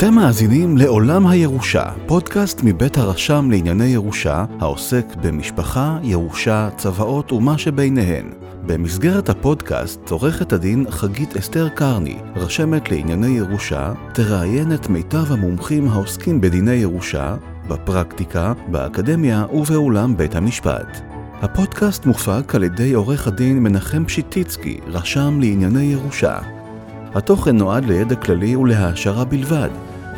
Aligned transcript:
אתם 0.00 0.14
מאזינים 0.14 0.76
לעולם 0.76 1.26
הירושה, 1.26 1.84
פודקאסט 2.06 2.60
מבית 2.64 2.98
הרשם 2.98 3.50
לענייני 3.50 3.86
ירושה, 3.86 4.44
העוסק 4.60 5.06
במשפחה, 5.22 5.98
ירושה, 6.02 6.68
צוואות 6.76 7.32
ומה 7.32 7.58
שביניהן. 7.58 8.30
במסגרת 8.66 9.28
הפודקאסט, 9.28 10.10
עורכת 10.10 10.52
הדין 10.52 10.84
חגית 10.90 11.36
אסתר 11.36 11.68
קרני, 11.68 12.18
רשמת 12.36 12.90
לענייני 12.90 13.26
ירושה, 13.26 13.92
תראיין 14.14 14.74
את 14.74 14.88
מיטב 14.88 15.32
המומחים 15.32 15.88
העוסקים 15.88 16.40
בדיני 16.40 16.74
ירושה, 16.74 17.36
בפרקטיקה, 17.68 18.52
באקדמיה 18.70 19.44
ובאולם 19.52 20.16
בית 20.16 20.34
המשפט. 20.34 21.00
הפודקאסט 21.42 22.06
מופק 22.06 22.54
על 22.54 22.62
ידי 22.62 22.92
עורך 22.92 23.26
הדין 23.26 23.62
מנחם 23.62 24.04
פשיטיצקי, 24.04 24.80
רשם 24.86 25.40
לענייני 25.40 25.84
ירושה. 25.84 26.59
התוכן 27.14 27.56
נועד 27.56 27.84
לידע 27.84 28.16
כללי 28.16 28.56
ולהעשרה 28.56 29.24
בלבד, 29.24 29.68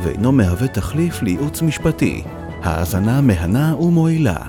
ואינו 0.04 0.32
מהווה 0.32 0.68
תחליף 0.68 1.22
לייעוץ 1.22 1.62
משפטי. 1.62 2.22
האזנה 2.62 3.20
מהנה 3.20 3.76
ומועילה. 3.76 4.48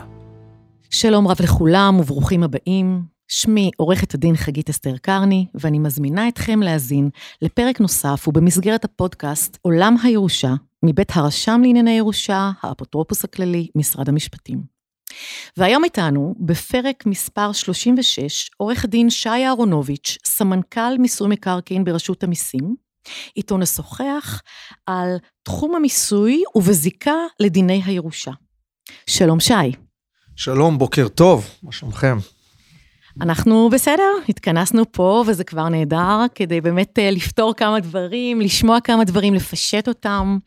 שלום 0.90 1.28
רב 1.28 1.38
לכולם 1.44 2.00
וברוכים 2.00 2.44
הבאים. 2.44 3.04
שמי 3.28 3.72
עורכת 3.78 4.14
הדין 4.14 4.36
חגית 4.36 4.70
אסתר 4.70 4.98
קרני, 4.98 5.46
ואני 5.56 5.80
מזמינה 5.80 6.28
אתכם 6.28 6.62
להאזין 6.62 7.10
לפרק 7.42 7.82
נוסף 7.82 8.28
ובמסגרת 8.28 8.86
הפודקאסט 8.86 9.58
עולם 9.62 9.96
הירושה, 10.04 10.54
מבית 10.84 11.12
הרשם 11.16 11.62
לענייני 11.64 11.92
ירושה, 11.92 12.52
האפוטרופוס 12.64 13.24
הכללי, 13.24 13.68
משרד 13.76 14.10
המשפטים. 14.10 14.73
והיום 15.58 15.84
איתנו, 15.84 16.36
בפרק 16.40 17.06
מספר 17.06 17.52
36, 17.52 18.50
עורך 18.58 18.84
הדין 18.84 19.10
שי 19.10 19.30
אהרונוביץ', 19.30 20.18
סמנכ"ל 20.26 20.98
מיסוי 21.00 21.28
מקרקעין 21.28 21.84
ברשות 21.84 22.24
המיסים, 22.24 22.76
איתו 23.38 23.58
נשוחח 23.58 24.42
על 24.86 25.16
תחום 25.44 25.76
המיסוי 25.76 26.44
ובזיקה 26.56 27.16
לדיני 27.40 27.82
הירושה. 27.86 28.32
שלום 29.08 29.40
שי. 29.40 29.54
שלום, 30.36 30.78
בוקר 30.78 31.08
טוב, 31.08 31.50
מה 31.64 31.72
שלומכם? 31.72 32.18
אנחנו 33.22 33.70
בסדר, 33.70 34.12
התכנסנו 34.30 34.92
פה 34.92 35.24
וזה 35.28 35.44
כבר 35.44 35.70
נהדר, 35.70 36.20
כדי 36.36 36.62
באמת 36.62 37.00
אה, 37.00 37.12
לפתור 37.12 37.54
כמה 37.54 37.80
דברים, 37.80 38.42
לשמוע 38.42 38.80
כמה 38.80 39.04
דברים, 39.04 39.34
לפשט 39.34 39.88
אותם. 39.88 40.38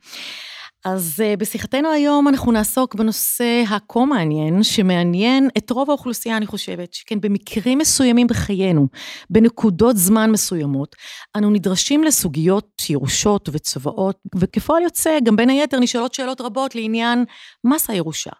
אז 0.86 1.22
uh, 1.22 1.36
בשיחתנו 1.36 1.90
היום 1.90 2.28
אנחנו 2.28 2.52
נעסוק 2.52 2.94
בנושא 2.94 3.62
הכה 3.68 4.04
מעניין, 4.04 4.62
שמעניין 4.62 5.48
את 5.58 5.70
רוב 5.70 5.90
האוכלוסייה, 5.90 6.36
אני 6.36 6.46
חושבת, 6.46 6.94
שכן 6.94 7.20
במקרים 7.20 7.78
מסוימים 7.78 8.26
בחיינו, 8.26 8.88
בנקודות 9.30 9.96
זמן 9.96 10.30
מסוימות, 10.30 10.96
אנו 11.36 11.50
נדרשים 11.50 12.04
לסוגיות 12.04 12.82
ירושות 12.90 13.48
וצוואות, 13.52 14.18
וכפועל 14.36 14.82
יוצא, 14.82 15.18
גם 15.24 15.36
בין 15.36 15.50
היתר 15.50 15.78
נשאלות 15.80 16.14
שאלות 16.14 16.40
רבות 16.40 16.74
לעניין 16.74 17.24
מס 17.64 17.90
הירושה. 17.90 18.32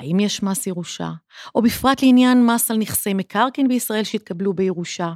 האם 0.00 0.20
יש 0.20 0.42
מס 0.42 0.66
ירושה? 0.66 1.10
או 1.54 1.62
בפרט 1.62 2.02
לעניין 2.02 2.46
מס 2.46 2.70
על 2.70 2.76
נכסי 2.76 3.14
מקרקעין 3.14 3.68
בישראל 3.68 4.04
שהתקבלו 4.04 4.52
בירושה? 4.52 5.12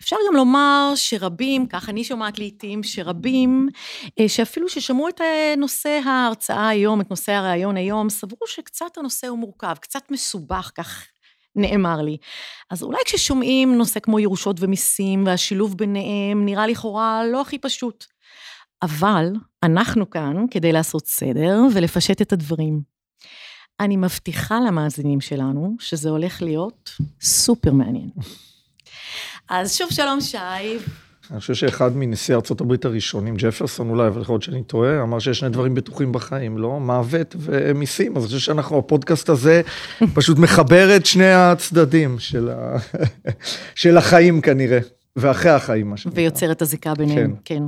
אפשר 0.00 0.16
גם 0.28 0.36
לומר 0.36 0.92
שרבים, 0.94 1.66
כך 1.66 1.88
אני 1.88 2.04
שומעת 2.04 2.38
לעיתים, 2.38 2.82
שרבים, 2.82 3.68
אה, 4.20 4.28
שאפילו 4.28 4.68
ששמעו 4.68 5.08
את 5.08 5.20
אה, 5.20 5.54
נושא 5.56 6.00
ההרצאה 6.04 6.68
היום, 6.68 7.00
את 7.00 7.10
נושא 7.10 7.32
הראיון 7.32 7.76
היום, 7.76 8.10
סברו 8.10 8.46
שקצת 8.46 8.98
הנושא 8.98 9.26
הוא 9.26 9.38
מורכב, 9.38 9.74
קצת 9.80 10.10
מסובך, 10.10 10.70
כך 10.74 11.06
נאמר 11.56 12.02
לי. 12.02 12.16
אז 12.70 12.82
אולי 12.82 12.98
כששומעים 13.04 13.78
נושא 13.78 14.00
כמו 14.00 14.20
ירושות 14.20 14.56
ומיסים 14.60 15.26
והשילוב 15.26 15.76
ביניהם, 15.76 16.44
נראה 16.44 16.66
לכאורה 16.66 17.22
לא 17.32 17.40
הכי 17.40 17.58
פשוט. 17.58 18.04
אבל 18.82 19.32
אנחנו 19.62 20.10
כאן 20.10 20.44
כדי 20.50 20.72
לעשות 20.72 21.06
סדר 21.06 21.58
ולפשט 21.74 22.22
את 22.22 22.32
הדברים. 22.32 22.80
אני 23.80 23.96
מבטיחה 23.96 24.58
למאזינים 24.60 25.20
שלנו 25.20 25.76
שזה 25.80 26.10
הולך 26.10 26.42
להיות 26.42 26.90
סופר 27.20 27.72
מעניין. 27.72 28.10
אז 29.48 29.74
שוב 29.74 29.90
שלום 29.90 30.20
שי. 30.20 30.38
אני 31.30 31.40
חושב 31.40 31.54
שאחד 31.54 31.96
מנשיא 31.96 32.34
ארצות 32.34 32.60
הברית 32.60 32.84
הראשונים, 32.84 33.34
ג'פרסון 33.38 33.90
אולי, 33.90 34.08
אבל 34.08 34.20
יכול 34.20 34.32
להיות 34.32 34.42
שאני 34.42 34.64
טועה, 34.64 35.02
אמר 35.02 35.18
שיש 35.18 35.38
שני 35.38 35.48
דברים 35.48 35.74
בטוחים 35.74 36.12
בחיים, 36.12 36.58
לא? 36.58 36.80
מוות 36.80 37.36
ומיסים. 37.38 38.16
אז 38.16 38.22
אני 38.22 38.26
חושב 38.26 38.38
שאנחנו, 38.38 38.78
הפודקאסט 38.78 39.28
הזה 39.28 39.62
פשוט 40.14 40.38
מחבר 40.38 40.96
את 40.96 41.06
שני 41.06 41.32
הצדדים 41.32 42.18
של, 42.18 42.48
ה... 42.48 42.76
של 43.74 43.96
החיים 43.96 44.40
כנראה, 44.40 44.78
ואחרי 45.16 45.50
החיים, 45.50 45.90
מה 45.90 45.96
שנקרא. 45.96 46.20
ויוצר 46.20 46.52
את 46.52 46.62
הזיקה 46.62 46.94
ביניהם, 46.94 47.34
כן. 47.44 47.54
כן. 47.54 47.62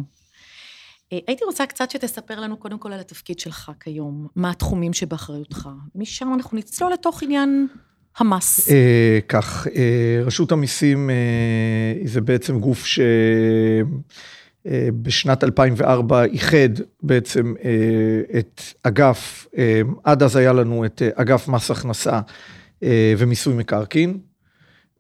אה, 1.13 1.19
הייתי 1.27 1.45
רוצה 1.45 1.67
קצת 1.67 1.91
שתספר 1.91 2.41
לנו 2.41 2.57
קודם 2.57 2.79
כל 2.79 2.93
על 2.93 3.01
התפקיד 3.01 3.39
שלך 3.39 3.73
כיום, 3.81 4.27
מה 4.37 4.51
התחומים 4.51 4.93
שבאחריותך. 4.93 5.69
משם 5.95 6.35
אנחנו 6.35 6.59
נצלול 6.59 6.93
לתוך 6.93 7.23
עניין 7.23 7.69
המס. 8.19 8.71
אה, 8.71 9.19
כך, 9.29 9.67
אה, 9.77 10.23
רשות 10.25 10.53
המיסים 10.53 11.11
זה 12.05 12.21
בעצם 12.21 12.61
גוף 12.61 12.87
שבשנת 14.67 15.45
2004 15.45 16.25
איחד 16.25 16.69
בעצם 17.03 17.55
את 18.39 18.63
אגף, 18.83 19.47
עד 20.05 20.23
אז 20.23 20.37
היה 20.37 20.53
לנו 20.53 20.85
את 20.85 21.03
אגף 21.15 21.49
מס 21.49 21.71
הכנסה 21.71 22.21
ומיסוי 23.19 23.55
מקרקעין, 23.55 24.19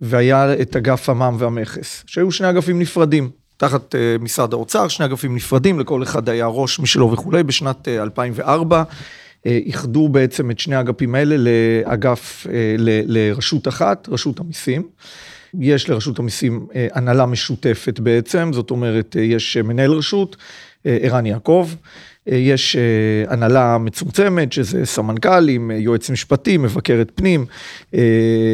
והיה 0.00 0.52
את 0.62 0.76
אגף 0.76 1.08
המע"מ 1.08 1.36
והמכס, 1.38 2.04
שהיו 2.06 2.32
שני 2.32 2.50
אגפים 2.50 2.78
נפרדים. 2.78 3.30
תחת 3.56 3.94
משרד 4.20 4.52
האוצר, 4.52 4.88
שני 4.88 5.06
אגפים 5.06 5.34
נפרדים, 5.34 5.80
לכל 5.80 6.02
אחד 6.02 6.28
היה 6.28 6.46
ראש 6.46 6.80
משלו 6.80 7.12
וכולי, 7.12 7.42
בשנת 7.42 7.88
2004 7.88 8.82
איחדו 9.44 10.09
בעצם 10.09 10.50
את 10.50 10.59
שני 10.59 10.76
האגפים 10.76 11.15
האלה 11.15 11.37
לאגף, 11.38 12.47
אה, 12.50 12.75
לרשות 13.06 13.69
אחת, 13.69 14.09
רשות 14.09 14.41
המיסים. 14.41 14.82
יש 15.60 15.91
לרשות 15.91 16.19
המיסים 16.19 16.66
אה, 16.75 16.87
הנהלה 16.93 17.26
משותפת 17.26 18.00
בעצם, 18.00 18.50
זאת 18.53 18.71
אומרת, 18.71 19.16
אה, 19.19 19.22
יש 19.22 19.56
מנהל 19.56 19.93
רשות, 19.93 20.37
ערן 20.84 21.27
יעקב, 21.27 21.71
יש 22.27 22.77
הנהלה 23.28 23.78
מצומצמת, 23.78 24.53
שזה 24.53 24.87
סמנכ"לים, 24.87 25.71
יועץ 25.71 26.10
משפטי, 26.10 26.56
מבקרת 26.56 27.10
פנים, 27.15 27.47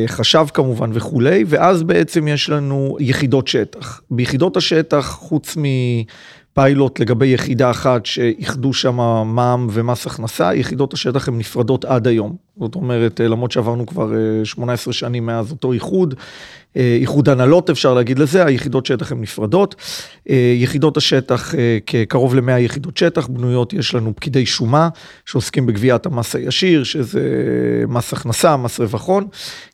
חשב 0.07 0.47
כמובן 0.55 0.91
וכולי, 0.95 1.45
ואז 1.47 1.83
בעצם 1.83 2.29
יש 2.29 2.51
לנו 2.51 2.97
יחידות 3.01 3.49
שטח. 3.49 4.01
ביחידות 4.11 4.57
השטח, 4.57 5.07
חוץ 5.07 5.57
מ... 5.57 5.63
פיילוט 6.55 7.01
לגבי 7.01 7.27
יחידה 7.27 7.71
אחת 7.71 8.07
שאיחדו 8.07 8.73
שם 8.73 8.97
מע"מ 9.27 9.67
ומס 9.73 10.07
הכנסה, 10.07 10.55
יחידות 10.55 10.93
השטח 10.93 11.29
הן 11.29 11.39
נפרדות 11.39 11.85
עד 11.85 12.07
היום. 12.07 12.37
זאת 12.61 12.75
אומרת, 12.75 13.21
למרות 13.21 13.53
שעברנו 13.53 13.87
כבר 13.87 14.13
18 14.45 14.93
שנים 14.93 15.27
מאז 15.27 15.51
אותו 15.51 15.73
איחוד, 15.73 16.15
אה, 16.77 16.99
איחוד 17.01 17.29
הנהלות 17.29 17.71
אפשר 17.71 17.95
להגיד 17.95 18.19
לזה, 18.19 18.47
היחידות 18.47 18.87
שטח 18.87 19.13
הן 19.13 19.21
נפרדות. 19.21 19.75
אה, 20.31 20.55
יחידות 20.57 20.97
השטח, 20.97 21.55
אה, 21.55 21.79
כקרוב 21.87 22.35
ל-100 22.35 22.59
יחידות 22.59 22.97
שטח 22.97 23.27
בנויות, 23.27 23.73
יש 23.73 23.95
לנו 23.95 24.13
פקידי 24.17 24.47
שומה 24.47 24.89
שעוסקים 25.27 25.67
בגביית 25.67 26.07
המס 26.07 26.37
הישיר, 26.37 26.85
שזה 26.85 27.21
מס 27.89 28.13
הכנסה, 28.13 28.57
מס 28.57 28.81
רווחון. 28.81 29.27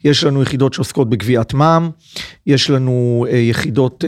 יש 0.05 0.25
לנו 0.25 0.43
יחידות 0.43 0.75
שעוסקות 0.75 1.11
בגביית 1.11 1.55
מע"מ, 1.55 1.91
יש 2.47 2.71
לנו 2.71 3.27
יחידות 3.31 4.05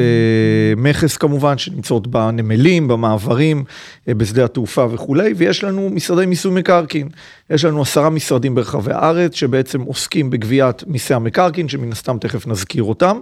מכס 0.76 1.16
כמובן, 1.16 1.58
שנמצאות 1.58 2.06
בנמלים, 2.06 2.88
במעברים, 2.88 3.64
בשדה 4.06 4.44
התעופה 4.44 4.86
וכולי, 4.90 5.32
ויש 5.36 5.64
לנו 5.64 5.90
משרדי 5.90 6.26
מיסוי 6.26 6.52
מקרקעין. 6.60 7.08
יש 7.50 7.64
לנו 7.64 7.82
עשרה 7.82 8.10
משרדים 8.10 8.54
ברחבי 8.54 8.92
הארץ 8.92 9.34
שבעצם 9.34 9.80
עוסקים 9.80 10.30
בגביית 10.30 10.84
מיסי 10.86 11.14
המקרקעין, 11.14 11.68
שמן 11.68 11.92
הסתם 11.92 12.18
תכף 12.18 12.46
נזכיר 12.46 12.82
אותם. 12.82 13.18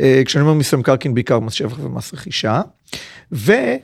אה, 0.00 0.22
כשאני 0.24 0.42
אומר 0.42 0.54
מיסי 0.54 0.76
המקרקעין, 0.76 1.14
בעיקר 1.14 1.40
מס 1.40 1.52
שבח 1.52 1.78
ומס 1.78 2.14
רכישה. 2.14 2.60
ואני 3.32 3.80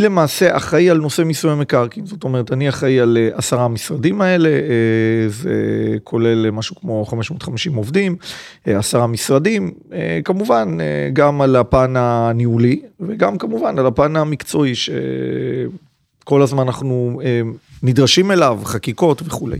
למעשה 0.00 0.56
אחראי 0.56 0.90
על 0.90 0.98
נושא 0.98 1.22
מיסוי 1.22 1.52
המקרקעין, 1.52 2.06
זאת 2.06 2.24
אומרת, 2.24 2.52
אני 2.52 2.68
אחראי 2.68 3.00
על 3.00 3.18
אה, 3.20 3.28
עשרה 3.34 3.64
המשרדים 3.64 4.20
האלה, 4.20 4.50
זה 5.28 5.50
כולל 6.04 6.50
משהו 6.50 6.76
כמו 6.76 7.04
550 7.04 7.74
עובדים, 7.74 8.16
עשרה 8.64 9.06
משרדים, 9.06 9.70
כמובן 10.24 10.78
גם 11.12 11.40
על 11.40 11.56
הפן 11.56 11.94
הניהולי 11.96 12.80
וגם 13.00 13.38
כמובן 13.38 13.78
על 13.78 13.86
הפן 13.86 14.16
המקצועי, 14.16 14.74
שכל 14.74 16.42
הזמן 16.42 16.62
אנחנו 16.62 17.20
נדרשים 17.82 18.30
אליו, 18.30 18.60
חקיקות 18.64 19.22
וכולי. 19.24 19.58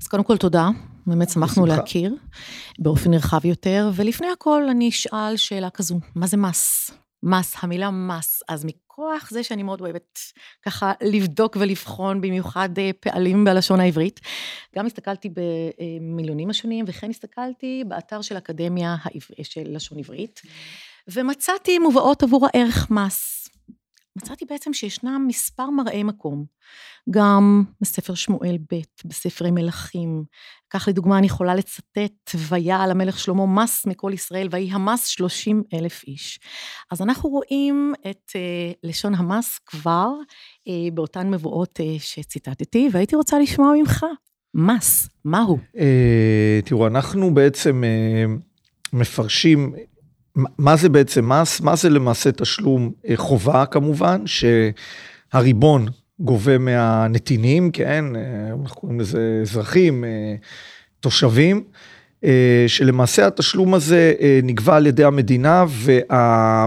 אז 0.00 0.08
קודם 0.08 0.24
כל 0.24 0.36
תודה, 0.36 0.68
באמת 1.06 1.30
שמחנו 1.30 1.62
בשמחה. 1.62 1.80
להכיר 1.80 2.14
באופן 2.78 3.10
נרחב 3.10 3.44
יותר, 3.44 3.90
ולפני 3.94 4.26
הכל 4.32 4.62
אני 4.70 4.88
אשאל 4.88 5.36
שאלה 5.36 5.70
כזו, 5.70 6.00
מה 6.14 6.26
זה 6.26 6.36
מס? 6.36 6.90
מס, 7.22 7.54
המילה 7.62 7.90
מס, 7.90 8.42
אז 8.48 8.64
מכוח 8.64 9.30
זה 9.30 9.42
שאני 9.42 9.62
מאוד 9.62 9.80
אוהבת 9.80 10.18
ככה 10.66 10.92
לבדוק 11.02 11.56
ולבחון 11.60 12.20
במיוחד 12.20 12.78
אה, 12.78 12.90
פעלים 13.00 13.44
בלשון 13.44 13.80
העברית, 13.80 14.20
גם 14.76 14.86
הסתכלתי 14.86 15.28
במיליונים 15.28 16.50
השונים 16.50 16.84
וכן 16.88 17.10
הסתכלתי 17.10 17.84
באתר 17.88 18.22
של 18.22 18.36
אקדמיה 18.38 18.96
של 19.42 19.62
לשון 19.64 19.98
עברית. 19.98 20.42
ומצאתי 21.08 21.78
מובאות 21.78 22.22
עבור 22.22 22.46
הערך 22.46 22.90
מס. 22.90 23.48
מצאתי 24.22 24.44
בעצם 24.44 24.72
שישנם 24.72 25.24
מספר 25.28 25.70
מראי 25.70 26.02
מקום, 26.02 26.44
גם 27.10 27.64
בספר 27.80 28.14
שמואל 28.14 28.58
ב', 28.72 28.80
בספרי 29.04 29.50
מלכים. 29.50 30.24
כך 30.70 30.88
לדוגמה 30.88 31.18
אני 31.18 31.26
יכולה 31.26 31.54
לצטט, 31.54 32.34
ויעל 32.48 32.90
המלך 32.90 33.18
שלמה 33.18 33.46
מס 33.46 33.86
מכל 33.86 34.10
ישראל, 34.14 34.48
ויהי 34.50 34.70
המס 34.72 35.06
שלושים 35.06 35.62
אלף 35.74 36.04
איש. 36.06 36.40
אז 36.90 37.02
אנחנו 37.02 37.30
רואים 37.30 37.92
את 38.10 38.30
uh, 38.30 38.78
לשון 38.82 39.14
המס 39.14 39.58
כבר 39.66 40.10
uh, 40.20 40.72
באותן 40.94 41.30
מבואות 41.30 41.80
uh, 41.80 42.02
שציטטתי, 42.02 42.88
והייתי 42.92 43.16
רוצה 43.16 43.38
לשמוע 43.38 43.72
ממך, 43.78 44.06
מס, 44.54 45.08
מהו? 45.24 45.58
Uh, 45.76 45.78
תראו, 46.64 46.86
אנחנו 46.86 47.34
בעצם 47.34 47.82
uh, 47.84 48.42
מפרשים 48.92 49.74
מה 50.58 50.76
זה 50.76 50.88
בעצם 50.88 51.32
מס? 51.32 51.60
מה 51.60 51.76
זה 51.76 51.90
למעשה 51.90 52.32
תשלום 52.32 52.92
חובה 53.14 53.66
כמובן, 53.66 54.22
שהריבון 54.26 55.86
גובה 56.20 56.58
מהנתינים, 56.58 57.70
כן, 57.70 58.04
אנחנו 58.62 58.80
קוראים 58.80 59.00
לזה 59.00 59.38
אזרחים, 59.42 60.04
תושבים, 61.00 61.64
שלמעשה 62.66 63.26
התשלום 63.26 63.74
הזה 63.74 64.14
נגבה 64.42 64.76
על 64.76 64.86
ידי 64.86 65.04
המדינה 65.04 65.64
וה... 65.68 66.66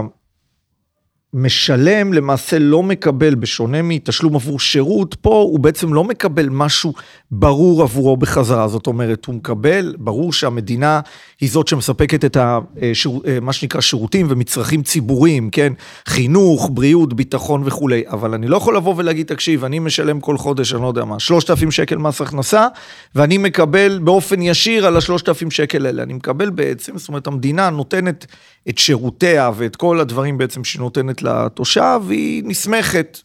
משלם 1.34 2.12
למעשה 2.12 2.58
לא 2.58 2.82
מקבל, 2.82 3.34
בשונה 3.34 3.82
מתשלום 3.82 4.34
עבור 4.34 4.60
שירות, 4.60 5.14
פה 5.14 5.30
הוא 5.30 5.60
בעצם 5.60 5.94
לא 5.94 6.04
מקבל 6.04 6.48
משהו 6.48 6.92
ברור 7.30 7.82
עבורו 7.82 8.16
בחזרה. 8.16 8.68
זאת 8.68 8.86
אומרת, 8.86 9.24
הוא 9.24 9.34
מקבל, 9.34 9.94
ברור 9.98 10.32
שהמדינה 10.32 11.00
היא 11.40 11.50
זאת 11.50 11.68
שמספקת 11.68 12.24
את 12.24 12.36
ה, 12.36 12.58
שיר, 12.92 13.12
מה 13.42 13.52
שנקרא 13.52 13.80
שירותים 13.80 14.26
ומצרכים 14.30 14.82
ציבוריים, 14.82 15.50
כן? 15.50 15.72
חינוך, 16.06 16.70
בריאות, 16.72 17.14
ביטחון 17.14 17.62
וכולי. 17.64 18.02
אבל 18.06 18.34
אני 18.34 18.48
לא 18.48 18.56
יכול 18.56 18.76
לבוא 18.76 18.94
ולהגיד, 18.96 19.26
תקשיב, 19.26 19.64
אני 19.64 19.78
משלם 19.78 20.20
כל 20.20 20.38
חודש, 20.38 20.74
אני 20.74 20.82
לא 20.82 20.86
יודע 20.86 21.04
מה, 21.04 21.20
3,000 21.20 21.70
שקל 21.70 21.96
מס 21.96 22.20
הכנסה, 22.20 22.66
ואני 23.14 23.38
מקבל 23.38 23.98
באופן 24.04 24.42
ישיר 24.42 24.86
על 24.86 24.96
ה-3,000 24.96 25.50
שקל 25.50 25.86
האלה. 25.86 26.02
אני 26.02 26.12
מקבל 26.12 26.50
בעצם, 26.50 26.98
זאת 26.98 27.08
אומרת, 27.08 27.26
המדינה 27.26 27.70
נותנת 27.70 28.26
את 28.68 28.78
שירותיה 28.78 29.50
ואת 29.56 29.76
כל 29.76 30.00
הדברים 30.00 30.38
בעצם 30.38 30.64
שהיא 30.64 30.80
נותנת 30.80 31.21
לתושב, 31.22 32.00
היא 32.08 32.42
נסמכת 32.46 33.18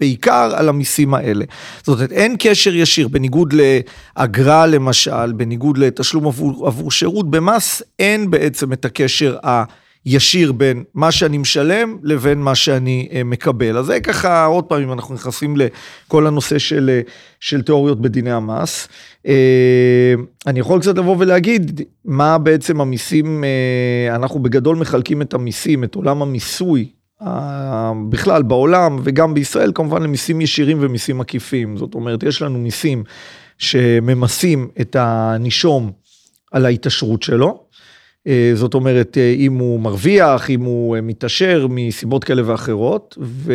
בעיקר 0.00 0.52
על 0.56 0.68
המיסים 0.68 1.14
האלה. 1.14 1.44
זאת 1.78 1.88
אומרת, 1.88 2.12
אין 2.12 2.36
קשר 2.38 2.74
ישיר, 2.74 3.08
בניגוד 3.08 3.54
לאגרה 4.16 4.66
למשל, 4.66 5.32
בניגוד 5.32 5.78
לתשלום 5.78 6.26
עבור, 6.26 6.66
עבור 6.66 6.90
שירות, 6.90 7.30
במס 7.30 7.82
אין 7.98 8.30
בעצם 8.30 8.72
את 8.72 8.84
הקשר 8.84 9.36
ה... 9.46 9.64
ישיר 10.06 10.52
בין 10.52 10.84
מה 10.94 11.12
שאני 11.12 11.38
משלם 11.38 11.96
לבין 12.02 12.38
מה 12.38 12.54
שאני 12.54 13.08
אה, 13.12 13.24
מקבל. 13.24 13.78
אז 13.78 13.86
זה 13.86 14.00
ככה, 14.00 14.44
עוד 14.44 14.64
פעם, 14.64 14.82
אם 14.82 14.92
אנחנו 14.92 15.14
נכנסים 15.14 15.54
לכל 15.56 16.26
הנושא 16.26 16.58
של, 16.58 16.90
אה, 16.92 17.00
של 17.40 17.62
תיאוריות 17.62 18.00
בדיני 18.00 18.32
המס. 18.32 18.88
אה, 19.26 20.14
אני 20.46 20.60
יכול 20.60 20.80
קצת 20.80 20.98
לבוא 20.98 21.16
ולהגיד 21.18 21.80
מה 22.04 22.38
בעצם 22.38 22.80
המיסים, 22.80 23.44
אנחנו 24.10 24.40
בגדול 24.40 24.76
מחלקים 24.76 25.22
את 25.22 25.34
המיסים, 25.34 25.84
את 25.84 25.94
עולם 25.94 26.22
המיסוי 26.22 26.88
בכלל 28.08 28.42
בעולם 28.42 28.98
וגם 29.04 29.34
בישראל 29.34 29.72
כמובן 29.74 30.02
למיסים 30.02 30.40
ישירים 30.40 30.78
ומיסים 30.80 31.20
עקיפים. 31.20 31.76
זאת 31.76 31.94
אומרת, 31.94 32.22
יש 32.22 32.42
לנו 32.42 32.58
מיסים 32.58 33.04
שממסים 33.58 34.68
את 34.80 34.96
הנישום 34.98 35.92
על 36.52 36.66
ההתעשרות 36.66 37.22
שלו. 37.22 37.66
אה, 38.26 38.50
זאת 38.54 38.74
אומרת, 38.74 39.18
אה, 39.18 39.34
אם 39.36 39.58
הוא 39.58 39.80
מרוויח, 39.80 40.50
אם 40.50 40.60
הוא 40.60 40.96
אה, 40.96 41.00
מתעשר 41.00 41.66
מסיבות 41.70 42.24
כאלה 42.24 42.42
ואחרות, 42.50 43.18
ו... 43.20 43.52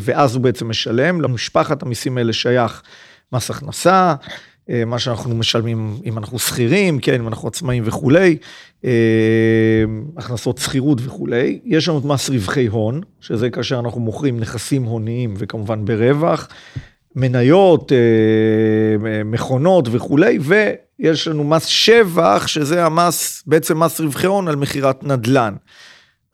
ואז 0.00 0.34
הוא 0.34 0.42
בעצם 0.42 0.68
משלם. 0.68 1.20
למשפחת 1.20 1.82
המיסים 1.82 2.18
האלה 2.18 2.32
שייך 2.32 2.82
מס 3.32 3.50
הכנסה, 3.50 4.14
מה 4.86 4.98
שאנחנו 4.98 5.34
משלמים 5.34 5.96
אם 6.04 6.18
אנחנו 6.18 6.38
שכירים, 6.38 6.98
כן, 6.98 7.20
אם 7.20 7.28
אנחנו 7.28 7.48
עצמאים 7.48 7.82
וכולי, 7.86 8.36
הכנסות 10.16 10.58
שכירות 10.58 10.98
וכולי. 11.04 11.60
יש 11.64 11.88
לנו 11.88 11.98
את 11.98 12.04
מס 12.04 12.30
רווחי 12.30 12.66
הון, 12.66 13.00
שזה 13.20 13.50
כאשר 13.50 13.78
אנחנו 13.78 14.00
מוכרים 14.00 14.40
נכסים 14.40 14.82
הוניים 14.82 15.34
וכמובן 15.38 15.84
ברווח. 15.84 16.48
מניות, 17.16 17.92
מכונות 19.24 19.88
וכולי, 19.90 20.38
יש 20.98 21.28
לנו 21.28 21.44
מס 21.44 21.66
שבח, 21.66 22.46
שזה 22.46 22.84
המס, 22.84 23.42
בעצם 23.46 23.78
מס 23.78 24.00
רווחי 24.00 24.26
הון 24.26 24.48
על 24.48 24.56
מכירת 24.56 25.04
נדל"ן. 25.04 25.54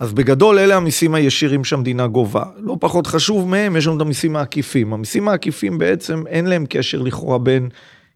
אז 0.00 0.12
בגדול 0.12 0.58
אלה 0.58 0.76
המיסים 0.76 1.14
הישירים 1.14 1.64
שהמדינה 1.64 2.06
גובה. 2.06 2.44
לא 2.56 2.76
פחות 2.80 3.06
חשוב 3.06 3.48
מהם, 3.48 3.76
יש 3.76 3.86
לנו 3.86 3.96
את 3.96 4.00
המיסים 4.00 4.36
העקיפים. 4.36 4.92
המיסים 4.92 5.28
העקיפים 5.28 5.78
בעצם 5.78 6.26
אין 6.26 6.46
להם 6.46 6.66
קשר 6.68 7.02
לכאורה 7.02 7.38
בין 7.38 7.68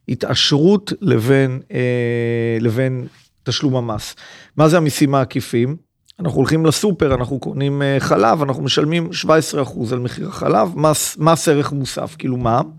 התעשרות 0.09 0.93
לבין, 1.01 1.61
אה, 1.73 2.59
לבין 2.61 3.07
תשלום 3.43 3.77
המס. 3.77 4.15
מה 4.57 4.69
זה 4.69 4.77
המיסים 4.77 5.15
העקיפים? 5.15 5.77
אנחנו 6.21 6.37
הולכים 6.37 6.67
לסופר, 6.67 7.15
אנחנו 7.15 7.41
קונים 7.41 7.83
אה, 7.83 7.97
חלב, 8.01 8.43
אנחנו 8.43 8.63
משלמים 8.63 9.11
17% 9.25 9.93
על 9.93 9.99
מחיר 9.99 10.29
החלב, 10.29 10.69
מס, 10.77 11.17
מס 11.19 11.49
ערך 11.49 11.73
מוסף, 11.73 12.17
כאילו 12.19 12.37
מע"מ. 12.37 12.71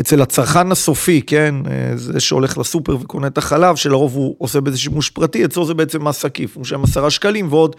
אצל 0.00 0.22
הצרכן 0.22 0.72
הסופי, 0.72 1.22
כן, 1.22 1.54
אה, 1.66 1.96
זה 1.96 2.20
שהולך 2.20 2.58
לסופר 2.58 2.96
וקונה 3.00 3.26
את 3.26 3.38
החלב, 3.38 3.76
שלרוב 3.76 4.14
הוא 4.14 4.36
עושה 4.38 4.60
בזה 4.60 4.78
שימוש 4.78 5.10
פרטי, 5.10 5.44
אצלו 5.44 5.66
זה 5.66 5.74
בעצם 5.74 6.04
מס 6.08 6.24
עקיף, 6.24 6.54
הוא 6.54 6.62
משלם 6.62 6.84
עשרה 6.84 7.10
שקלים 7.10 7.52
ועוד, 7.52 7.76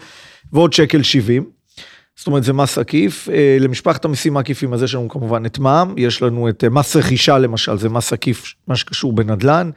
ועוד 0.52 0.72
שקל 0.72 1.02
שבעים. 1.02 1.55
זאת 2.16 2.26
אומרת, 2.26 2.44
זה 2.44 2.52
מס 2.52 2.78
עקיף. 2.78 3.28
אה, 3.28 3.56
למשפחת 3.60 4.04
המיסים 4.04 4.36
העקיפים, 4.36 4.74
אז 4.74 4.82
יש 4.82 4.94
לנו 4.94 5.08
כמובן 5.08 5.46
את 5.46 5.58
מע"מ, 5.58 5.94
יש 5.96 6.22
לנו 6.22 6.48
את 6.48 6.64
אה, 6.64 6.68
מס 6.68 6.96
רכישה 6.96 7.38
למשל, 7.38 7.78
זה 7.78 7.88
מס 7.88 8.12
עקיף, 8.12 8.54
מה 8.68 8.76
שקשור 8.76 9.12
בנדל"ן. 9.12 9.70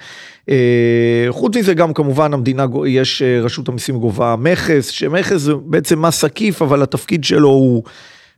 חוץ 1.30 1.58
מזה, 1.58 1.74
גם 1.74 1.94
כמובן 1.94 2.34
המדינה, 2.34 2.66
יש 2.88 3.22
רשות 3.42 3.70
המיסים 3.70 3.98
גובה 4.00 4.36
מכס, 4.36 4.88
שמכס 4.88 5.38
זה 5.42 5.54
בעצם 5.56 6.06
מס 6.06 6.24
עקיף, 6.24 6.62
אבל 6.62 6.82
התפקיד 6.82 7.24
שלו 7.24 7.50
הוא, 7.50 7.84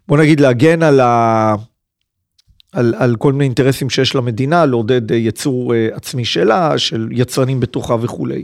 בוא 0.08 0.18
נגיד, 0.18 0.40
להגן 0.40 0.84
על 0.84 1.00
ה... 1.00 1.56
על, 2.72 2.94
על 2.98 3.16
כל 3.16 3.34
מיני 3.34 3.44
אינטרסים 3.44 3.90
שיש 3.90 4.16
למדינה, 4.16 4.66
לעודד 4.66 5.12
אה, 5.12 5.18
יצור 5.18 5.76
אה, 5.76 5.90
עצמי 5.94 6.26
שלה, 6.26 6.78
של 6.78 7.10
יצרנים 7.12 7.60
בתוכה 7.60 7.96
וכולי. 8.02 8.44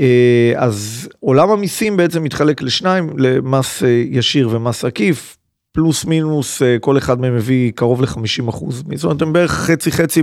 אה, 0.00 0.52
אז 0.56 1.08
עולם 1.20 1.50
המיסים 1.50 1.96
בעצם 1.96 2.22
מתחלק 2.22 2.62
לשניים, 2.62 3.18
למס 3.18 3.82
ישיר 4.10 4.48
ומס 4.52 4.84
עקיף. 4.84 5.34
פלוס 5.72 6.04
מינוס, 6.04 6.62
כל 6.80 6.98
אחד 6.98 7.20
מהם 7.20 7.36
מביא 7.36 7.72
קרוב 7.72 8.02
ל-50 8.02 8.48
אחוז. 8.48 8.82
זאת 8.94 9.04
אומרת, 9.04 9.22
הם 9.22 9.32
בערך 9.32 9.52
חצי 9.52 9.92
חצי 9.92 10.22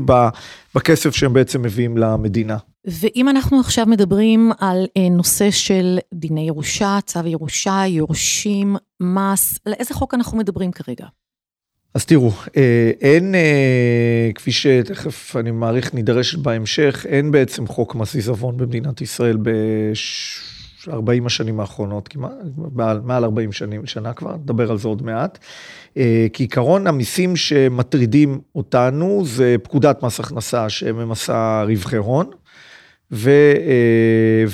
בכסף 0.76 1.16
שהם 1.16 1.34
בעצם 1.34 1.62
מביאים 1.62 1.98
למדינה. 1.98 2.58
ואם 2.88 3.30
אנחנו 3.30 3.60
עכשיו 3.60 3.86
מדברים 3.86 4.52
על 4.60 4.86
נושא 5.12 5.52
של 5.52 5.98
דיני 6.14 6.48
ירושה, 6.48 7.00
צו 7.06 7.20
ירושה, 7.26 7.84
יורשים, 7.88 8.76
מס, 9.00 9.60
על 9.66 9.74
איזה 9.80 9.94
חוק 9.94 10.14
אנחנו 10.14 10.38
מדברים 10.38 10.72
כרגע? 10.72 11.06
אז 11.96 12.06
תראו, 12.06 12.32
אה, 12.58 12.92
אין, 13.02 13.36
אה, 13.36 14.30
כפי 14.36 14.52
שתכף 14.52 15.36
אני 15.36 15.52
מעריך 15.52 15.94
נידרש 15.94 16.36
בהמשך, 16.36 17.06
אין 17.10 17.32
בעצם 17.32 17.68
חוק 17.68 17.96
מס 17.96 18.16
עיזבון 18.16 18.58
במדינת 18.58 19.02
ישראל 19.02 19.38
ב-40 19.42 21.26
השנים 21.26 21.60
האחרונות, 21.60 22.08
כמעט, 22.08 22.32
מעל 23.04 23.24
40 23.24 23.52
שנים, 23.52 23.86
שנה 23.86 24.14
כבר, 24.14 24.36
נדבר 24.36 24.72
על 24.72 24.78
זה 24.78 24.88
עוד 24.88 25.02
מעט. 25.02 25.38
אה, 25.98 26.28
כעיקרון 26.34 26.88
המיסים 26.88 27.36
שמטרידים 27.36 28.40
אותנו 28.56 29.22
זה 29.26 29.56
פקודת 29.64 30.04
מס 30.04 30.20
הכנסה 30.20 30.70
שממסה 30.70 31.64
רווחי 31.68 31.98
הון. 31.98 32.30
ו, 33.12 33.30
אה, 33.30 34.46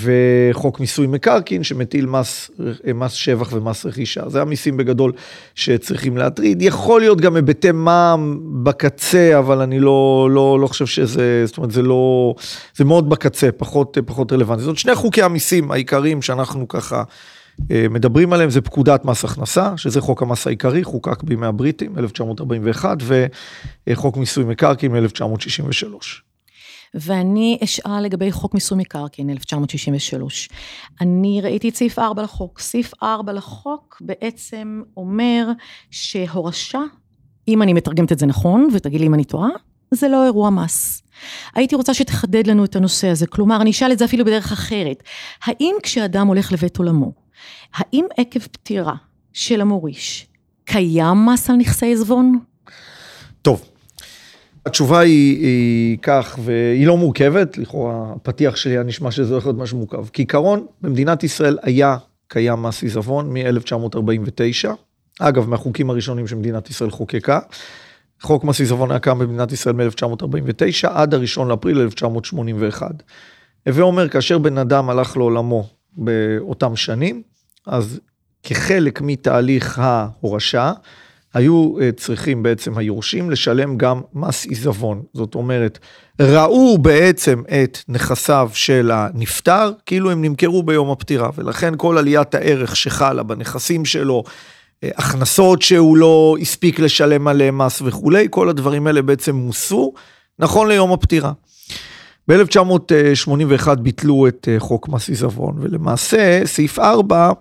וחוק 0.51 0.79
מיסוי 0.79 1.08
מקרקעין 1.08 1.63
שמטיל 1.63 2.05
מס, 2.05 2.51
מס 2.96 3.12
שבח 3.12 3.50
ומס 3.53 3.86
רכישה. 3.86 4.29
זה 4.29 4.41
המיסים 4.41 4.77
בגדול 4.77 5.12
שצריכים 5.55 6.17
להטריד. 6.17 6.62
יכול 6.62 7.01
להיות 7.01 7.22
גם 7.22 7.36
היבטי 7.36 7.72
מע"מ 7.72 8.39
בקצה, 8.63 9.39
אבל 9.39 9.62
אני 9.62 9.79
לא, 9.79 10.29
לא, 10.31 10.60
לא 10.60 10.67
חושב 10.67 10.86
שזה, 10.86 11.43
זאת 11.46 11.58
אומרת, 11.58 11.72
זה 11.72 11.81
לא, 11.81 12.34
זה 12.75 12.86
מאוד 12.86 13.10
בקצה, 13.10 13.51
פחות, 13.51 13.98
פחות 14.05 14.31
רלוונטי. 14.31 14.63
זאת 14.63 14.77
שני 14.77 14.96
חוקי 14.96 15.22
המיסים 15.22 15.72
העיקריים 15.72 16.22
שאנחנו 16.22 16.67
ככה 16.67 17.03
אה, 17.72 17.86
מדברים 17.89 18.34
עליהם, 18.34 18.50
זה 18.50 18.62
פקודת 18.62 19.05
מס 19.05 19.25
הכנסה, 19.25 19.77
שזה 19.77 20.01
חוק 20.01 20.22
המס 20.22 20.48
העיקרי, 20.48 20.84
חוקק 20.84 21.24
בימי 21.24 21.46
הבריטים, 21.46 21.98
1941, 21.98 22.98
וחוק 23.88 24.17
מיסוי 24.17 24.43
מקרקעין 24.43 24.91
מ-1963. 24.91 26.30
ואני 26.93 27.57
אשאל 27.63 28.01
לגבי 28.01 28.31
חוק 28.31 28.53
מיסוי 28.53 28.77
מקרקעין, 28.77 29.29
1963. 29.29 30.50
אני 31.01 31.41
ראיתי 31.43 31.69
את 31.69 31.75
סעיף 31.75 32.00
4 32.00 32.24
לחוק. 32.24 32.60
סעיף 32.60 32.91
4 33.03 33.33
לחוק 33.33 34.01
בעצם 34.01 34.81
אומר 34.98 35.48
שהורשה, 35.91 36.79
אם 37.48 37.62
אני 37.62 37.74
מתרגמת 37.74 38.12
את 38.12 38.19
זה 38.19 38.25
נכון, 38.25 38.67
ותגיד 38.74 39.00
לי 39.00 39.07
אם 39.07 39.13
אני 39.13 39.24
טועה, 39.24 39.50
זה 39.91 40.07
לא 40.07 40.25
אירוע 40.25 40.50
מס. 40.50 41.03
הייתי 41.55 41.75
רוצה 41.75 41.93
שתחדד 41.93 42.48
לנו 42.48 42.65
את 42.65 42.75
הנושא 42.75 43.07
הזה, 43.07 43.27
כלומר, 43.27 43.62
אני 43.62 43.71
אשאל 43.71 43.91
את 43.91 44.00
זה 44.00 44.05
אפילו 44.05 44.25
בדרך 44.25 44.51
אחרת. 44.51 45.03
האם 45.43 45.75
כשאדם 45.83 46.27
הולך 46.27 46.51
לבית 46.51 46.77
עולמו, 46.77 47.12
האם 47.74 48.05
עקב 48.17 48.39
פטירה 48.39 48.95
של 49.33 49.62
המוריש 49.62 50.27
קיים 50.65 51.25
מס 51.25 51.50
על 51.50 51.55
נכסי 51.55 51.93
עזבון? 51.93 52.39
טוב, 53.41 53.70
התשובה 54.65 55.00
היא, 55.00 55.46
היא 55.46 55.98
כך, 56.01 56.39
והיא 56.44 56.88
לא 56.88 56.98
מורכבת, 56.98 57.58
לכאורה 57.58 58.13
הפתיח 58.15 58.56
שלי 58.56 58.72
היה 58.72 58.84
נשמע 58.84 59.12
שזה 59.12 59.34
הולך 59.34 59.46
להיות 59.46 59.58
משהו 59.58 59.77
מורכב. 59.77 60.06
כעיקרון, 60.13 60.65
במדינת 60.82 61.24
ישראל 61.24 61.58
היה 61.62 61.98
קיים 62.27 62.62
מס 62.62 62.84
עיזבון 62.84 63.34
מ-1949. 63.34 64.70
אגב, 65.20 65.50
מהחוקים 65.50 65.89
הראשונים 65.89 66.27
שמדינת 66.27 66.70
ישראל 66.70 66.89
חוקקה. 66.89 67.39
חוק 68.22 68.44
מס 68.44 68.60
עיזבון 68.60 68.91
היה 68.91 69.00
קם 69.00 69.20
במדינת 69.20 69.51
ישראל 69.51 69.75
מ-1949 69.75 70.88
עד 70.89 71.13
הראשון 71.13 71.48
לאפריל 71.48 71.80
1981. 71.82 73.03
הווה 73.68 73.84
אומר, 73.84 74.10
כאשר 74.10 74.38
בן 74.38 74.58
אדם 74.58 74.89
הלך 74.89 75.18
לעולמו 75.18 75.68
באותם 75.94 76.75
שנים, 76.75 77.22
אז 77.68 78.00
כחלק 78.44 79.01
מתהליך 79.01 79.80
ההורשה, 79.80 80.74
היו 81.33 81.79
אה, 81.81 81.91
צריכים 81.91 82.43
בעצם 82.43 82.77
היורשים 82.77 83.29
לשלם 83.29 83.77
גם 83.77 84.01
מס 84.13 84.45
עיזבון. 84.45 85.01
זאת 85.13 85.35
אומרת, 85.35 85.79
ראו 86.21 86.77
בעצם 86.77 87.41
את 87.63 87.77
נכסיו 87.88 88.50
של 88.53 88.91
הנפטר, 88.93 89.71
כאילו 89.85 90.11
הם 90.11 90.21
נמכרו 90.21 90.63
ביום 90.63 90.91
הפטירה, 90.91 91.29
ולכן 91.35 91.73
כל 91.77 91.97
עליית 91.97 92.35
הערך 92.35 92.75
שחלה 92.75 93.23
בנכסים 93.23 93.85
שלו, 93.85 94.23
אה, 94.83 94.89
הכנסות 94.97 95.61
שהוא 95.61 95.97
לא 95.97 96.35
הספיק 96.41 96.79
לשלם 96.79 97.27
עליהם 97.27 97.57
מס 97.57 97.81
וכולי, 97.85 98.27
כל 98.29 98.50
הדברים 98.50 98.88
האלה 98.88 99.01
בעצם 99.01 99.35
מוסו, 99.35 99.93
נכון 100.39 100.67
ליום 100.67 100.91
הפטירה. 100.91 101.31
ב-1981 102.27 103.75
ביטלו 103.75 104.27
את 104.27 104.47
אה, 104.51 104.59
חוק 104.59 104.89
מס 104.89 105.09
עיזבון, 105.09 105.55
ולמעשה 105.59 106.41
סעיף 106.45 106.79
4 106.79 107.31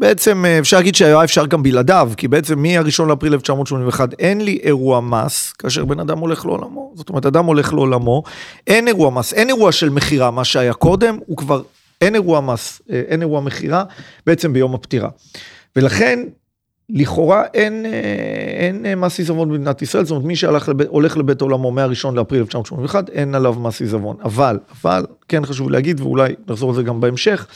בעצם 0.00 0.44
אה, 0.44 0.58
אפשר 0.58 0.76
להגיד 0.76 0.94
שהיה 0.94 1.24
אפשר 1.24 1.46
גם 1.46 1.62
בלעדיו, 1.62 2.12
כי 2.16 2.28
בעצם 2.28 2.62
מ-1 2.62 3.02
לאפריל 3.08 3.32
1981 3.32 4.14
אין 4.18 4.40
לי 4.40 4.58
אירוע 4.62 5.00
מס 5.00 5.52
כאשר 5.52 5.84
בן 5.84 6.00
אדם 6.00 6.18
הולך 6.18 6.46
לעולמו. 6.46 6.92
זאת 6.94 7.08
אומרת, 7.08 7.26
אדם 7.26 7.44
הולך 7.44 7.72
לעולמו, 7.72 8.22
אין 8.66 8.88
אירוע 8.88 9.10
מס, 9.10 9.32
אין 9.32 9.48
אירוע 9.48 9.72
של 9.72 9.90
מכירה, 9.90 10.30
מה 10.30 10.44
שהיה 10.44 10.72
קודם, 10.72 11.18
הוא 11.26 11.36
כבר, 11.36 11.62
אין 12.00 12.14
אירוע 12.14 12.40
מס, 12.40 12.82
אה, 12.90 13.02
אין 13.08 13.20
אירוע 13.20 13.40
מכירה, 13.40 13.84
בעצם 14.26 14.52
ביום 14.52 14.74
הפטירה. 14.74 15.08
ולכן, 15.76 16.18
לכאורה 16.90 17.44
אין, 17.54 17.86
אה, 17.86 17.90
אין 18.66 19.00
מס 19.00 19.18
עיזבון 19.18 19.48
במדינת 19.48 19.82
ישראל, 19.82 20.04
זאת 20.04 20.10
אומרת, 20.10 20.24
מי 20.24 20.36
שהולך 20.36 21.16
לבית 21.16 21.40
עולמו 21.40 21.70
מה-1 21.70 22.14
לאפריל 22.14 22.40
1981, 22.40 23.10
אין 23.10 23.34
עליו 23.34 23.54
מס 23.54 23.80
עיזבון. 23.80 24.16
אבל, 24.24 24.58
אבל, 24.82 25.06
כן 25.28 25.46
חשוב 25.46 25.70
להגיד, 25.70 26.00
ואולי 26.00 26.34
נחזור 26.48 26.70
על 26.70 26.76
זה 26.76 26.82
גם 26.82 27.00
בהמשך, 27.00 27.46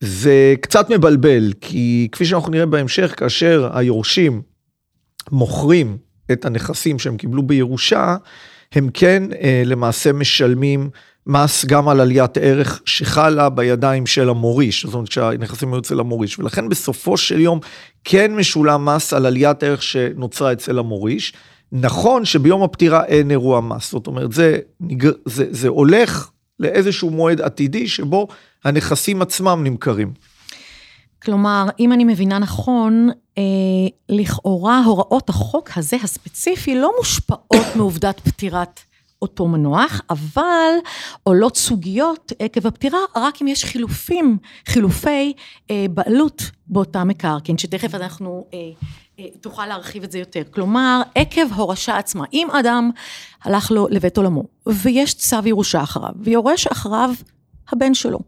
זה 0.00 0.54
קצת 0.60 0.90
מבלבל, 0.90 1.52
כי 1.60 2.08
כפי 2.12 2.24
שאנחנו 2.24 2.50
נראה 2.50 2.66
בהמשך, 2.66 3.14
כאשר 3.16 3.70
היורשים 3.72 4.42
מוכרים 5.30 5.96
את 6.32 6.44
הנכסים 6.44 6.98
שהם 6.98 7.16
קיבלו 7.16 7.42
בירושה, 7.42 8.16
הם 8.72 8.88
כן 8.94 9.22
אה, 9.40 9.62
למעשה 9.64 10.12
משלמים 10.12 10.90
מס 11.26 11.64
גם 11.64 11.88
על 11.88 12.00
עליית 12.00 12.38
ערך 12.38 12.82
שחלה 12.84 13.48
בידיים 13.48 14.06
של 14.06 14.28
המוריש, 14.28 14.86
זאת 14.86 14.94
אומרת 14.94 15.12
שהנכסים 15.12 15.72
היו 15.72 15.80
אצל 15.80 16.00
המוריש, 16.00 16.38
ולכן 16.38 16.68
בסופו 16.68 17.16
של 17.16 17.40
יום 17.40 17.60
כן 18.04 18.34
משולם 18.34 18.84
מס 18.84 19.12
על 19.12 19.26
עליית 19.26 19.62
ערך 19.62 19.82
שנוצרה 19.82 20.52
אצל 20.52 20.78
המוריש. 20.78 21.32
נכון 21.72 22.24
שביום 22.24 22.62
הפטירה 22.62 23.04
אין 23.04 23.30
אירוע 23.30 23.60
מס, 23.60 23.90
זאת 23.90 24.06
אומרת 24.06 24.32
זה, 24.32 24.58
זה, 25.24 25.44
זה 25.50 25.68
הולך 25.68 26.30
לאיזשהו 26.60 27.10
מועד 27.10 27.40
עתידי 27.40 27.88
שבו 27.88 28.28
הנכסים 28.64 29.22
עצמם 29.22 29.60
נמכרים. 29.64 30.12
כלומר, 31.22 31.66
אם 31.80 31.92
אני 31.92 32.04
מבינה 32.04 32.38
נכון, 32.38 33.08
אה, 33.38 33.42
לכאורה 34.08 34.82
הוראות 34.84 35.28
החוק 35.28 35.70
הזה 35.76 35.96
הספציפי 36.02 36.74
לא 36.74 36.92
מושפעות 36.98 37.66
מעובדת 37.76 38.20
פטירת 38.20 38.80
אותו 39.22 39.48
מנוח, 39.48 40.00
אבל 40.10 40.72
עולות 41.22 41.56
סוגיות 41.56 42.32
עקב 42.38 42.66
הפטירה 42.66 42.98
רק 43.16 43.42
אם 43.42 43.46
יש 43.46 43.64
חילופים, 43.64 44.38
חילופי 44.66 45.32
אה, 45.70 45.86
בעלות 45.90 46.42
באותה 46.66 47.04
מקרקעין, 47.04 47.58
שתכף 47.58 47.94
אנחנו 47.94 48.46
אה, 48.54 48.58
אה, 49.18 49.24
תוכל 49.40 49.66
להרחיב 49.66 50.02
את 50.02 50.12
זה 50.12 50.18
יותר. 50.18 50.42
כלומר, 50.50 51.02
עקב 51.14 51.52
הורשה 51.52 51.98
עצמה, 51.98 52.24
אם 52.32 52.48
אדם 52.60 52.90
הלך 53.44 53.70
לו 53.70 53.88
לבית 53.90 54.16
עולמו, 54.16 54.44
ויש 54.66 55.14
צו 55.14 55.36
ירושה 55.44 55.82
אחריו, 55.82 56.12
ויורש 56.20 56.66
אחריו 56.66 57.10
הבן 57.72 57.94
שלו, 57.94 58.18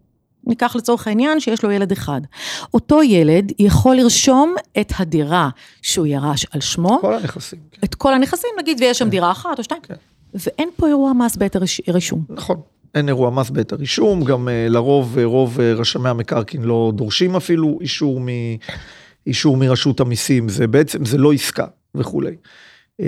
ניקח 0.46 0.76
לצורך 0.76 1.06
העניין 1.06 1.40
שיש 1.40 1.64
לו 1.64 1.70
ילד 1.70 1.92
אחד. 1.92 2.20
אותו 2.74 3.02
ילד 3.02 3.52
יכול 3.58 3.96
לרשום 3.96 4.54
את 4.80 4.92
הדירה 4.98 5.48
שהוא 5.82 6.06
ירש 6.06 6.46
על 6.50 6.60
שמו. 6.60 6.98
כל 7.00 7.14
הנכסים. 7.14 7.58
כן. 7.70 7.80
את 7.84 7.94
כל 7.94 8.14
הנכסים, 8.14 8.50
נגיד, 8.58 8.80
ויש 8.80 8.98
שם 8.98 9.04
כן. 9.04 9.10
דירה 9.10 9.30
אחת 9.30 9.58
או 9.58 9.64
שתיים. 9.64 9.80
כן. 9.82 9.94
ואין 10.34 10.68
פה 10.76 10.88
אירוע 10.88 11.12
מס 11.12 11.36
בעת 11.36 11.56
הרישום. 11.86 12.24
נכון. 12.28 12.60
אין 12.94 13.08
אירוע 13.08 13.30
מס 13.30 13.50
בעת 13.50 13.72
הרישום, 13.72 14.24
גם 14.24 14.48
uh, 14.48 14.72
לרוב 14.72 15.18
uh, 15.18 15.24
רוב 15.24 15.58
uh, 15.58 15.62
רשמי 15.62 16.08
המקרקעין 16.08 16.62
לא 16.62 16.92
דורשים 16.94 17.36
אפילו 17.36 17.78
אישור, 17.80 18.20
מ, 18.20 18.26
אישור 19.26 19.56
מרשות 19.56 20.00
המיסים, 20.00 20.48
זה 20.48 20.66
בעצם, 20.66 21.04
זה 21.04 21.18
לא 21.18 21.32
עסקה 21.32 21.66
וכולי. 21.94 22.36
Uh, 23.00 23.04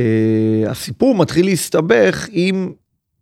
הסיפור 0.69 1.15
מתחיל 1.15 1.47
להסתבך 1.47 2.29
אם 2.33 2.73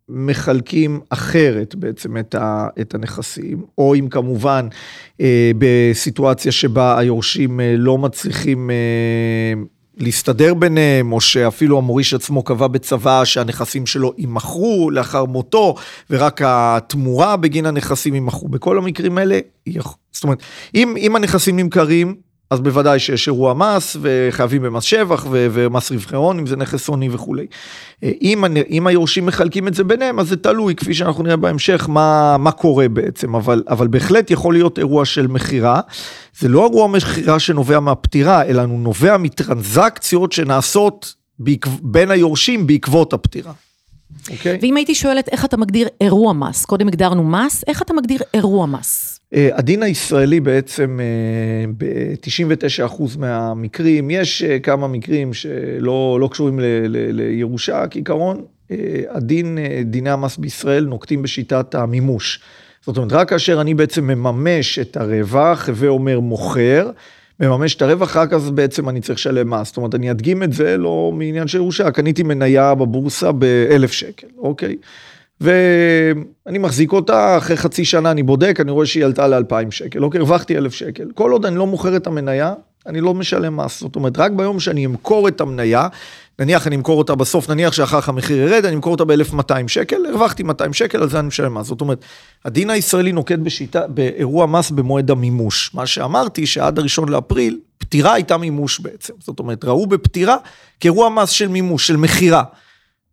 מחלקים 0.09 0.99
אחרת 1.09 1.75
בעצם 1.75 2.17
את, 2.17 2.35
ה, 2.35 2.67
את 2.81 2.95
הנכסים, 2.95 3.61
או 3.77 3.95
אם 3.95 4.07
כמובן 4.09 4.67
אה, 5.21 5.51
בסיטואציה 5.57 6.51
שבה 6.51 6.99
היורשים 6.99 7.59
אה, 7.59 7.75
לא 7.77 7.97
מצליחים 7.97 8.69
אה, 8.69 8.75
להסתדר 9.97 10.53
ביניהם, 10.53 11.13
או 11.13 11.21
שאפילו 11.21 11.77
המוריש 11.77 12.13
עצמו 12.13 12.43
קבע 12.43 12.67
בצבא 12.67 13.25
שהנכסים 13.25 13.85
שלו 13.85 14.13
יימכרו 14.17 14.89
לאחר 14.91 15.25
מותו, 15.25 15.75
ורק 16.09 16.41
התמורה 16.45 17.37
בגין 17.37 17.65
הנכסים 17.65 18.13
יימכרו. 18.13 18.47
בכל 18.47 18.77
המקרים 18.77 19.17
האלה, 19.17 19.39
זאת 20.11 20.23
אומרת, 20.23 20.43
אם, 20.75 20.95
אם 20.97 21.15
הנכסים 21.15 21.59
נמכרים, 21.59 22.15
אז 22.49 22.59
בוודאי 22.59 22.99
שיש 22.99 23.27
אירוע 23.27 23.53
מס 23.53 23.97
וחייבים 24.01 24.61
במס 24.61 24.83
שבח 24.83 25.25
ומס 25.29 25.91
רווחי 25.91 26.15
הון, 26.15 26.39
אם 26.39 26.47
זה 26.47 26.55
נכס 26.55 26.87
הוני 26.87 27.09
וכולי. 27.11 27.45
אה, 28.03 28.11
אם, 28.21 28.43
אם 28.69 28.87
היורשים 28.87 29.25
מחלקים 29.25 29.67
את 29.67 29.73
זה 29.73 29.83
ביניהם, 29.83 30.19
אז 30.19 30.27
זה 30.27 30.37
תלוי, 30.37 30.75
כפי 30.75 30.93
שאנחנו 30.93 31.23
נראה 31.23 31.35
בהמשך, 31.35 31.85
מה, 31.89 32.37
מה 32.37 32.51
קורה 32.51 32.89
בעצם, 32.89 33.35
אבל, 33.35 33.63
אבל 33.69 33.87
בהחלט 33.87 34.31
יכול 34.31 34.53
להיות 34.53 34.79
אירוע 34.79 35.05
של 35.05 35.27
מכירה. 35.27 35.81
זה 36.39 36.49
לא 36.49 36.63
אירוע 36.63 36.87
מכירה 36.87 37.39
שנובע 37.39 37.79
מהפטירה, 37.79 38.43
אלא 38.45 38.61
הוא 38.61 38.79
נובע 38.79 39.17
מטרנזקציות 39.17 40.31
שנעשות 40.31 41.13
בעקב, 41.39 41.69
בין 41.81 42.11
היורשים 42.11 42.67
בעקבות 42.67 43.13
הפטירה. 43.13 43.51
Okay. 43.51 44.31
אוקיי? 44.31 44.59
ואם 44.61 44.75
הייתי 44.75 44.95
שואלת 44.95 45.29
איך 45.29 45.45
אתה 45.45 45.57
מגדיר 45.57 45.87
אירוע 46.01 46.33
מס, 46.33 46.65
קודם 46.65 46.87
הגדרנו 46.87 47.23
מס, 47.23 47.63
איך 47.67 47.81
אתה 47.81 47.93
מגדיר 47.93 48.21
אירוע 48.33 48.65
מס? 48.65 49.19
אה, 49.33 49.49
הדין 49.53 49.83
הישראלי 49.83 50.39
בעצם 50.39 50.99
אה, 50.99 51.71
ב-99% 51.77 53.03
מהמקרים, 53.17 54.11
יש 54.11 54.43
אה, 54.43 54.59
כמה 54.59 54.87
מקרים 54.87 55.33
שלא 55.33 56.17
לא 56.21 56.27
קשורים 56.31 56.59
ל, 56.59 56.63
ל, 56.87 57.11
לירושה, 57.11 57.87
כעיקרון, 57.87 58.41
הדין, 59.09 59.57
דיני 59.85 60.09
המס 60.09 60.37
בישראל 60.37 60.85
נוקטים 60.85 61.21
בשיטת 61.21 61.75
המימוש. 61.75 62.39
זאת 62.81 62.97
אומרת, 62.97 63.13
רק 63.13 63.29
כאשר 63.29 63.61
אני 63.61 63.73
בעצם 63.73 64.07
מממש 64.07 64.79
את 64.79 64.97
הרווח, 64.97 65.69
הווה 65.69 65.87
אומר 65.87 66.19
מוכר, 66.19 66.91
מממש 67.39 67.75
את 67.75 67.81
הרווח, 67.81 68.17
רק 68.17 68.33
אז 68.33 68.51
בעצם 68.51 68.89
אני 68.89 69.01
צריך 69.01 69.19
לשלם 69.19 69.49
מס. 69.49 69.67
זאת 69.67 69.77
אומרת, 69.77 69.95
אני 69.95 70.11
אדגים 70.11 70.43
את 70.43 70.53
זה 70.53 70.77
לא 70.77 71.11
מעניין 71.13 71.47
של 71.47 71.57
ירושה, 71.57 71.91
קניתי 71.91 72.23
מניה 72.23 72.75
בבורסה 72.75 73.31
באלף 73.31 73.91
שקל, 73.91 74.27
אוקיי? 74.37 74.75
ואני 75.41 76.57
מחזיק 76.59 76.91
אותה, 76.91 77.37
אחרי 77.37 77.57
חצי 77.57 77.85
שנה 77.85 78.11
אני 78.11 78.23
בודק, 78.23 78.59
אני 78.59 78.71
רואה 78.71 78.85
שהיא 78.85 79.05
עלתה 79.05 79.27
ל-2,000 79.27 79.71
שקל, 79.71 80.03
אוקיי, 80.03 80.19
הרווחתי 80.19 80.57
1,000 80.57 80.73
שקל. 80.73 81.07
כל 81.15 81.31
עוד 81.31 81.45
אני 81.45 81.55
לא 81.55 81.67
מוכר 81.67 81.95
את 81.95 82.07
המניה, 82.07 82.53
אני 82.87 83.01
לא 83.01 83.13
משלם 83.13 83.57
מס. 83.57 83.79
זאת 83.79 83.95
אומרת, 83.95 84.17
רק 84.17 84.31
ביום 84.31 84.59
שאני 84.59 84.85
אמכור 84.85 85.27
את 85.27 85.41
המניה, 85.41 85.87
נניח 86.39 86.67
אני 86.67 86.75
אמכור 86.75 86.97
אותה 86.97 87.15
בסוף, 87.15 87.49
נניח 87.49 87.73
שאחר 87.73 88.01
כך 88.01 88.09
המחיר 88.09 88.37
ירד, 88.37 88.65
אני 88.65 88.75
אמכור 88.75 88.91
אותה 88.91 89.05
ב-1,200 89.05 89.67
שקל, 89.67 90.05
הרווחתי 90.05 90.43
200 90.43 90.73
שקל, 90.73 91.01
על 91.01 91.09
זה 91.09 91.19
אני 91.19 91.27
משלם 91.27 91.53
מס. 91.53 91.67
זאת 91.67 91.81
אומרת, 91.81 92.05
הדין 92.45 92.69
הישראלי 92.69 93.11
נוקט 93.11 93.39
בשיטה, 93.39 93.87
באירוע 93.87 94.45
מס 94.45 94.71
במועד 94.71 95.11
המימוש. 95.11 95.71
מה 95.73 95.85
שאמרתי, 95.85 96.45
שעד 96.45 96.79
הראשון 96.79 97.09
לאפריל, 97.09 97.59
פטירה 97.77 98.13
הייתה 98.13 98.37
מימוש 98.37 98.79
בעצם. 98.79 99.13
זאת 99.19 99.39
אומרת, 99.39 99.65
ראו 99.65 99.87
בפטירה 99.87 100.37
כאירוע 100.79 101.09
מס 101.09 101.29
של 101.29 101.47
מימוש, 101.47 101.87
של 101.87 101.97
מכירה. 101.97 102.43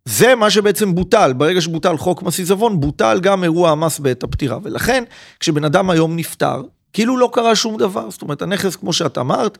זה 0.05 0.35
מה 0.35 0.49
שבעצם 0.49 0.95
בוטל, 0.95 1.33
ברגע 1.33 1.61
שבוטל 1.61 1.97
חוק 1.97 2.23
מס 2.23 2.39
עיזבון, 2.39 2.79
בוטל 2.79 3.19
גם 3.21 3.43
אירוע 3.43 3.71
המס 3.71 3.99
בעת 3.99 4.23
הפטירה. 4.23 4.57
ולכן, 4.63 5.03
כשבן 5.39 5.65
אדם 5.65 5.89
היום 5.89 6.15
נפטר, 6.15 6.61
כאילו 6.93 7.17
לא 7.17 7.29
קרה 7.33 7.55
שום 7.55 7.77
דבר. 7.77 8.09
זאת 8.09 8.21
אומרת, 8.21 8.41
הנכס, 8.41 8.75
כמו 8.75 8.93
שאת 8.93 9.17
אמרת, 9.17 9.57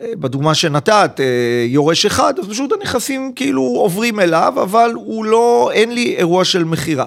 אה, 0.00 0.12
בדוגמה 0.18 0.54
שנתת, 0.54 1.20
אה, 1.20 1.64
יורש 1.68 2.06
אחד, 2.06 2.34
אז 2.38 2.48
פשוט 2.48 2.72
הנכסים 2.72 3.32
כאילו 3.36 3.62
עוברים 3.62 4.20
אליו, 4.20 4.52
אבל 4.62 4.90
הוא 4.94 5.24
לא, 5.24 5.70
אין 5.72 5.94
לי 5.94 6.16
אירוע 6.16 6.44
של 6.44 6.64
מכירה. 6.64 7.06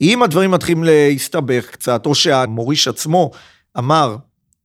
אם 0.00 0.22
הדברים 0.22 0.50
מתחילים 0.50 0.84
להסתבך 0.84 1.70
קצת, 1.70 2.06
או 2.06 2.14
שהמוריש 2.14 2.88
עצמו 2.88 3.30
אמר, 3.78 4.16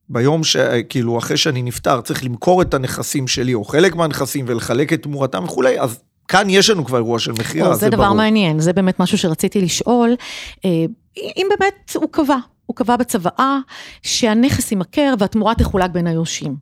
ביום 0.08 0.44
שכאילו 0.44 1.18
אחרי 1.18 1.36
שאני 1.36 1.62
נפטר 1.62 2.00
צריך 2.00 2.24
למכור 2.24 2.62
את 2.62 2.74
הנכסים 2.74 3.28
שלי 3.28 3.54
או 3.54 3.64
חלק 3.64 3.94
מהנכסים 3.94 4.44
ולחלק 4.48 4.92
את 4.92 5.02
תמורתם 5.02 5.44
וכולי, 5.44 5.80
אז 5.80 5.98
כאן 6.28 6.50
יש 6.50 6.70
לנו 6.70 6.84
כבר 6.84 6.96
אירוע 6.96 7.18
של 7.18 7.32
מכירה, 7.32 7.74
זה, 7.74 7.80
זה 7.80 7.90
דבר 7.90 8.04
ברור. 8.04 8.16
מעניין, 8.16 8.60
זה 8.60 8.72
באמת 8.72 9.00
משהו 9.00 9.18
שרציתי 9.18 9.60
לשאול. 9.60 10.14
אה, 10.64 10.70
אם 11.16 11.46
באמת 11.48 11.94
הוא 11.94 12.08
קבע, 12.10 12.36
הוא 12.66 12.76
קבע 12.76 12.96
בצוואה 12.96 13.58
שהנכס 14.02 14.72
יימכר 14.72 15.14
והתמורה 15.18 15.54
תחולק 15.54 15.90
בין 15.90 16.06
היורשים. 16.06 16.56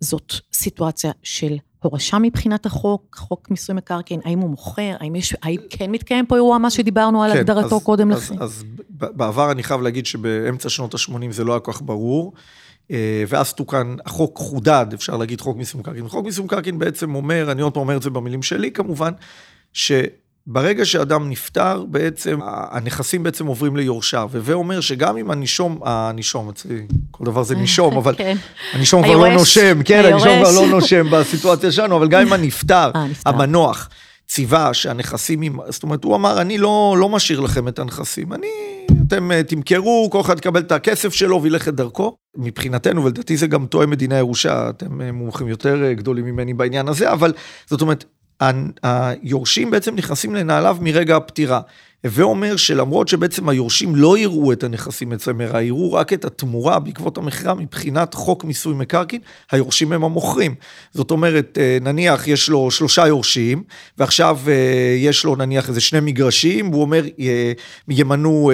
זאת 0.00 0.32
סיטואציה 0.52 1.12
של 1.22 1.56
הורשה 1.82 2.18
מבחינת 2.18 2.66
החוק, 2.66 3.16
חוק 3.18 3.50
מיסוי 3.50 3.74
מקרקעין, 3.74 4.20
האם 4.24 4.38
הוא 4.38 4.50
מוכר, 4.50 4.96
האם, 5.00 5.16
יש, 5.16 5.36
האם 5.42 5.60
כן 5.70 5.90
מתקיים 5.90 6.26
פה 6.26 6.36
אירוע 6.36 6.58
מה 6.58 6.70
שדיברנו 6.70 7.22
על 7.22 7.32
כן, 7.32 7.38
הגדרתו 7.38 7.76
אז, 7.76 7.82
קודם 7.82 8.10
לכן? 8.10 8.34
אז, 8.34 8.42
אז 8.42 8.64
בעבר 8.90 9.52
אני 9.52 9.62
חייב 9.62 9.80
להגיד 9.80 10.06
שבאמצע 10.06 10.68
שנות 10.68 10.94
ה-80 10.94 11.30
זה 11.30 11.44
לא 11.44 11.52
היה 11.52 11.60
כל 11.60 11.72
כך 11.72 11.82
ברור. 11.82 12.32
אה, 12.90 13.24
ואז 13.28 13.52
תוקן, 13.52 13.96
החוק 14.06 14.38
חודד, 14.38 14.86
אפשר 14.94 15.16
להגיד 15.16 15.40
חוק 15.40 15.56
מיסוי 15.56 15.80
מקרקעין. 15.80 16.08
חוק 16.08 16.26
מיסוי 16.26 16.44
מקרקעין 16.44 16.78
בעצם 16.78 17.14
אומר, 17.14 17.52
אני 17.52 17.62
עוד 17.62 17.74
פעם 17.74 17.80
אומר 17.80 17.96
את 17.96 18.02
זה 18.02 18.10
במילים 18.10 18.42
שלי 18.42 18.70
כמובן, 18.70 19.12
שברגע 19.72 20.84
שאדם 20.84 21.30
נפטר, 21.30 21.84
בעצם 21.88 22.38
הנכסים 22.44 23.22
בעצם 23.22 23.46
עוברים 23.46 23.76
ליורשיו. 23.76 24.30
הווה 24.34 24.54
אומר 24.54 24.80
שגם 24.80 25.16
אם 25.16 25.30
הנישום, 25.30 25.80
הנישום, 25.84 26.48
אצלי, 26.48 26.86
כל 27.10 27.24
דבר 27.24 27.42
זה 27.42 27.54
נישום, 27.54 27.96
אבל 27.96 28.14
כן. 28.18 28.36
הנישום 28.72 29.02
כבר 29.02 29.16
לא 29.16 29.28
נושם, 29.28 29.82
כן, 29.82 30.04
הנישום 30.04 30.38
כבר 30.40 30.50
לא 30.60 30.66
נושם 30.66 31.06
בסיטואציה 31.10 31.72
שלנו, 31.72 31.96
אבל 31.96 32.08
גם 32.08 32.20
אם 32.20 32.32
הנפטר, 32.32 32.90
אה, 32.94 33.06
המנוח, 33.26 33.88
ציווה 34.28 34.74
שהנכסים, 34.74 35.58
זאת 35.68 35.82
אומרת, 35.82 36.04
הוא 36.04 36.16
אמר, 36.16 36.40
אני 36.40 36.58
לא, 36.58 36.96
לא 36.98 37.08
משאיר 37.08 37.40
לכם 37.40 37.68
את 37.68 37.78
הנכסים, 37.78 38.32
אני, 38.32 38.48
אתם 39.06 39.32
אה, 39.32 39.42
תמכרו, 39.42 40.08
כל 40.12 40.20
אחד 40.20 40.38
יקבל 40.38 40.60
את 40.60 40.72
הכסף 40.72 41.12
שלו 41.12 41.42
וילך 41.42 41.68
את 41.68 41.74
דרכו. 41.74 42.16
מבחינתנו, 42.36 43.04
ולדעתי 43.04 43.36
זה 43.36 43.46
גם 43.46 43.66
תואם 43.66 43.90
מדינה 43.90 44.18
ירושה, 44.18 44.70
אתם 44.70 45.00
אה, 45.00 45.12
מומחים 45.12 45.48
יותר 45.48 45.84
אה, 45.84 45.94
גדולים 45.94 46.24
ממני 46.24 46.54
בעניין 46.54 46.88
הזה, 46.88 47.12
אבל 47.12 47.32
זאת 47.66 47.80
אומרת, 47.80 48.04
היורשים 48.82 49.70
בעצם 49.70 49.94
נכנסים 49.94 50.34
לנעליו 50.34 50.76
מרגע 50.80 51.16
הפטירה. 51.16 51.60
הווה 52.04 52.24
אומר 52.24 52.56
שלמרות 52.56 53.08
שבעצם 53.08 53.48
היורשים 53.48 53.96
לא 53.96 54.18
יראו 54.18 54.52
את 54.52 54.64
הנכסים 54.64 55.12
אלא 55.40 55.58
יראו 55.58 55.92
רק 55.92 56.12
את 56.12 56.24
התמורה 56.24 56.78
בעקבות 56.78 57.18
המכירה 57.18 57.54
מבחינת 57.54 58.14
חוק 58.14 58.44
מיסוי 58.44 58.74
מקרקעין, 58.74 59.20
היורשים 59.52 59.92
הם 59.92 60.04
המוכרים. 60.04 60.54
זאת 60.94 61.10
אומרת, 61.10 61.58
אה, 61.60 61.78
נניח 61.80 62.28
יש 62.28 62.48
לו 62.48 62.70
שלושה 62.70 63.06
יורשים, 63.06 63.62
ועכשיו 63.98 64.38
אה, 64.48 64.96
יש 64.98 65.24
לו 65.24 65.36
נניח 65.36 65.68
איזה 65.68 65.80
שני 65.80 66.00
מגרשים, 66.00 66.70
והוא 66.70 66.82
אומר, 66.82 67.04
אה, 67.20 67.52
ימנו 67.88 68.50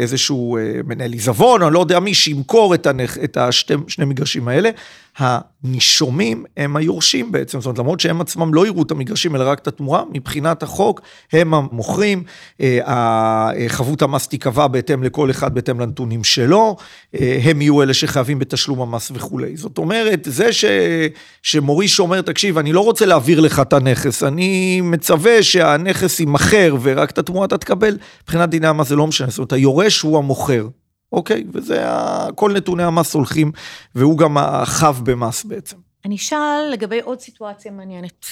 איזשהו 0.00 0.58
מנהל 0.84 1.12
עיזבון, 1.12 1.62
אני 1.62 1.74
לא 1.74 1.80
יודע 1.80 2.00
מי, 2.00 2.14
שימכור 2.14 2.74
את, 2.74 2.86
הנכ... 2.86 3.18
את 3.24 3.36
השני 3.36 4.04
מגרשים 4.04 4.48
האלה. 4.48 4.70
הנישומים 5.18 6.44
הם 6.56 6.76
היורשים 6.76 7.32
בעצם, 7.32 7.60
זאת 7.60 7.66
אומרת, 7.66 7.78
למרות 7.78 8.00
שהם 8.00 8.20
עצמם 8.20 8.54
לא 8.54 8.66
יראו 8.66 8.82
את 8.82 8.90
המגרשים, 8.90 9.36
אלא 9.36 9.50
רק 9.50 9.58
את 9.58 9.66
התמורה, 9.66 10.02
מבחינת 10.12 10.62
החוק, 10.62 11.00
הם 11.32 11.54
המוכרים, 11.54 12.22
אה, 12.60 13.50
חבות 13.68 14.02
המס 14.02 14.28
תיקבע 14.28 14.66
בהתאם 14.66 15.02
לכל 15.02 15.30
אחד, 15.30 15.54
בהתאם 15.54 15.80
לנתונים 15.80 16.24
שלו, 16.24 16.76
אה, 17.14 17.38
הם 17.42 17.62
יהיו 17.62 17.82
אלה 17.82 17.94
שחייבים 17.94 18.38
בתשלום 18.38 18.80
המס 18.80 19.10
וכולי. 19.14 19.56
זאת 19.56 19.78
אומרת, 19.78 20.28
זה 20.30 20.52
ש, 20.52 20.64
שמוריש 21.42 22.00
אומר, 22.00 22.20
תקשיב, 22.20 22.58
אני 22.58 22.72
לא 22.72 22.80
רוצה 22.80 23.06
להעביר 23.06 23.40
לך 23.40 23.60
את 23.60 23.72
הנכס, 23.72 24.22
אני 24.22 24.80
מצווה 24.80 25.42
שהנכס 25.42 26.20
יימכר 26.20 26.76
ורק 26.82 27.10
את 27.10 27.18
התמורה 27.18 27.46
אתה 27.46 27.58
תקבל, 27.58 27.98
מבחינת 28.22 28.48
דיני 28.48 28.66
המס 28.66 28.88
זה 28.88 28.96
לא 28.96 29.06
משנה, 29.06 29.28
זאת 29.30 29.38
אומרת, 29.38 29.52
היורש 29.52 30.00
הוא 30.00 30.18
המוכר. 30.18 30.68
אוקיי? 31.12 31.44
וזה, 31.52 31.84
כל 32.34 32.52
נתוני 32.52 32.82
המס 32.82 33.14
הולכים, 33.14 33.52
והוא 33.94 34.18
גם 34.18 34.38
החב 34.38 35.00
במס 35.04 35.44
בעצם. 35.44 35.76
אני 36.04 36.16
אשאל 36.16 36.68
לגבי 36.72 37.00
עוד 37.00 37.20
סיטואציה 37.20 37.72
מעניינת. 37.72 38.26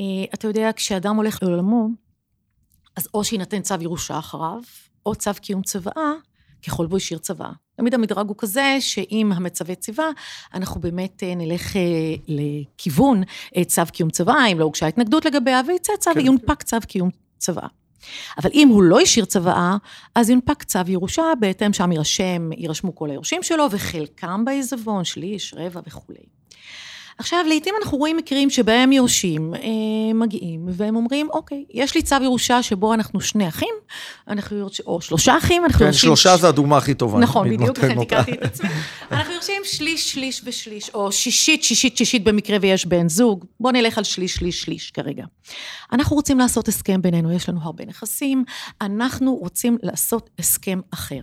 אה, 0.00 0.04
אתה 0.34 0.46
יודע, 0.46 0.70
כשאדם 0.76 1.16
הולך 1.16 1.42
לעולמו, 1.42 1.88
אז 2.96 3.08
או 3.14 3.24
שיינתן 3.24 3.60
צו 3.60 3.74
ירושה 3.80 4.18
אחריו, 4.18 4.60
או 5.06 5.14
צו 5.14 5.30
קיום 5.40 5.62
צוואה, 5.62 6.12
ככל 6.66 6.86
והוא 6.88 6.96
השאיר 6.96 7.18
צוואה. 7.18 7.52
תמיד 7.76 7.94
המדרג 7.94 8.28
הוא 8.28 8.36
כזה, 8.38 8.76
שאם 8.80 9.32
המצווה 9.34 9.74
ציווה, 9.74 10.10
אנחנו 10.54 10.80
באמת 10.80 11.22
אה, 11.22 11.34
נלך 11.34 11.76
אה, 11.76 12.14
לכיוון 12.28 13.22
צו 13.66 13.82
קיום 13.92 14.10
צוואה, 14.10 14.46
אם 14.46 14.58
לא 14.58 14.64
הוגשה 14.64 14.86
התנגדות 14.86 15.24
לגביה, 15.24 15.60
ויצא 15.66 15.92
צו, 16.00 16.10
כן. 16.14 16.20
יונפק 16.20 16.62
צו 16.62 16.76
קיום 16.86 17.10
צוואה. 17.38 17.68
אבל 18.38 18.50
אם 18.54 18.68
הוא 18.68 18.82
לא 18.82 19.00
השאיר 19.00 19.24
צוואה, 19.24 19.76
אז 20.14 20.30
יונפק 20.30 20.62
צו 20.62 20.78
ירושה, 20.86 21.22
בהתאם 21.40 21.72
שם 21.72 21.92
יירשם, 21.92 22.50
יירשמו 22.56 22.94
כל 22.94 23.10
היורשים 23.10 23.42
שלו, 23.42 23.66
וחלקם 23.70 24.44
בעיזבון, 24.44 25.04
שליש, 25.04 25.54
רבע 25.56 25.80
וכולי. 25.86 26.37
עכשיו, 27.18 27.44
לעתים 27.48 27.74
אנחנו 27.82 27.98
רואים 27.98 28.16
מקרים 28.16 28.50
שבהם 28.50 28.92
יורשים 28.92 29.54
אה, 29.54 30.14
מגיעים, 30.14 30.66
והם 30.68 30.96
אומרים, 30.96 31.28
אוקיי, 31.30 31.64
יש 31.70 31.94
לי 31.94 32.02
צו 32.02 32.16
ירושה 32.22 32.62
שבו 32.62 32.94
אנחנו 32.94 33.20
שני 33.20 33.48
אחים, 33.48 33.74
אנחנו 34.28 34.56
יורשים, 34.56 34.84
או 34.86 35.00
שלושה 35.00 35.38
אחים, 35.38 35.64
אנחנו 35.64 35.78
כן, 35.78 35.84
יורשים... 35.84 36.00
כן, 36.00 36.06
שלושה 36.06 36.36
ש... 36.36 36.40
זה 36.40 36.48
הדוגמה 36.48 36.76
הכי 36.76 36.94
טובה. 36.94 37.18
נכון, 37.18 37.50
בדיוק, 37.50 37.78
לכן 37.78 37.98
תיקנתי 38.00 38.32
את 38.32 38.42
עצמי. 38.42 38.68
אנחנו 39.12 39.32
יורשים 39.32 39.62
שליש, 39.64 40.12
שליש 40.12 40.42
ושליש, 40.44 40.90
או 40.94 41.12
שישית, 41.12 41.64
שישית, 41.64 41.96
שישית 41.96 42.24
במקרה 42.24 42.56
ויש 42.60 42.86
בן 42.86 43.08
זוג. 43.08 43.44
בואו 43.60 43.72
נלך 43.72 43.98
על 43.98 44.04
שליש, 44.04 44.34
שליש, 44.34 44.62
שליש 44.62 44.90
כרגע. 44.90 45.24
אנחנו 45.92 46.16
רוצים 46.16 46.38
לעשות 46.38 46.68
הסכם 46.68 47.02
בינינו, 47.02 47.32
יש 47.32 47.48
לנו 47.48 47.60
הרבה 47.62 47.84
נכסים, 47.84 48.44
אנחנו 48.80 49.34
רוצים 49.34 49.78
לעשות 49.82 50.30
הסכם 50.38 50.80
אחר. 50.90 51.20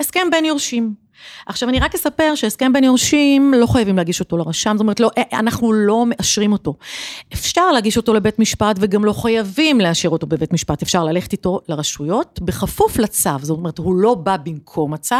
הסכם 0.00 0.26
בין 0.30 0.44
יורשים. 0.44 1.07
עכשיו, 1.46 1.68
אני 1.68 1.80
רק 1.80 1.94
אספר 1.94 2.34
שהסכם 2.34 2.72
בין 2.72 2.84
יורשים, 2.84 3.54
לא 3.54 3.66
חייבים 3.66 3.96
להגיש 3.96 4.20
אותו 4.20 4.36
לרשם, 4.36 4.72
זאת 4.72 4.80
אומרת, 4.80 5.00
לא, 5.00 5.10
אה, 5.18 5.38
אנחנו 5.38 5.72
לא 5.72 6.04
מאשרים 6.06 6.52
אותו. 6.52 6.74
אפשר 7.34 7.72
להגיש 7.72 7.96
אותו 7.96 8.14
לבית 8.14 8.38
משפט, 8.38 8.76
וגם 8.80 9.04
לא 9.04 9.12
חייבים 9.12 9.80
לאשר 9.80 10.08
אותו 10.08 10.26
בבית 10.26 10.52
משפט, 10.52 10.82
אפשר 10.82 11.04
ללכת 11.04 11.32
איתו 11.32 11.60
לרשויות, 11.68 12.40
בכפוף 12.42 12.98
לצו, 12.98 13.30
זאת 13.42 13.58
אומרת, 13.58 13.78
הוא 13.78 13.94
לא 13.94 14.14
בא 14.14 14.36
במקום 14.36 14.94
הצו, 14.94 15.14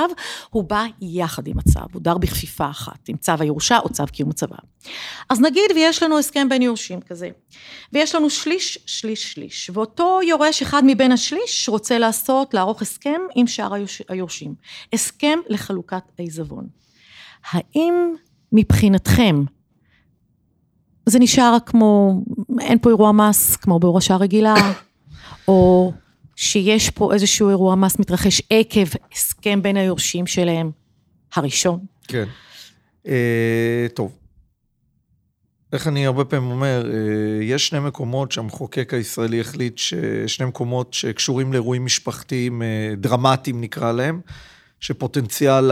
הוא 0.50 0.64
בא 0.64 0.84
יחד 1.00 1.46
עם 1.46 1.58
הצו, 1.58 1.80
הוא 1.92 2.02
דר 2.02 2.18
בכפיפה 2.18 2.70
אחת, 2.70 3.08
עם 3.08 3.16
צו 3.16 3.32
הירושה 3.40 3.78
או 3.78 3.88
צו 3.88 4.04
קיום 4.12 4.30
הצבא. 4.30 4.56
אז 5.28 5.40
נגיד 5.40 5.70
ויש 5.74 6.02
לנו 6.02 6.18
הסכם 6.18 6.48
בין 6.48 6.62
יורשים 6.62 7.00
כזה, 7.00 7.28
ויש 7.92 8.14
לנו 8.14 8.30
שליש, 8.30 8.78
שליש, 8.86 9.32
שליש, 9.32 9.70
ואותו 9.74 10.20
יורש 10.28 10.62
אחד 10.62 10.82
מבין 10.86 11.12
השליש 11.12 11.68
רוצה 11.68 11.98
לעשות, 11.98 12.54
לערוך 12.54 12.82
הסכם 12.82 13.20
עם 13.34 13.46
שאר 13.46 13.72
היורשים. 14.08 14.54
הסכם 14.92 15.38
לחלוקה. 15.48 15.87
חלוקת 15.88 16.18
העיזבון. 16.18 16.66
האם 17.50 17.94
מבחינתכם 18.52 19.44
זה 21.06 21.18
נשאר 21.18 21.56
כמו, 21.66 22.22
אין 22.60 22.78
פה 22.78 22.90
אירוע 22.90 23.12
מס 23.12 23.56
כמו 23.56 23.78
בהורשה 23.78 24.16
רגילה, 24.16 24.54
או 25.48 25.92
שיש 26.36 26.90
פה 26.90 27.14
איזשהו 27.14 27.48
אירוע 27.48 27.74
מס 27.74 27.98
מתרחש 27.98 28.42
עקב 28.50 28.86
הסכם 29.12 29.62
בין 29.62 29.76
היורשים 29.76 30.26
שלהם, 30.26 30.70
הראשון? 31.34 31.80
כן. 32.08 32.24
אה, 33.06 33.86
טוב. 33.94 34.12
איך 35.72 35.86
אני 35.86 36.06
הרבה 36.06 36.24
פעמים 36.24 36.50
אומר, 36.50 36.90
אה, 36.92 37.44
יש 37.44 37.68
שני 37.68 37.80
מקומות 37.80 38.32
שהמחוקק 38.32 38.94
הישראלי 38.94 39.40
החליט, 39.40 39.80
שני 40.26 40.46
מקומות 40.46 40.94
שקשורים 40.94 41.52
לאירועים 41.52 41.84
משפחתיים 41.84 42.62
אה, 42.62 42.94
דרמטיים 42.96 43.60
נקרא 43.60 43.92
להם. 43.92 44.20
שפוטנציאל 44.80 45.70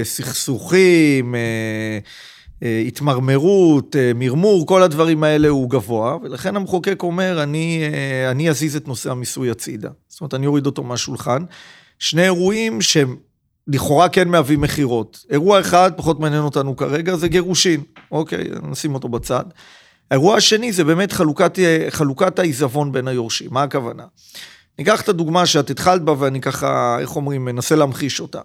הסכסוכים, 0.00 1.34
אה, 1.34 1.98
אה, 2.62 2.82
התמרמרות, 2.86 3.96
אה, 3.96 4.12
מרמור, 4.14 4.66
כל 4.66 4.82
הדברים 4.82 5.24
האלה 5.24 5.48
הוא 5.48 5.70
גבוה, 5.70 6.16
ולכן 6.22 6.56
המחוקק 6.56 7.02
אומר, 7.02 7.42
אני, 7.42 7.82
אני 8.30 8.50
אזיז 8.50 8.76
את 8.76 8.88
נושא 8.88 9.10
המיסוי 9.10 9.50
הצידה. 9.50 9.90
זאת 10.08 10.20
אומרת, 10.20 10.34
אני 10.34 10.46
אוריד 10.46 10.66
אותו 10.66 10.82
מהשולחן. 10.82 11.44
שני 11.98 12.22
אירועים 12.22 12.82
שהם 12.82 13.16
לכאורה 13.68 14.08
כן 14.08 14.28
מהווים 14.28 14.60
מכירות. 14.60 15.24
אירוע 15.30 15.60
אחד, 15.60 15.90
פחות 15.96 16.20
מעניין 16.20 16.42
אותנו 16.42 16.76
כרגע, 16.76 17.16
זה 17.16 17.28
גירושין, 17.28 17.82
אוקיי, 18.10 18.44
נשים 18.62 18.94
אותו 18.94 19.08
בצד. 19.08 19.44
האירוע 20.10 20.36
השני 20.36 20.72
זה 20.72 20.84
באמת 20.84 21.12
חלוקת, 21.12 21.58
חלוקת 21.90 22.38
העיזבון 22.38 22.92
בין 22.92 23.08
היורשים, 23.08 23.48
מה 23.50 23.62
הכוונה? 23.62 24.04
ניקח 24.78 25.00
את 25.00 25.08
הדוגמה 25.08 25.46
שאת 25.46 25.70
התחלת 25.70 26.02
בה 26.02 26.14
ואני 26.18 26.40
ככה, 26.40 26.96
איך 27.00 27.16
אומרים, 27.16 27.44
מנסה 27.44 27.76
להמחיש 27.76 28.20
אותה. 28.20 28.40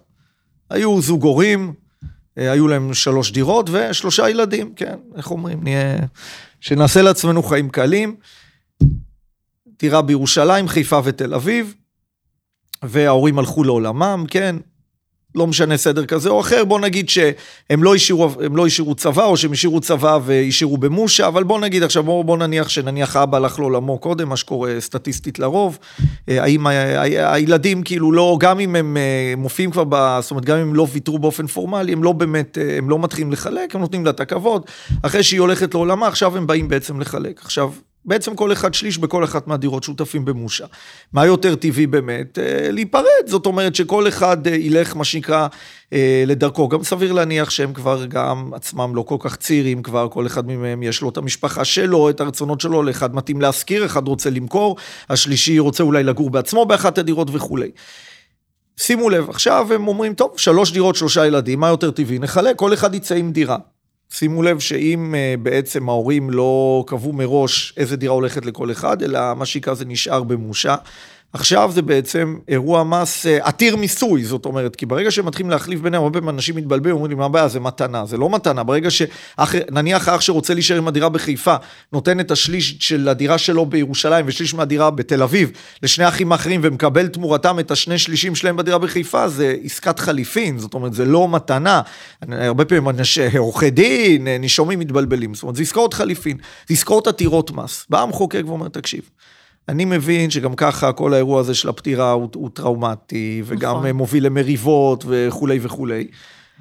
היו 0.70 1.00
זוג 1.00 1.22
הורים, 1.22 1.74
אה, 2.38 2.52
היו 2.52 2.68
להם 2.68 2.94
שלוש 2.94 3.32
דירות 3.32 3.70
ושלושה 3.70 4.28
ילדים, 4.28 4.74
כן, 4.74 4.98
איך 5.16 5.30
אומרים, 5.30 5.62
נהיה... 5.62 5.98
שנעשה 6.60 7.02
לעצמנו 7.02 7.42
חיים 7.42 7.70
קלים. 7.70 8.16
דירה 9.78 10.02
בירושלים, 10.02 10.68
חיפה 10.68 11.00
ותל 11.04 11.34
אביב, 11.34 11.74
וההורים 12.82 13.38
הלכו 13.38 13.64
לעולמם, 13.64 14.24
כן. 14.28 14.56
לא 15.34 15.46
משנה 15.46 15.76
סדר 15.76 16.06
כזה 16.06 16.28
או 16.28 16.40
אחר, 16.40 16.64
בוא 16.64 16.80
נגיד 16.80 17.08
שהם 17.08 17.82
לא 17.82 17.94
השאירו, 17.94 18.30
לא 18.54 18.66
השאירו 18.66 18.94
צבא, 18.94 19.24
או 19.24 19.36
שהם 19.36 19.52
השאירו 19.52 19.80
צבא 19.80 20.18
והשאירו 20.24 20.76
במושה, 20.76 21.26
אבל 21.26 21.44
בוא 21.44 21.60
נגיד 21.60 21.82
עכשיו, 21.82 22.02
בוא, 22.02 22.24
בוא 22.24 22.38
נניח 22.38 22.68
שנניח 22.68 23.16
האבא 23.16 23.36
הלך 23.36 23.58
לעולמו 23.58 23.98
קודם, 23.98 24.28
מה 24.28 24.36
שקורה 24.36 24.76
סטטיסטית 24.80 25.38
לרוב, 25.38 25.78
אה, 26.28 26.42
האם 26.42 26.66
הילדים 27.16 27.82
כאילו 27.82 28.12
לא, 28.12 28.36
גם 28.40 28.60
אם 28.60 28.76
הם 28.76 28.96
אה, 28.96 29.34
מופיעים 29.36 29.70
כבר, 29.70 29.84
ב, 29.88 30.18
זאת 30.20 30.30
אומרת, 30.30 30.44
גם 30.44 30.56
אם 30.56 30.62
הם 30.62 30.74
לא 30.74 30.86
ויתרו 30.92 31.18
באופן 31.18 31.46
פורמלי, 31.46 31.92
הם 31.92 32.02
לא 32.02 32.12
באמת, 32.12 32.58
אה, 32.58 32.78
הם 32.78 32.90
לא 32.90 32.98
מתחילים 32.98 33.32
לחלק, 33.32 33.74
הם 33.74 33.80
נותנים 33.80 34.04
לה 34.04 34.10
את 34.10 34.20
הכבוד, 34.20 34.62
אחרי 35.02 35.22
שהיא 35.22 35.40
הולכת 35.40 35.74
לעולמה, 35.74 36.06
עכשיו 36.06 36.36
הם 36.36 36.46
באים 36.46 36.68
בעצם 36.68 37.00
לחלק. 37.00 37.40
עכשיו, 37.44 37.70
בעצם 38.04 38.36
כל 38.36 38.52
אחד 38.52 38.74
שליש 38.74 38.98
בכל 38.98 39.24
אחת 39.24 39.46
מהדירות 39.46 39.82
שותפים 39.82 40.24
במושה. 40.24 40.64
מה 41.12 41.26
יותר 41.26 41.54
טבעי 41.54 41.86
באמת? 41.86 42.38
אה, 42.38 42.70
להיפרד, 42.70 43.26
זאת 43.26 43.46
אומרת 43.46 43.74
שכל 43.74 44.08
אחד 44.08 44.46
אה, 44.46 44.54
ילך, 44.54 44.96
מה 44.96 45.04
שנקרא, 45.04 45.48
אה, 45.92 46.24
לדרכו. 46.26 46.68
גם 46.68 46.82
סביר 46.82 47.12
להניח 47.12 47.50
שהם 47.50 47.72
כבר 47.72 48.04
גם 48.06 48.50
עצמם 48.54 48.94
לא 48.94 49.02
כל 49.02 49.16
כך 49.20 49.36
צעירים 49.36 49.82
כבר, 49.82 50.08
כל 50.08 50.26
אחד 50.26 50.46
מהם 50.46 50.82
יש 50.82 51.02
לו 51.02 51.08
את 51.08 51.16
המשפחה 51.16 51.64
שלו, 51.64 52.10
את 52.10 52.20
הרצונות 52.20 52.60
שלו, 52.60 52.82
לאחד 52.82 53.14
מתאים 53.14 53.40
להשכיר, 53.40 53.86
אחד 53.86 54.08
רוצה 54.08 54.30
למכור, 54.30 54.76
השלישי 55.10 55.58
רוצה 55.58 55.82
אולי 55.82 56.02
לגור 56.02 56.30
בעצמו 56.30 56.66
באחת 56.66 56.98
הדירות 56.98 57.28
וכולי. 57.32 57.70
שימו 58.76 59.10
לב, 59.10 59.30
עכשיו 59.30 59.72
הם 59.72 59.88
אומרים, 59.88 60.14
טוב, 60.14 60.34
שלוש 60.36 60.72
דירות, 60.72 60.96
שלושה 60.96 61.26
ילדים, 61.26 61.60
מה 61.60 61.68
יותר 61.68 61.90
טבעי? 61.90 62.18
נחלק, 62.18 62.56
כל 62.56 62.74
אחד 62.74 62.94
יצא 62.94 63.14
עם 63.14 63.32
דירה. 63.32 63.56
שימו 64.12 64.42
לב 64.42 64.58
שאם 64.58 65.14
אה, 65.14 65.34
בעצם 65.42 65.88
ההורים 65.88 66.30
לא 66.30 66.84
קבעו 66.86 67.12
מראש 67.12 67.74
איזה 67.76 67.96
דירה 67.96 68.14
הולכת 68.14 68.46
לכל 68.46 68.70
אחד, 68.70 69.02
אלא 69.02 69.34
מה 69.34 69.46
שיקרא 69.46 69.74
זה 69.74 69.84
נשאר 69.84 70.22
במושה, 70.22 70.76
עכשיו 71.34 71.70
זה 71.74 71.82
בעצם 71.82 72.36
אירוע 72.48 72.84
מס 72.84 73.26
אה, 73.26 73.38
עתיר 73.42 73.76
מיסוי, 73.76 74.24
זאת 74.24 74.44
אומרת, 74.44 74.76
כי 74.76 74.86
ברגע 74.86 75.10
שהם 75.10 75.26
מתחילים 75.26 75.50
להחליף 75.50 75.80
ביניהם, 75.80 76.02
הרבה 76.02 76.20
פעמים 76.20 76.34
אנשים 76.34 76.56
מתבלבלים, 76.56 76.94
אומרים 76.94 77.10
לי, 77.10 77.16
מה 77.16 77.24
הבעיה, 77.24 77.48
זה 77.48 77.60
מתנה, 77.60 78.06
זה 78.06 78.16
לא 78.16 78.30
מתנה, 78.30 78.62
ברגע 78.62 78.88
שנניח 78.90 80.08
האח 80.08 80.20
שרוצה 80.20 80.54
להישאר 80.54 80.76
עם 80.76 80.88
הדירה 80.88 81.08
בחיפה, 81.08 81.54
נותן 81.92 82.20
את 82.20 82.30
השליש 82.30 82.76
של 82.80 83.08
הדירה 83.08 83.38
שלו 83.38 83.66
בירושלים 83.66 84.24
ושליש 84.28 84.54
מהדירה 84.54 84.90
בתל 84.90 85.22
אביב, 85.22 85.50
לשני 85.82 86.08
אחים 86.08 86.32
אחרים 86.32 86.60
ומקבל 86.64 87.08
תמורתם 87.08 87.58
את 87.58 87.70
השני 87.70 87.98
שלישים 87.98 88.34
שלהם 88.34 88.56
בדירה 88.56 88.78
בחיפה, 88.78 89.28
זה 89.28 89.54
עסקת 89.64 89.98
חליפין, 89.98 90.58
זאת 90.58 90.74
אומרת, 90.74 90.94
זה 90.94 91.04
לא 91.04 91.28
מתנה. 91.28 91.80
הרבה 92.28 92.64
פעמים 92.64 92.86
עורכי 93.38 93.70
דין, 93.70 94.28
נישומים 94.28 94.78
מתבלבלים, 94.78 95.34
זאת 95.34 95.42
אומרת, 95.42 95.56
זה 95.56 95.62
עסקאות 95.62 95.94
חליפין, 95.94 96.36
זה 96.68 96.74
עסקאות 96.74 97.06
עתירות 97.06 97.50
מס. 97.50 97.86
בא 97.90 98.02
המחוקק 98.02 98.42
ואומר, 98.46 98.68
תקשיב, 98.68 99.02
אני 99.68 99.84
מבין 99.84 100.30
שגם 100.30 100.54
ככה 100.54 100.92
כל 100.92 101.14
האירוע 101.14 101.40
הזה 101.40 101.54
של 101.54 101.68
הפטירה 101.68 102.12
הוא, 102.12 102.28
הוא 102.34 102.50
טראומטי, 102.54 103.42
וגם 103.44 103.76
נכון. 103.76 103.90
מוביל 103.90 104.26
למריבות 104.26 105.04
וכולי 105.08 105.58
וכולי. 105.62 106.06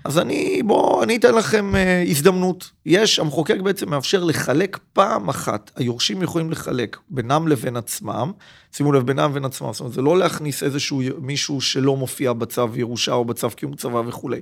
אז 0.04 0.20
אני, 0.20 0.62
בואו, 0.66 1.04
אני 1.04 1.16
אתן 1.16 1.36
לכם 1.36 1.72
uh, 1.76 2.10
הזדמנות. 2.10 2.72
יש, 2.86 3.20
המחוקק 3.20 3.58
בעצם 3.64 3.90
מאפשר 3.90 4.24
לחלק 4.24 4.80
פעם 4.94 5.30
אחת, 5.30 5.72
היורשים 5.76 6.22
יכולים 6.22 6.52
לחלק 6.52 6.98
בינם 7.10 7.48
לבין 7.48 7.78
עצמם, 7.78 8.32
שימו 8.72 8.92
לב, 8.92 9.06
בינם 9.06 9.32
לבין 9.32 9.46
עצמם, 9.46 9.74
זאת 9.74 9.80
אומרת, 9.80 9.94
זה 9.94 10.02
לא 10.02 10.18
להכניס 10.18 10.64
איזשהו 10.64 11.02
מישהו 11.22 11.62
שלא 11.62 11.96
מופיע 11.96 12.34
בצו 12.34 12.68
ירושה 12.76 13.14
או 13.14 13.26
בצו 13.26 13.50
קיום 13.50 13.76
צבא 13.76 14.02
וכולי. 14.08 14.40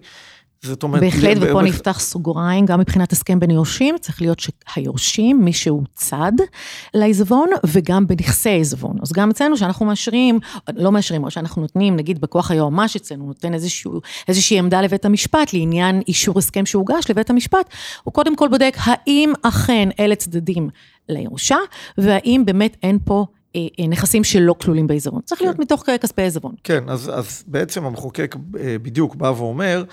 זאת 0.61 0.83
אומרת... 0.83 1.01
בהחלט, 1.01 1.37
ופה 1.41 1.61
נפתח 1.61 1.99
סוגריים, 1.99 2.65
גם 2.65 2.79
מבחינת 2.79 3.11
הסכם 3.11 3.39
בין 3.39 3.51
יורשים, 3.51 3.95
צריך 3.97 4.21
להיות 4.21 4.39
שהיורשים, 4.39 5.45
מי 5.45 5.53
שהוא 5.53 5.83
צד 5.95 6.31
לעיזבון, 6.93 7.49
וגם 7.65 8.07
בנכסי 8.07 8.49
העיזבון. 8.49 8.95
אז 9.01 9.11
גם 9.11 9.29
אצלנו, 9.29 9.57
שאנחנו 9.57 9.85
מאשרים, 9.85 10.39
לא 10.75 10.91
מאשרים, 10.91 11.23
או 11.23 11.31
שאנחנו 11.31 11.61
נותנים, 11.61 11.95
נגיד 11.95 12.21
בכוח 12.21 12.51
היועמ"ש 12.51 12.95
אצלנו, 12.95 13.25
נותן 13.25 13.53
איזשהו, 13.53 14.01
איזושהי 14.27 14.59
עמדה 14.59 14.81
לבית 14.81 15.05
המשפט 15.05 15.53
לעניין 15.53 16.01
אישור 16.07 16.39
הסכם 16.39 16.65
שהוגש 16.65 17.09
לבית 17.09 17.29
המשפט, 17.29 17.69
הוא 18.03 18.13
קודם 18.13 18.35
כל 18.35 18.47
בודק 18.47 18.77
האם 18.79 19.33
אכן 19.41 19.89
אלה 19.99 20.15
צדדים 20.15 20.69
לירושה, 21.09 21.57
והאם 21.97 22.43
באמת 22.45 22.77
אין 22.83 22.99
פה... 23.05 23.25
אה, 23.55 23.67
אה, 23.79 23.87
נכסים 23.87 24.23
שלא 24.23 24.55
כלולים 24.61 24.87
בעיזבון. 24.87 25.21
צריך 25.21 25.41
להיות 25.41 25.55
כן. 25.55 25.61
מתוך 25.61 25.83
כספי 26.01 26.21
עיזבון. 26.21 26.55
כן, 26.63 26.89
אז, 26.89 27.11
אז 27.13 27.43
בעצם 27.47 27.85
המחוקק 27.85 28.35
אה, 28.59 28.75
בדיוק 28.81 29.15
בא 29.15 29.33
ואומר, 29.37 29.83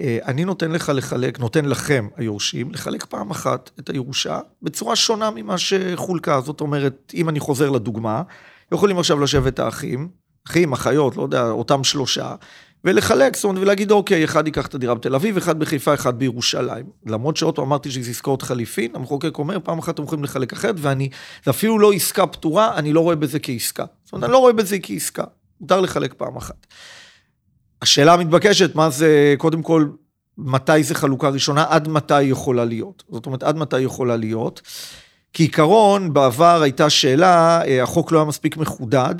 אני 0.00 0.44
נותן 0.44 0.70
לך 0.70 0.92
לחלק, 0.94 1.40
נותן 1.40 1.64
לכם, 1.64 2.08
היורשים, 2.16 2.72
לחלק 2.72 3.04
פעם 3.04 3.30
אחת 3.30 3.70
את 3.80 3.90
הירושה 3.90 4.38
בצורה 4.62 4.96
שונה 4.96 5.30
ממה 5.30 5.58
שחולקה. 5.58 6.40
זאת 6.40 6.60
אומרת, 6.60 7.12
אם 7.14 7.28
אני 7.28 7.40
חוזר 7.40 7.70
לדוגמה, 7.70 8.22
יכולים 8.72 8.98
עכשיו 8.98 9.20
לשבת 9.20 9.58
האחים, 9.58 10.08
אחים, 10.46 10.72
אחיות, 10.72 11.16
לא 11.16 11.22
יודע, 11.22 11.50
אותם 11.50 11.84
שלושה, 11.84 12.34
ולחלק, 12.84 13.36
זאת 13.36 13.44
אומרת, 13.44 13.62
ולהגיד, 13.62 13.90
אוקיי, 13.90 14.24
אחד 14.24 14.46
ייקח 14.46 14.66
את 14.66 14.74
הדירה 14.74 14.94
בתל 14.94 15.14
אביב, 15.14 15.36
אחד 15.36 15.58
בחיפה, 15.58 15.94
אחד 15.94 16.18
בירושלים. 16.18 16.86
למרות 17.06 17.36
שעוד 17.36 17.56
פעם 17.56 17.64
אמרתי 17.64 17.90
שזה 17.90 18.10
עסקאות 18.10 18.42
חליפין, 18.42 18.90
המחוקק 18.94 19.38
אומר, 19.38 19.58
פעם 19.62 19.78
אחת 19.78 19.94
אתם 19.94 20.02
יכולים 20.02 20.24
לחלק 20.24 20.52
אחרת, 20.52 20.74
ואני, 20.78 21.08
זה 21.44 21.50
אפילו 21.50 21.78
לא 21.78 21.92
עסקה 21.92 22.26
פתורה, 22.26 22.76
אני 22.76 22.92
לא 22.92 23.00
רואה 23.00 23.16
בזה 23.16 23.38
כעסקה. 23.38 23.84
זאת 24.04 24.12
אומרת, 24.12 24.24
אני 24.24 24.32
לא 24.32 24.38
רואה 24.38 24.52
בזה 24.52 24.76
כעסקה. 24.82 25.24
מותר 25.60 25.80
לחלק 25.80 26.14
פעם 26.14 26.36
אחת. 26.36 26.66
השאלה 27.84 28.12
המתבקשת, 28.14 28.74
מה 28.74 28.90
זה, 28.90 29.34
קודם 29.38 29.62
כל, 29.62 29.86
מתי 30.38 30.82
זה 30.82 30.94
חלוקה 30.94 31.28
ראשונה, 31.28 31.64
עד 31.68 31.88
מתי 31.88 32.14
היא 32.14 32.32
יכולה 32.32 32.64
להיות. 32.64 33.02
זאת 33.10 33.26
אומרת, 33.26 33.42
עד 33.42 33.56
מתי 33.56 33.76
היא 33.76 33.86
יכולה 33.86 34.16
להיות. 34.16 34.62
כעיקרון, 35.32 36.12
בעבר 36.12 36.62
הייתה 36.62 36.90
שאלה, 36.90 37.62
אה, 37.64 37.82
החוק 37.82 38.12
לא 38.12 38.18
היה 38.18 38.24
מספיק 38.24 38.56
מחודד, 38.56 39.14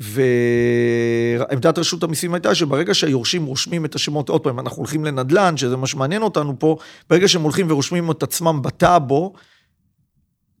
ועמדת 0.00 1.78
רשות 1.78 2.02
המיסים 2.02 2.34
הייתה 2.34 2.54
שברגע 2.54 2.94
שהיורשים 2.94 3.44
רושמים 3.44 3.84
את 3.84 3.94
השמות, 3.94 4.28
עוד 4.28 4.40
פעם, 4.40 4.58
אנחנו 4.58 4.78
הולכים 4.78 5.04
לנדל"ן, 5.04 5.56
שזה 5.56 5.76
מה 5.76 5.86
שמעניין 5.86 6.22
אותנו 6.22 6.58
פה, 6.58 6.76
ברגע 7.10 7.28
שהם 7.28 7.42
הולכים 7.42 7.70
ורושמים 7.70 8.10
את 8.10 8.22
עצמם 8.22 8.62
בטאבו, 8.62 9.32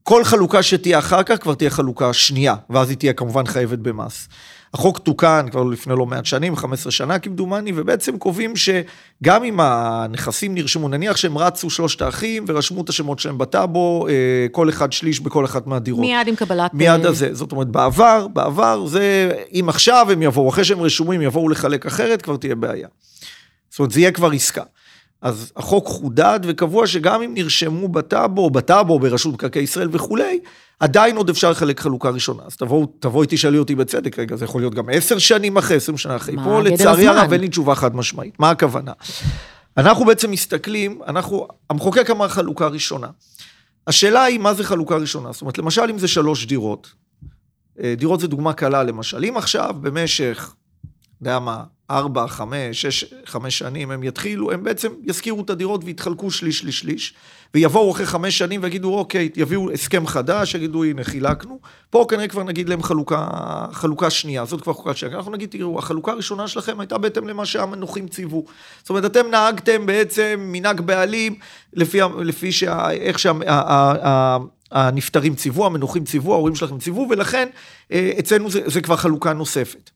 כל 0.08 0.24
חלוקה 0.24 0.62
שתהיה 0.62 0.98
אחר 0.98 1.22
כך 1.22 1.42
כבר 1.42 1.54
תהיה 1.54 1.70
חלוקה 1.70 2.12
שנייה, 2.12 2.54
ואז 2.70 2.90
היא 2.90 2.98
תהיה 2.98 3.12
כמובן 3.12 3.46
חייבת 3.46 3.78
במס. 3.78 4.28
החוק 4.74 4.98
תוקן 4.98 5.46
כבר 5.50 5.64
לפני 5.64 5.94
לא 5.98 6.06
מעט 6.06 6.26
שנים, 6.26 6.56
15 6.56 6.92
שנה 6.92 7.18
כמדומני, 7.18 7.72
ובעצם 7.76 8.18
קובעים 8.18 8.52
שגם 8.56 9.44
אם 9.44 9.60
הנכסים 9.60 10.54
נרשמו, 10.54 10.88
נניח 10.88 11.16
שהם 11.16 11.38
רצו 11.38 11.70
שלושת 11.70 12.02
האחים 12.02 12.44
ורשמו 12.48 12.82
את 12.82 12.88
השמות 12.88 13.18
שלהם 13.18 13.38
בטאבו, 13.38 14.06
אה, 14.08 14.46
כל 14.52 14.68
אחד 14.68 14.92
שליש 14.92 15.20
בכל 15.20 15.44
אחת 15.44 15.66
מהדירות. 15.66 16.00
מיד 16.00 16.28
עם 16.28 16.34
קבלת... 16.34 16.74
מיד 16.74 17.04
אה, 17.04 17.10
הזה. 17.10 17.34
זאת 17.34 17.52
אומרת, 17.52 17.68
בעבר, 17.68 18.28
בעבר 18.28 18.86
זה, 18.86 19.32
אם 19.52 19.68
עכשיו 19.68 20.06
הם 20.12 20.22
יבואו, 20.22 20.48
אחרי 20.48 20.64
שהם 20.64 20.80
רשומים 20.80 21.22
יבואו 21.22 21.48
לחלק 21.48 21.86
אחרת, 21.86 22.22
כבר 22.22 22.36
תהיה 22.36 22.54
בעיה. 22.54 22.88
זאת 23.70 23.78
אומרת, 23.78 23.92
זה 23.92 24.00
יהיה 24.00 24.12
כבר 24.12 24.30
עסקה. 24.30 24.62
אז 25.22 25.52
החוק 25.56 25.86
חודד 25.86 26.40
וקבוע 26.42 26.86
שגם 26.86 27.22
אם 27.22 27.34
נרשמו 27.34 27.88
בטאבו, 27.88 28.50
בטאבו, 28.50 28.98
ברשות 28.98 29.34
מקרקעי 29.34 29.62
ישראל 29.62 29.88
וכולי, 29.92 30.40
עדיין 30.80 31.16
עוד 31.16 31.28
אפשר 31.28 31.50
לחלק 31.50 31.80
חלוקה 31.80 32.10
ראשונה. 32.10 32.42
אז 32.46 32.56
תבואו, 32.56 32.86
תבואי 33.00 33.26
תשאלי 33.30 33.58
אותי 33.58 33.74
בצדק, 33.74 34.18
רגע, 34.18 34.36
זה 34.36 34.44
יכול 34.44 34.60
להיות 34.60 34.74
גם 34.74 34.84
עשר 34.92 35.18
שנים 35.18 35.56
אחרי, 35.56 35.76
עשרים 35.76 35.98
שנה 35.98 36.16
אחרי. 36.16 36.36
פה 36.44 36.62
לצערי 36.62 37.08
הרב 37.08 37.32
אין 37.32 37.40
לי 37.40 37.48
תשובה 37.48 37.74
חד 37.74 37.96
משמעית. 37.96 38.34
מה 38.38 38.50
הכוונה? 38.50 38.92
אנחנו 39.76 40.04
בעצם 40.04 40.30
מסתכלים, 40.30 41.00
אנחנו, 41.06 41.48
המחוקק 41.70 42.10
אמר 42.10 42.28
חלוקה 42.28 42.66
ראשונה. 42.66 43.06
השאלה 43.86 44.22
היא 44.22 44.38
מה 44.38 44.54
זה 44.54 44.64
חלוקה 44.64 44.96
ראשונה. 44.96 45.32
זאת 45.32 45.40
אומרת, 45.40 45.58
למשל 45.58 45.82
אם 45.90 45.98
זה 45.98 46.08
שלוש 46.08 46.46
דירות, 46.46 46.92
אה, 47.82 47.94
דירות 47.96 48.20
זה 48.20 48.28
דוגמה 48.28 48.52
קלה 48.52 48.82
למשל. 48.82 49.24
אם 49.24 49.36
עכשיו 49.36 49.74
במשך, 49.80 50.54
יודע 51.22 51.38
מה, 51.38 51.64
ארבע, 51.90 52.26
חמש, 52.26 52.82
שש, 52.82 53.04
חמש 53.26 53.58
שנים, 53.58 53.90
הם 53.90 54.02
יתחילו, 54.02 54.52
הם 54.52 54.64
בעצם 54.64 54.92
ישכירו 55.04 55.42
את 55.42 55.50
הדירות 55.50 55.80
ויתחלקו 55.84 56.30
שליש, 56.30 56.58
שליש, 56.58 56.78
שליש, 56.78 57.14
ויבואו 57.54 57.92
אחרי 57.92 58.06
חמש 58.06 58.38
שנים 58.38 58.62
ויגידו, 58.62 58.94
אוקיי, 58.94 59.28
יביאו 59.36 59.72
הסכם 59.72 60.06
חדש, 60.06 60.54
יגידו, 60.54 60.84
הנה, 60.84 61.04
חילקנו. 61.04 61.58
פה 61.90 62.06
כנראה 62.08 62.28
כבר 62.28 62.42
נגיד 62.42 62.68
להם 62.68 62.82
חלוקה, 62.82 63.26
חלוקה 63.72 64.10
שנייה, 64.10 64.44
זאת 64.44 64.60
כבר 64.60 64.72
חלוקה 64.72 64.94
שנייה. 64.94 65.16
אנחנו 65.16 65.32
נגיד, 65.32 65.50
תראו, 65.50 65.78
החלוקה 65.78 66.12
הראשונה 66.12 66.48
שלכם 66.48 66.80
הייתה 66.80 66.98
בהתאם 66.98 67.28
למה 67.28 67.46
שהמנוחים 67.46 68.08
ציוו. 68.08 68.44
זאת 68.78 68.90
אומרת, 68.90 69.04
אתם 69.04 69.30
נהגתם 69.30 69.86
בעצם 69.86 70.40
מנהג 70.52 70.80
בעלים, 70.80 71.34
לפי, 71.72 71.98
לפי 72.24 72.52
שה, 72.52 72.90
איך 72.90 73.18
שה... 73.18 73.32
הנפטרים 74.70 75.34
ציוו, 75.34 75.66
המנוחים 75.66 76.04
ציוו, 76.04 76.32
ההורים 76.32 76.54
שלכם 76.54 76.78
ציוו, 76.78 77.06
ולכן 77.10 77.48
אה, 77.92 78.12
אצלנו 78.18 78.50
זה, 78.50 78.60
זה 78.66 78.80
כבר 78.80 78.96
חלוקה 78.96 79.32
נוספת. 79.32 79.90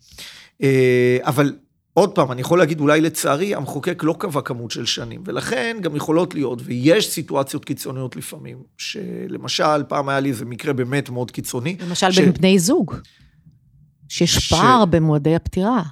אה, 0.62 1.18
אבל 1.22 1.52
עוד 1.94 2.14
פעם, 2.14 2.32
אני 2.32 2.40
יכול 2.40 2.58
להגיד, 2.58 2.80
אולי 2.80 3.00
לצערי, 3.00 3.54
המחוקק 3.54 4.02
לא 4.02 4.14
קבע 4.18 4.40
כמות 4.40 4.70
של 4.70 4.86
שנים, 4.86 5.22
ולכן 5.26 5.76
גם 5.80 5.96
יכולות 5.96 6.34
להיות, 6.34 6.58
ויש 6.64 7.10
סיטואציות 7.10 7.64
קיצוניות 7.64 8.16
לפעמים, 8.16 8.62
שלמשל, 8.78 9.82
פעם 9.88 10.08
היה 10.08 10.20
לי 10.20 10.28
איזה 10.28 10.44
מקרה 10.44 10.72
באמת 10.72 11.10
מאוד 11.10 11.30
קיצוני. 11.30 11.76
למשל 11.80 12.12
ש... 12.12 12.18
בין 12.18 12.32
בני 12.32 12.58
זוג, 12.58 12.94
שיש 14.08 14.34
ש... 14.34 14.52
פער 14.52 14.84
במועדי 14.84 15.34
הפטירה. 15.34 15.82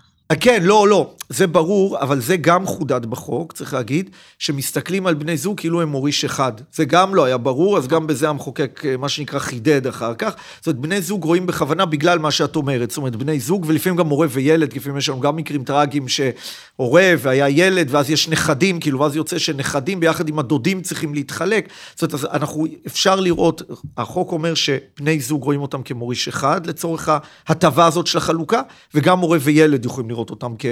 כן, 0.40 0.62
לא, 0.62 0.88
לא, 0.88 1.14
זה 1.32 1.46
ברור, 1.46 2.00
אבל 2.00 2.20
זה 2.20 2.36
גם 2.36 2.66
חודד 2.66 3.06
בחוק, 3.06 3.52
צריך 3.52 3.74
להגיד, 3.74 4.10
שמסתכלים 4.38 5.06
על 5.06 5.14
בני 5.14 5.36
זוג 5.36 5.60
כאילו 5.60 5.80
הם 5.80 5.88
מוריש 5.88 6.24
אחד. 6.24 6.52
זה 6.72 6.84
גם 6.84 7.14
לא 7.14 7.24
היה 7.24 7.36
ברור, 7.36 7.78
אז 7.78 7.88
גם 7.88 8.06
בזה 8.06 8.28
המחוקק, 8.28 8.82
אה, 8.84 8.96
מה 8.96 9.08
שנקרא, 9.08 9.38
חידד 9.38 9.86
אחר 9.86 10.14
כך. 10.14 10.34
זאת 10.58 10.66
אומרת, 10.66 10.80
בני 10.80 11.02
זוג 11.02 11.24
רואים 11.24 11.46
בכוונה 11.46 11.86
בגלל 11.86 12.18
מה 12.18 12.30
שאת 12.30 12.56
אומרת. 12.56 12.90
זאת 12.90 12.96
אומרת, 12.96 13.16
בני 13.16 13.40
זוג, 13.40 13.64
ולפעמים 13.68 13.96
גם 13.96 14.08
הורה 14.08 14.26
וילד, 14.30 14.72
לפעמים 14.72 14.98
יש 14.98 15.08
לנו 15.08 15.20
גם 15.20 15.36
מקרים 15.36 15.64
טראגיים 15.64 16.06
שהורה 16.08 17.12
והיה 17.18 17.48
ילד, 17.48 17.88
ואז 17.90 18.10
יש 18.10 18.28
נכדים, 18.28 18.80
כאילו, 18.80 19.00
ואז 19.00 19.16
יוצא 19.16 19.38
שנכדים 19.38 20.00
ביחד 20.00 20.28
עם 20.28 20.38
הדודים 20.38 20.82
צריכים 20.82 21.14
להתחלק. 21.14 21.68
זאת 21.96 22.12
אומרת, 22.12 22.34
אנחנו, 22.34 22.66
אפשר 22.86 23.20
לראות, 23.20 23.62
החוק 23.96 24.32
אומר 24.32 24.54
שבני 24.54 25.20
זוג 25.20 25.42
רואים 25.42 25.62
אותם 25.62 25.82
כמוריש 25.82 26.28
אחד, 26.28 26.66
לצורך 26.66 27.08
ההטבה 27.46 27.86
הזאת 27.86 28.06
של 28.06 28.18
החלוקה, 28.18 28.62
וגם 28.94 29.18
הורה 29.18 29.38
וילד 29.40 29.84
יכולים 29.84 30.10
לראות 30.10 30.30
אותם 30.30 30.54
כ... 30.58 30.66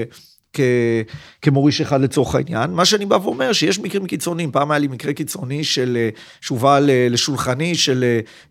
כ, 0.52 0.60
כמוריש 1.42 1.80
אחד 1.80 2.00
לצורך 2.00 2.34
העניין. 2.34 2.70
מה 2.70 2.84
שאני 2.84 3.06
בא 3.06 3.18
ואומר, 3.22 3.52
שיש 3.52 3.78
מקרים 3.78 4.06
קיצוניים, 4.06 4.50
פעם 4.50 4.70
היה 4.70 4.78
לי 4.78 4.88
מקרה 4.88 5.12
קיצוני 5.12 5.64
של, 5.64 5.96
אה, 6.00 6.08
שהובא 6.40 6.78
לשולחני 7.10 7.74
של 7.74 8.04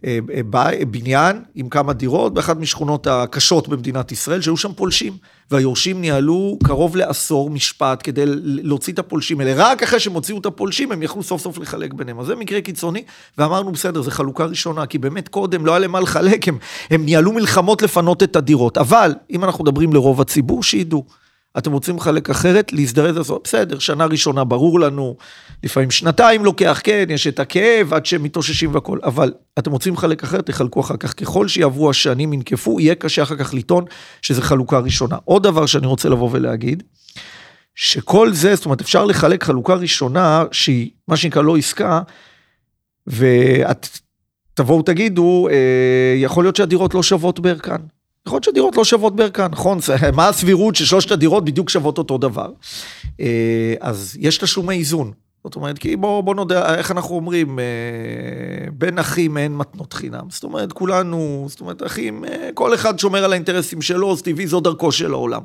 אה, 0.06 0.20
אה, 0.34 0.86
בניין 0.86 1.42
עם 1.56 1.70
כמה 1.70 1.94
דירות 1.94 2.34
באחת 2.34 2.58
משכונות 2.58 3.08
הקשות 3.08 3.68
במדינת 3.68 4.12
ישראל, 4.12 4.42
שהיו 4.42 4.58
שם 4.58 4.74
פולשים, 4.74 5.14
והיורשים 5.52 6.02
ניהלו 6.02 6.58
קרוב 6.64 6.96
לעשור 6.96 7.50
משפט 7.50 8.00
כדי 8.04 8.24
להוציא 8.44 8.94
את 8.94 9.00
הפולשים 9.00 9.40
האלה. 9.40 9.54
רק 9.56 9.84
אחרי 9.84 10.00
שהם 10.00 10.14
הוציאו 10.14 10.38
את 10.38 10.46
הפולשים, 10.46 10.92
הם 10.92 11.04
יכלו 11.04 11.24
סוף 11.24 11.42
סוף 11.42 11.58
לחלק 11.58 11.94
ביניהם. 11.94 12.20
אז 12.20 12.26
זה 12.28 12.36
מקרה 12.36 12.62
קיצוני, 12.62 13.04
ואמרנו, 13.38 13.72
בסדר, 13.72 14.02
זו 14.02 14.12
חלוקה 14.12 14.46
ראשונה, 14.46 14.86
כי 14.86 14.98
באמת 14.98 15.28
קודם 15.28 15.66
לא 15.66 15.72
היה 15.72 15.80
למה 15.80 16.00
לחלק, 16.00 16.48
הם, 16.48 16.58
הם 16.90 17.06
ניהלו 17.06 17.32
מלחמות 17.32 17.82
לפנות 17.82 18.24
את 18.24 18.36
הדירות. 18.36 18.78
אבל, 18.78 19.14
אם 19.32 19.44
אנחנו 19.44 19.64
מדברים 19.64 19.94
לרוב 19.94 20.22
הציבור, 20.22 20.64
שידעו. 20.64 21.27
אתם 21.58 21.72
רוצים 21.72 21.98
לחלק 21.98 22.30
אחרת, 22.30 22.74
להזדרז 22.74 23.18
לעשות, 23.18 23.42
בסדר, 23.44 23.80
שנה 23.80 24.06
ראשונה 24.06 24.44
ברור 24.44 24.80
לנו, 24.80 25.18
לפעמים 25.64 25.92
שנתיים 25.92 26.46
לוקח, 26.46 26.82
כן, 26.84 27.06
יש 27.10 27.28
את 27.28 27.40
הכאב 27.40 27.94
עד 27.94 28.06
שהם 28.06 28.24
מתאוששים 28.24 28.74
והכל, 28.74 29.00
אבל 29.04 29.34
אתם 29.60 29.72
רוצים 29.72 29.94
לחלק 29.94 30.24
אחרת, 30.24 30.46
תחלקו 30.46 30.80
אחר 30.80 30.98
כך. 30.98 31.14
ככל 31.14 31.48
שיעברו 31.48 31.90
השנים, 31.90 32.34
ינקפו, 32.34 32.80
יהיה 32.80 32.96
קשה 32.96 33.24
אחר 33.24 33.36
כך 33.36 33.54
לטעון 33.54 33.86
שזה 34.22 34.42
חלוקה 34.42 34.80
ראשונה. 34.80 35.18
עוד 35.26 35.44
דבר 35.44 35.66
שאני 35.66 35.88
רוצה 35.88 36.10
לבוא 36.10 36.30
ולהגיד, 36.32 36.84
שכל 37.76 38.34
זה, 38.34 38.56
זאת 38.56 38.66
אומרת, 38.66 38.82
אפשר 38.82 39.06
לחלק 39.06 39.44
חלוקה 39.44 39.74
ראשונה, 39.74 40.44
שהיא 40.52 40.90
מה 41.08 41.18
שנקרא 41.18 41.42
לא 41.42 41.58
עסקה, 41.58 42.02
ואת 43.08 43.88
תבואו 44.54 44.82
תגידו, 44.82 45.48
אה, 45.52 46.16
יכול 46.18 46.44
להיות 46.44 46.56
שהדירות 46.56 46.94
לא 46.94 47.04
שוות 47.04 47.40
בערכן. 47.40 47.97
יכול 48.28 48.36
להיות 48.36 48.44
שהדירות 48.44 48.76
לא 48.76 48.84
שוות 48.84 49.16
בערכן, 49.16 49.48
נכון? 49.52 49.80
מה 50.14 50.28
הסבירות 50.28 50.76
ששלושת 50.76 51.12
הדירות 51.12 51.46
בדיוק 51.46 51.70
שוות 51.70 51.98
אותו 51.98 52.18
דבר? 52.18 52.50
אה, 53.20 53.74
אז 53.80 54.18
יש 54.20 54.38
תשלומי 54.38 54.76
איזון. 54.76 55.12
זאת 55.44 55.56
אומרת, 55.56 55.78
כי 55.78 55.96
בוא, 55.96 56.22
בוא 56.22 56.36
נודה, 56.36 56.76
איך 56.76 56.92
אנחנו 56.92 57.16
אומרים, 57.16 57.60
אה, 57.60 57.66
בין 58.72 59.00
אחים 59.00 59.38
אין 59.38 59.58
מתנות 59.58 59.94
חינם. 59.94 60.26
זאת 60.30 60.44
אומרת, 60.44 60.74
כולנו, 60.74 61.46
זאת 61.50 61.62
אומרת, 61.62 61.86
אחים, 61.86 62.26
אה, 62.26 62.50
כל 62.54 62.74
אחד 62.74 63.00
שומר 63.00 63.24
על 63.24 63.32
האינטרסים 63.32 63.82
שלו, 63.82 64.12
אז 64.12 64.22
טבעי 64.22 64.48
זו 64.48 64.60
דרכו 64.60 64.92
של 64.92 65.14
העולם. 65.14 65.42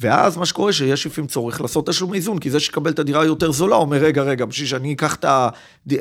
ואז 0.00 0.36
מה 0.36 0.46
שקורה 0.46 0.72
שיש 0.72 1.06
לפעמים 1.06 1.28
צורך 1.28 1.60
לעשות 1.60 1.86
תשלומי 1.86 2.16
איזון, 2.16 2.38
כי 2.38 2.50
זה 2.50 2.60
שקבל 2.60 2.90
את 2.90 2.98
הדירה 2.98 3.24
יותר 3.24 3.52
זולה, 3.52 3.76
אומר, 3.76 3.96
רגע, 3.96 4.22
רגע, 4.22 4.44
בשביל 4.44 4.68
שאני 4.68 4.92
אקח 4.92 5.14
את 5.14 5.24
ה... 5.24 5.48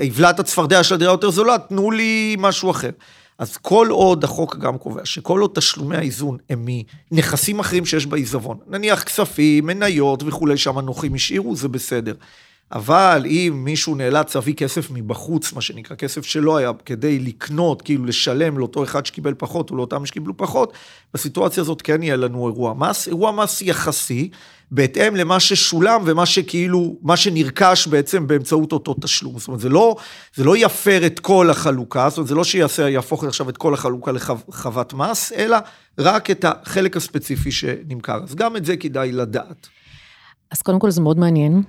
אבלע 0.07 0.29
את 0.29 0.39
הצפרדע 0.39 0.84
של 0.84 0.95
הדירה 0.95 1.12
יותר 1.12 1.29
זולה, 1.29 1.57
תנו 1.69 1.91
לי 1.91 2.36
משהו 2.39 2.71
אחר. 2.71 2.89
אז 3.41 3.58
כל 3.58 3.88
עוד 3.89 4.23
החוק 4.23 4.58
גם 4.58 4.77
קובע 4.77 5.06
שכל 5.06 5.39
עוד 5.41 5.51
תשלומי 5.54 5.97
האיזון 5.97 6.38
הם 6.49 6.67
מנכסים 7.12 7.60
אחרים 7.60 7.86
שיש 7.86 8.06
בעיזבון, 8.06 8.58
נניח 8.67 9.04
כספים, 9.04 9.65
מניות 9.65 10.23
וכולי, 10.23 10.58
שהמנוחים 10.58 11.13
השאירו, 11.13 11.56
זה 11.56 11.67
בסדר. 11.67 12.13
אבל 12.71 13.23
אם 13.25 13.62
מישהו 13.63 13.95
נאלץ 13.95 14.36
להביא 14.36 14.53
כסף 14.53 14.91
מבחוץ, 14.91 15.53
מה 15.53 15.62
שנקרא, 15.62 15.95
כסף 15.95 16.25
שלא 16.25 16.57
היה, 16.57 16.71
כדי 16.86 17.19
לקנות, 17.19 17.81
כאילו 17.81 18.05
לשלם 18.05 18.57
לאותו 18.57 18.84
אחד 18.84 19.05
שקיבל 19.05 19.34
פחות 19.38 19.71
או 19.71 19.75
לאותם 19.75 20.05
שקיבלו 20.05 20.38
פחות, 20.38 20.73
בסיטואציה 21.13 21.62
הזאת 21.62 21.81
כן 21.81 22.03
יהיה 22.03 22.15
לנו 22.15 22.47
אירוע 22.47 22.73
מס. 22.73 23.07
אירוע 23.07 23.31
מס 23.31 23.62
יחסי, 23.62 24.29
בהתאם 24.71 25.15
למה 25.15 25.39
ששולם 25.39 26.01
ומה 26.05 26.25
שכאילו, 26.25 26.95
מה 27.01 27.17
שנרכש 27.17 27.88
בעצם 27.88 28.27
באמצעות 28.27 28.71
אותו 28.71 28.95
תשלום. 29.01 29.39
זאת 29.39 29.47
אומרת, 29.47 29.60
זה 29.60 29.69
לא, 29.69 29.95
זה 30.36 30.43
לא 30.43 30.57
יפר 30.57 31.05
את 31.05 31.19
כל 31.19 31.49
החלוקה, 31.49 32.10
זאת 32.10 32.17
אומרת, 32.17 32.27
זה 32.27 32.36
לא 32.36 32.43
שיעשה, 32.43 32.89
יהפוך 32.89 33.23
עכשיו 33.23 33.49
את 33.49 33.57
כל 33.57 33.73
החלוקה 33.73 34.12
לחוות 34.12 34.93
מס, 34.93 35.31
אלא 35.31 35.57
רק 35.97 36.31
את 36.31 36.45
החלק 36.47 36.97
הספציפי 36.97 37.51
שנמכר. 37.51 38.19
אז 38.23 38.36
גם 38.36 38.55
את 38.55 38.65
זה 38.65 38.77
כדאי 38.77 39.12
לדעת. 39.12 39.67
אז 40.52 40.62
קודם 40.62 40.80
כל 40.80 40.92
זה 40.92 41.02
מאוד 41.02 41.20
מעניין, 41.20 41.64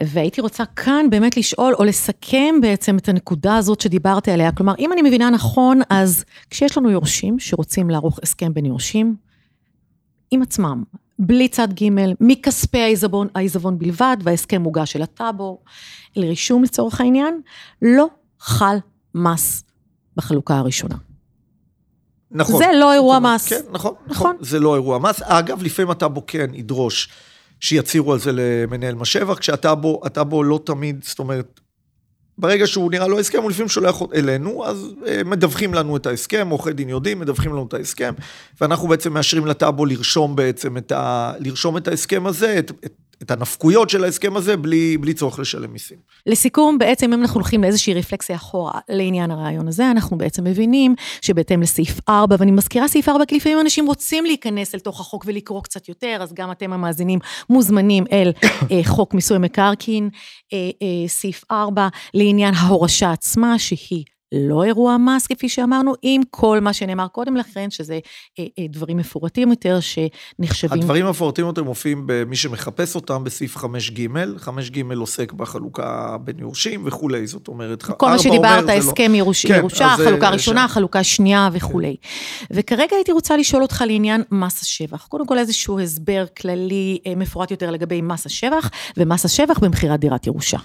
והייתי 0.00 0.40
רוצה 0.40 0.64
כאן 0.64 1.10
באמת 1.10 1.36
לשאול 1.36 1.74
או 1.74 1.84
לסכם 1.84 2.54
בעצם 2.62 2.96
את 2.96 3.08
הנקודה 3.08 3.56
הזאת 3.56 3.80
שדיברתי 3.80 4.30
עליה. 4.30 4.52
כלומר, 4.52 4.74
אם 4.78 4.92
אני 4.92 5.02
מבינה 5.02 5.30
נכון, 5.30 5.80
אז 5.90 6.24
כשיש 6.50 6.78
לנו 6.78 6.90
יורשים 6.90 7.38
שרוצים 7.38 7.90
לערוך 7.90 8.18
הסכם 8.22 8.54
בין 8.54 8.66
יורשים, 8.66 9.16
עם 10.30 10.42
עצמם, 10.42 10.82
בלי 11.18 11.48
צד 11.48 11.68
ג', 11.72 11.88
מכספי 12.20 12.78
העיזבון, 12.78 13.28
העיזבון 13.34 13.78
בלבד, 13.78 14.16
וההסכם 14.22 14.62
מוגש 14.62 14.96
אל 14.96 15.02
הטאבו, 15.02 15.58
אל 16.16 16.24
רישום 16.24 16.64
לצורך 16.64 17.00
העניין, 17.00 17.40
לא 17.82 18.06
חל 18.40 18.76
מס 19.14 19.64
בחלוקה 20.16 20.58
הראשונה. 20.58 20.96
נכון. 22.30 22.58
זה 22.58 22.64
לא 22.80 22.92
אירוע 22.92 23.18
מס. 23.18 23.48
כן, 23.48 23.56
נכון, 23.56 23.70
נכון, 23.72 23.94
נכון. 24.06 24.36
זה 24.40 24.60
לא 24.60 24.74
אירוע 24.74 24.98
מס. 24.98 25.22
אגב, 25.22 25.62
לפעמים 25.62 25.90
הטאבו 25.90 26.26
כן 26.26 26.50
ידרוש 26.54 27.08
שיצהירו 27.64 28.12
על 28.12 28.18
זה 28.18 28.30
למנהל 28.32 28.94
מס 28.94 29.08
שבח, 29.08 29.38
כשהטאבו 29.38 30.42
לא 30.44 30.60
תמיד, 30.64 31.04
זאת 31.04 31.18
אומרת, 31.18 31.60
ברגע 32.38 32.66
שהוא 32.66 32.90
נראה 32.90 33.08
לו 33.08 33.18
הסכם, 33.18 33.42
הוא 33.42 33.50
לפעמים 33.50 33.68
שולח 33.68 34.02
אלינו, 34.14 34.64
אז 34.66 34.94
אה, 35.06 35.20
מדווחים 35.24 35.74
לנו 35.74 35.96
את 35.96 36.06
ההסכם, 36.06 36.48
עורכי 36.50 36.72
דין 36.72 36.88
יודעים, 36.88 37.20
מדווחים 37.20 37.52
לנו 37.52 37.66
את 37.68 37.74
ההסכם, 37.74 38.14
ואנחנו 38.60 38.88
בעצם 38.88 39.12
מאשרים 39.12 39.46
לטאבו 39.46 39.86
לרשום 39.86 40.36
בעצם 40.36 40.76
את, 40.76 40.92
ה, 40.92 41.32
לרשום 41.38 41.76
את 41.76 41.88
ההסכם 41.88 42.26
הזה, 42.26 42.58
את, 42.58 42.70
את, 42.84 42.92
את 43.24 43.30
הנפקויות 43.30 43.90
של 43.90 44.04
ההסכם 44.04 44.36
הזה, 44.36 44.56
בלי, 44.56 44.96
בלי 44.96 45.14
צורך 45.14 45.38
לשלם 45.38 45.72
מיסים. 45.72 45.98
לסיכום, 46.26 46.78
בעצם 46.78 47.12
אם 47.12 47.20
אנחנו 47.20 47.34
הולכים 47.40 47.62
לאיזושהי 47.62 47.94
רפלקסיה 47.94 48.36
אחורה 48.36 48.80
לעניין 48.88 49.30
הרעיון 49.30 49.68
הזה, 49.68 49.90
אנחנו 49.90 50.18
בעצם 50.18 50.44
מבינים 50.44 50.94
שבהתאם 51.20 51.62
לסעיף 51.62 52.00
4, 52.08 52.36
ואני 52.38 52.50
מזכירה 52.50 52.88
סעיף 52.88 53.08
4, 53.08 53.24
כי 53.24 53.36
לפעמים 53.36 53.60
אנשים 53.60 53.86
רוצים 53.86 54.24
להיכנס 54.24 54.74
אל 54.74 54.80
תוך 54.80 55.00
החוק 55.00 55.24
ולקרוא 55.26 55.62
קצת 55.62 55.88
יותר, 55.88 56.18
אז 56.20 56.32
גם 56.34 56.50
אתם 56.50 56.72
המאזינים 56.72 57.18
מוזמנים 57.50 58.04
אל 58.12 58.32
אה, 58.70 58.80
חוק 58.84 59.14
מיסוי 59.14 59.38
מקרקעין, 59.38 60.10
אה, 60.52 60.58
אה, 60.58 61.08
סעיף 61.08 61.44
4, 61.50 61.88
לעניין 62.14 62.54
ההורשה 62.54 63.12
עצמה, 63.12 63.58
שהיא 63.58 64.04
לא 64.34 64.64
אירוע 64.64 64.96
מס, 64.96 65.26
כפי 65.26 65.48
שאמרנו, 65.48 65.94
עם 66.02 66.22
כל 66.30 66.60
מה 66.60 66.72
שנאמר 66.72 67.08
קודם 67.08 67.36
לכן, 67.36 67.70
שזה 67.70 67.98
אה, 68.38 68.44
אה, 68.58 68.64
דברים 68.68 68.96
מפורטים 68.96 69.50
יותר 69.50 69.78
שנחשבים... 69.80 70.80
הדברים 70.80 71.06
המפורטים 71.06 71.46
יותר 71.46 71.62
מופיעים 71.62 72.02
במי 72.06 72.36
שמחפש 72.36 72.94
אותם 72.94 73.24
בסעיף 73.24 73.56
5ג, 73.56 73.98
5ג 74.44 74.94
עוסק 74.96 75.32
בחלוקה 75.32 76.16
בין 76.24 76.38
יורשים 76.38 76.82
וכולי, 76.84 77.26
זאת 77.26 77.48
אומרת, 77.48 77.82
כל 77.82 78.06
מה 78.06 78.18
שדיברת, 78.18 78.64
הסכם 78.68 79.12
לא... 79.12 79.16
ירוש, 79.16 79.46
כן, 79.46 79.54
ירושה, 79.58 79.94
חלוקה 79.96 80.26
אה, 80.26 80.30
ראשונה, 80.30 80.68
ש... 80.68 80.72
חלוקה 80.72 81.04
שנייה 81.04 81.48
וכולי. 81.52 81.96
כן. 82.02 82.46
וכרגע 82.50 82.96
הייתי 82.96 83.12
רוצה 83.12 83.36
לשאול 83.36 83.62
אותך 83.62 83.84
לעניין 83.86 84.22
מס 84.30 84.62
השבח. 84.62 85.06
קודם 85.06 85.26
כל 85.26 85.38
איזשהו 85.38 85.80
הסבר 85.80 86.24
כללי 86.36 86.98
מפורט 87.16 87.50
יותר 87.50 87.70
לגבי 87.70 88.02
מס 88.02 88.26
השבח, 88.26 88.70
ומס 88.96 89.24
השבח 89.24 89.58
במכירת 89.58 90.00
דירת 90.00 90.26
ירושה. 90.26 90.58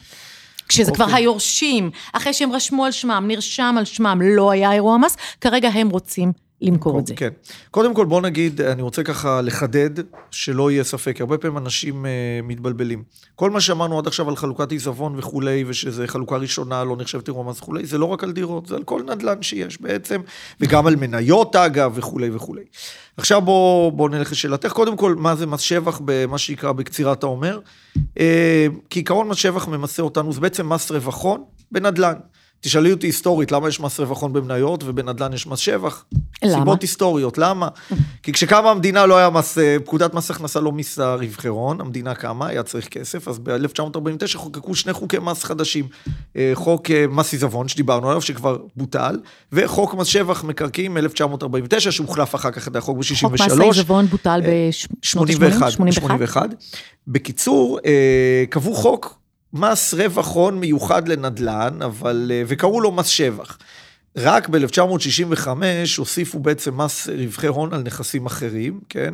כשזה 0.69 0.91
okay. 0.91 0.95
כבר 0.95 1.05
אוקיי. 1.05 1.17
היורשים, 1.17 1.91
אחרי 2.13 2.33
שהם 2.33 2.51
רשמו 2.51 2.85
על 2.85 2.91
שמם, 2.91 3.23
נרשם 3.27 3.75
על 3.77 3.85
שמם, 3.85 4.21
לא 4.23 4.51
היה 4.51 4.73
אירוע 4.73 4.97
מס, 4.97 5.17
כרגע 5.41 5.69
הם 5.69 5.89
רוצים 5.89 6.48
למכור 6.61 6.99
את 6.99 7.07
זה. 7.07 7.15
כן. 7.15 7.29
קודם 7.71 7.93
כל, 7.93 8.05
בוא 8.05 8.21
נגיד, 8.21 8.61
אני 8.61 8.81
רוצה 8.81 9.03
ככה 9.03 9.41
לחדד, 9.41 9.89
שלא 10.31 10.71
יהיה 10.71 10.83
ספק, 10.83 11.21
הרבה 11.21 11.37
פעמים 11.37 11.57
אנשים 11.57 12.05
uh, 12.05 12.07
מתבלבלים. 12.43 13.03
כל 13.35 13.49
מה 13.51 13.61
שאמרנו 13.61 13.99
עד 13.99 14.07
עכשיו 14.07 14.29
על 14.29 14.35
חלוקת 14.35 14.71
עיזבון 14.71 15.19
וכולי, 15.19 15.63
ושזה 15.67 16.07
חלוקה 16.07 16.35
ראשונה, 16.37 16.83
לא 16.83 16.95
נחשבת 16.97 17.27
אירוע 17.27 17.43
מס 17.43 17.59
וכולי, 17.59 17.85
זה 17.85 17.97
לא 17.97 18.05
רק 18.05 18.23
על 18.23 18.31
דירות, 18.31 18.65
זה 18.65 18.75
על 18.75 18.83
כל 18.83 19.01
נדל"ן 19.07 19.41
שיש 19.41 19.81
בעצם, 19.81 20.21
וגם 20.59 20.87
על 20.87 20.95
מניות 20.95 21.55
אגב, 21.55 21.91
וכולי 21.95 22.29
וכולי. 22.33 22.63
עכשיו 23.17 23.41
בוא, 23.41 23.91
בוא 23.91 24.09
נלך 24.09 24.31
לשאלתך. 24.31 24.71
קודם 24.71 24.97
כל, 24.97 25.15
מה 25.15 25.35
זה 25.35 25.45
מס 25.45 25.61
שבח 25.61 26.01
במה 26.05 26.37
שיקרא 26.37 26.71
בקצירת 26.71 27.23
האומר? 27.23 27.59
Uh, 27.97 27.99
כעיקרון 28.89 29.27
מס 29.27 29.37
שבח 29.37 29.67
ממסה 29.67 30.01
אותנו, 30.01 30.33
זה 30.33 30.41
בעצם 30.41 30.69
מס 30.69 30.91
רווחון 30.91 31.43
בנדל"ן. 31.71 32.13
תשאלי 32.61 32.91
אותי 32.91 33.07
היסטורית, 33.07 33.51
למה 33.51 33.67
יש 33.67 33.79
מס 33.79 33.99
רווחון 33.99 34.33
במניות 34.33 34.83
ובנדל"ן 34.83 35.33
יש 35.33 35.47
מס 35.47 35.59
שבח? 35.59 36.05
למה? 36.43 36.53
סיבות 36.53 36.81
היסטוריות, 36.81 37.37
למה? 37.37 37.67
כי 38.23 38.33
כשקמה 38.33 38.71
המדינה 38.71 39.05
לא 39.05 39.17
היה 39.17 39.29
מס, 39.29 39.57
אה, 39.57 39.77
פקודת 39.85 40.13
מס 40.13 40.31
הכנסה 40.31 40.59
לא 40.59 40.71
מיסה 40.71 41.15
רווחי 41.15 41.47
הון, 41.47 41.81
המדינה 41.81 42.15
קמה, 42.15 42.47
היה 42.47 42.63
צריך 42.63 42.87
כסף, 42.87 43.27
אז 43.27 43.39
ב-1949 43.39 44.37
חוקקו 44.37 44.75
שני 44.75 44.93
חוקי 44.93 45.19
מס 45.19 45.43
חדשים. 45.43 45.87
אה, 46.35 46.51
חוק 46.53 46.91
אה, 46.91 47.05
מס 47.07 47.33
עיזבון 47.33 47.67
שדיברנו 47.67 48.09
עליו, 48.09 48.21
שכבר 48.21 48.57
בוטל, 48.75 49.19
וחוק 49.51 49.93
מס 49.93 50.07
שבח 50.07 50.43
מקרקעין 50.43 50.93
מ-1949, 50.93 51.79
שהוחלף 51.79 52.35
אחר 52.35 52.51
כך 52.51 52.67
את 52.67 52.75
החוק 52.75 52.97
ב-63. 52.97 53.15
חוק 53.21 53.33
מס 53.33 53.59
העיזבון 53.59 54.05
בוטל 54.05 54.41
בשנות 55.01 55.29
ה-80? 55.29 55.91
81. 55.91 56.49
בקיצור, 57.07 57.79
קבעו 58.49 58.75
חוק 58.75 59.18
מס 59.53 59.93
רווח 59.93 60.27
הון 60.27 60.59
מיוחד 60.59 61.07
לנדל"ן, 61.07 61.81
אבל, 61.85 62.31
וקראו 62.47 62.81
לו 62.81 62.91
מס 62.91 63.07
שבח. 63.07 63.57
רק 64.17 64.49
ב-1965 64.49 65.47
הוסיפו 65.97 66.39
בעצם 66.39 66.81
מס 66.81 67.09
רווחי 67.17 67.47
הון 67.47 67.73
על 67.73 67.81
נכסים 67.81 68.25
אחרים, 68.25 68.79
כן? 68.89 69.13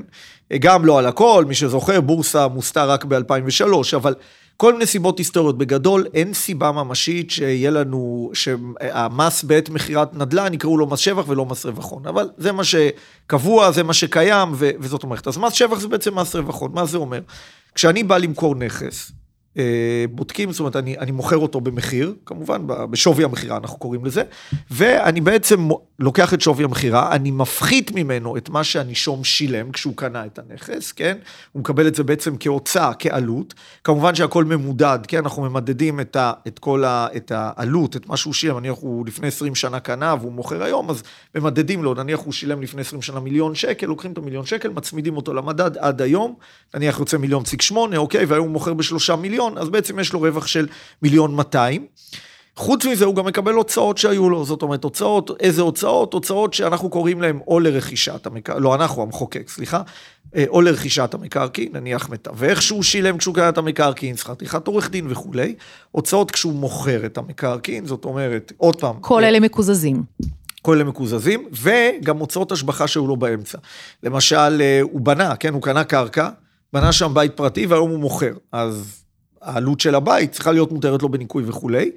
גם 0.60 0.86
לא 0.86 1.00
על 1.00 1.06
הכל, 1.06 1.46
מי 1.48 1.56
שזוכר, 1.56 2.02
בורסה 2.02 2.48
מוסתר 2.48 2.90
רק 2.90 3.06
ב-2003, 3.06 3.66
אבל 3.96 4.16
כל 4.58 4.74
מיני 4.74 4.86
סיבות 4.86 5.18
היסטוריות. 5.18 5.58
בגדול, 5.58 6.06
אין 6.14 6.34
סיבה 6.34 6.72
ממשית 6.72 7.32
שיהיה 7.32 7.72
לנו, 7.72 8.32
שהמס 8.34 9.44
בעת 9.44 9.70
מכירת 9.70 10.14
נדל"ן 10.14 10.54
יקראו 10.54 10.78
לו 10.78 10.88
מס 10.88 11.00
שבח 11.00 11.24
ולא 11.28 11.46
מס 11.46 11.66
רווח 11.66 11.92
הון. 11.92 12.08
אבל 12.08 12.30
זה 12.38 12.52
מה 12.52 12.64
שקבוע, 12.64 13.72
זה 13.72 13.84
מה 13.84 13.94
שקיים, 13.94 14.50
ו- 14.54 14.70
וזאת 14.80 15.04
אומרת. 15.04 15.28
אז 15.28 15.38
מס 15.38 15.54
שבח 15.54 15.80
זה 15.80 15.88
בעצם 15.88 16.20
מס 16.20 16.36
רווח 16.36 16.62
הון. 16.62 16.72
מה 16.74 16.86
זה 16.86 16.98
אומר? 16.98 17.20
כשאני 17.76 18.04
בא 18.04 18.18
למכור 18.18 18.56
נכס, 18.56 19.12
אה, 19.12 19.25
בודקים, 20.10 20.52
זאת 20.52 20.60
אומרת, 20.60 20.76
אני, 20.76 20.98
אני 20.98 21.12
מוכר 21.12 21.38
אותו 21.38 21.62
במחיר, 21.62 22.16
כמובן, 22.26 22.62
בשווי 22.66 23.24
המכירה 23.24 23.58
אנחנו 23.58 23.80
קוראים 23.80 24.06
לזה, 24.06 24.24
ואני 24.72 25.22
בעצם 25.22 25.68
לוקח 26.00 26.34
את 26.34 26.42
שווי 26.42 26.64
המכירה, 26.64 27.12
אני 27.12 27.32
מפחית 27.32 27.92
ממנו 27.92 28.38
את 28.38 28.50
מה 28.50 28.64
שהנישום 28.64 29.24
שילם 29.24 29.72
כשהוא 29.72 29.98
קנה 29.98 30.26
את 30.26 30.40
הנכס, 30.40 30.92
כן? 30.92 31.18
הוא 31.52 31.60
מקבל 31.60 31.88
את 31.88 31.96
זה 31.96 32.04
בעצם 32.04 32.36
כהוצאה, 32.40 32.92
כעלות. 33.00 33.54
כמובן 33.84 34.16
שהכל 34.16 34.44
ממודד, 34.44 35.00
כן? 35.08 35.18
אנחנו 35.18 35.42
ממדדים 35.42 36.00
את, 36.00 36.16
ה, 36.16 36.34
את 36.48 36.60
כל 36.60 36.84
ה, 36.84 37.08
את 37.16 37.32
העלות, 37.36 37.96
את 37.96 38.08
מה 38.08 38.18
שהוא 38.18 38.34
שילם, 38.34 38.58
נניח 38.60 38.76
הוא 38.82 39.06
לפני 39.08 39.28
20 39.28 39.56
שנה 39.56 39.80
קנה 39.80 40.16
והוא 40.20 40.32
מוכר 40.32 40.64
היום, 40.64 40.90
אז 40.90 41.04
ממדדים 41.36 41.84
לו, 41.84 41.94
נניח 41.94 42.20
הוא 42.20 42.34
שילם 42.34 42.62
לפני 42.62 42.82
20 42.82 43.02
שנה 43.02 43.20
מיליון 43.20 43.56
שקל, 43.56 43.88
לוקחים 43.88 44.12
את 44.12 44.18
המיליון 44.18 44.46
שקל, 44.46 44.70
מצמידים 44.70 45.18
אותו 45.18 45.34
למדד 45.34 45.78
עד 45.78 46.02
היום, 46.02 46.36
נניח 46.74 47.00
יוצא 47.00 47.18
מיליון 47.18 47.44
ציק 47.44 47.62
שמונה, 47.62 47.98
אוקיי? 47.98 48.26
והיום 48.26 48.46
הוא 48.46 48.54
מוכר 48.54 48.74
בשלושה 48.74 49.16
מיליון. 49.16 49.45
מיליון, 49.50 49.58
אז 49.58 49.70
בעצם 49.70 50.00
יש 50.00 50.14
לו 50.14 50.20
רווח 50.20 50.48
של 50.48 50.68
מיליון 51.02 51.36
200. 51.36 51.86
חוץ 52.58 52.86
מזה, 52.86 53.06
הוא 53.06 53.16
גם 53.16 53.26
מקבל 53.26 53.54
הוצאות 53.54 53.98
שהיו 53.98 54.30
לו, 54.30 54.46
זאת 54.46 54.62
אומרת, 54.62 54.84
הוצאות, 54.84 55.32
איזה 55.40 55.62
הוצאות? 55.62 56.14
הוצאות 56.14 56.54
שאנחנו 56.54 56.90
קוראים 56.90 57.22
להן 57.22 57.40
או 57.48 57.60
לרכישת 57.60 58.26
המקרקעין, 58.26 58.64
לא, 58.64 58.76
אנחנו 58.76 59.02
המחוקק, 59.02 59.50
סליחה, 59.50 59.82
אה, 60.36 60.46
או 60.48 60.62
לרכישת 60.62 61.14
המקרקעין, 61.14 61.70
נניח 61.74 62.10
מתווך 62.10 62.62
שהוא 62.62 62.84
שילם 62.84 63.18
כשהוא 63.18 63.36
קנה 63.36 63.50
את 63.50 63.58
המקרקעין, 63.58 64.18
שכר 64.18 64.34
טרחת 64.34 64.68
עורך 64.68 64.90
דין 64.90 65.06
וכולי, 65.10 65.56
הוצאות 65.92 66.32
כשהוא 66.32 66.54
מוכר 66.54 67.06
את 67.06 67.18
המקרקעין, 67.18 67.86
זאת 67.86 68.06
אומרת, 68.06 68.52
עוד 68.58 68.76
פעם. 68.76 68.96
כל 69.02 69.24
אלה 69.24 69.40
מקוזזים. 69.40 70.04
כל 70.62 70.76
אלה 70.76 70.84
מקוזזים, 70.84 71.48
וגם 71.52 72.18
הוצאות 72.18 72.52
השבחה 72.52 72.88
שהיו 72.88 73.08
לו 73.08 73.18
באמצע. 73.18 73.58
למשל, 74.04 74.62
אה, 74.62 74.80
הוא 74.82 75.02
בנה, 75.02 75.36
כן, 75.36 75.54
הוא 75.54 75.62
קנה 75.62 75.84
קרקע, 75.84 76.30
בנה 76.74 76.92
שם 76.92 77.14
בית 77.14 77.34
פרטי 77.34 77.66
והיום 77.66 77.90
הוא 77.90 78.00
מוכר, 78.00 78.34
אז 78.52 79.05
העלות 79.46 79.80
של 79.80 79.96
הבית 79.96 80.32
צריכה 80.32 80.52
להיות 80.52 80.72
מותרת 80.72 81.02
לו 81.02 81.10
בניכוי 81.10 81.44
וכולי. 81.48 81.92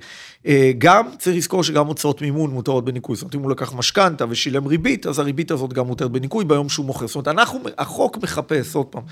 אה, 0.46 0.72
גם 0.78 1.06
צריך 1.18 1.36
לזכור 1.36 1.64
שגם 1.64 1.86
הוצאות 1.86 2.22
מימון 2.22 2.50
מותרות 2.50 2.84
בניכוי. 2.84 3.16
זאת 3.16 3.22
אומרת, 3.22 3.34
אם 3.34 3.40
הוא 3.40 3.50
לקח 3.50 3.74
משכנתה 3.74 4.24
ושילם 4.28 4.66
ריבית, 4.66 5.06
אז 5.06 5.18
הריבית 5.18 5.50
הזאת 5.50 5.72
גם 5.72 5.86
מותרת 5.86 6.10
בניכוי 6.10 6.44
ביום 6.44 6.68
שהוא 6.68 6.86
מוכר. 6.86 7.06
זאת 7.06 7.14
אומרת, 7.14 7.28
אנחנו, 7.28 7.58
החוק 7.78 8.18
מחפש, 8.22 8.74
עוד 8.74 8.86
פעם, 8.86 9.02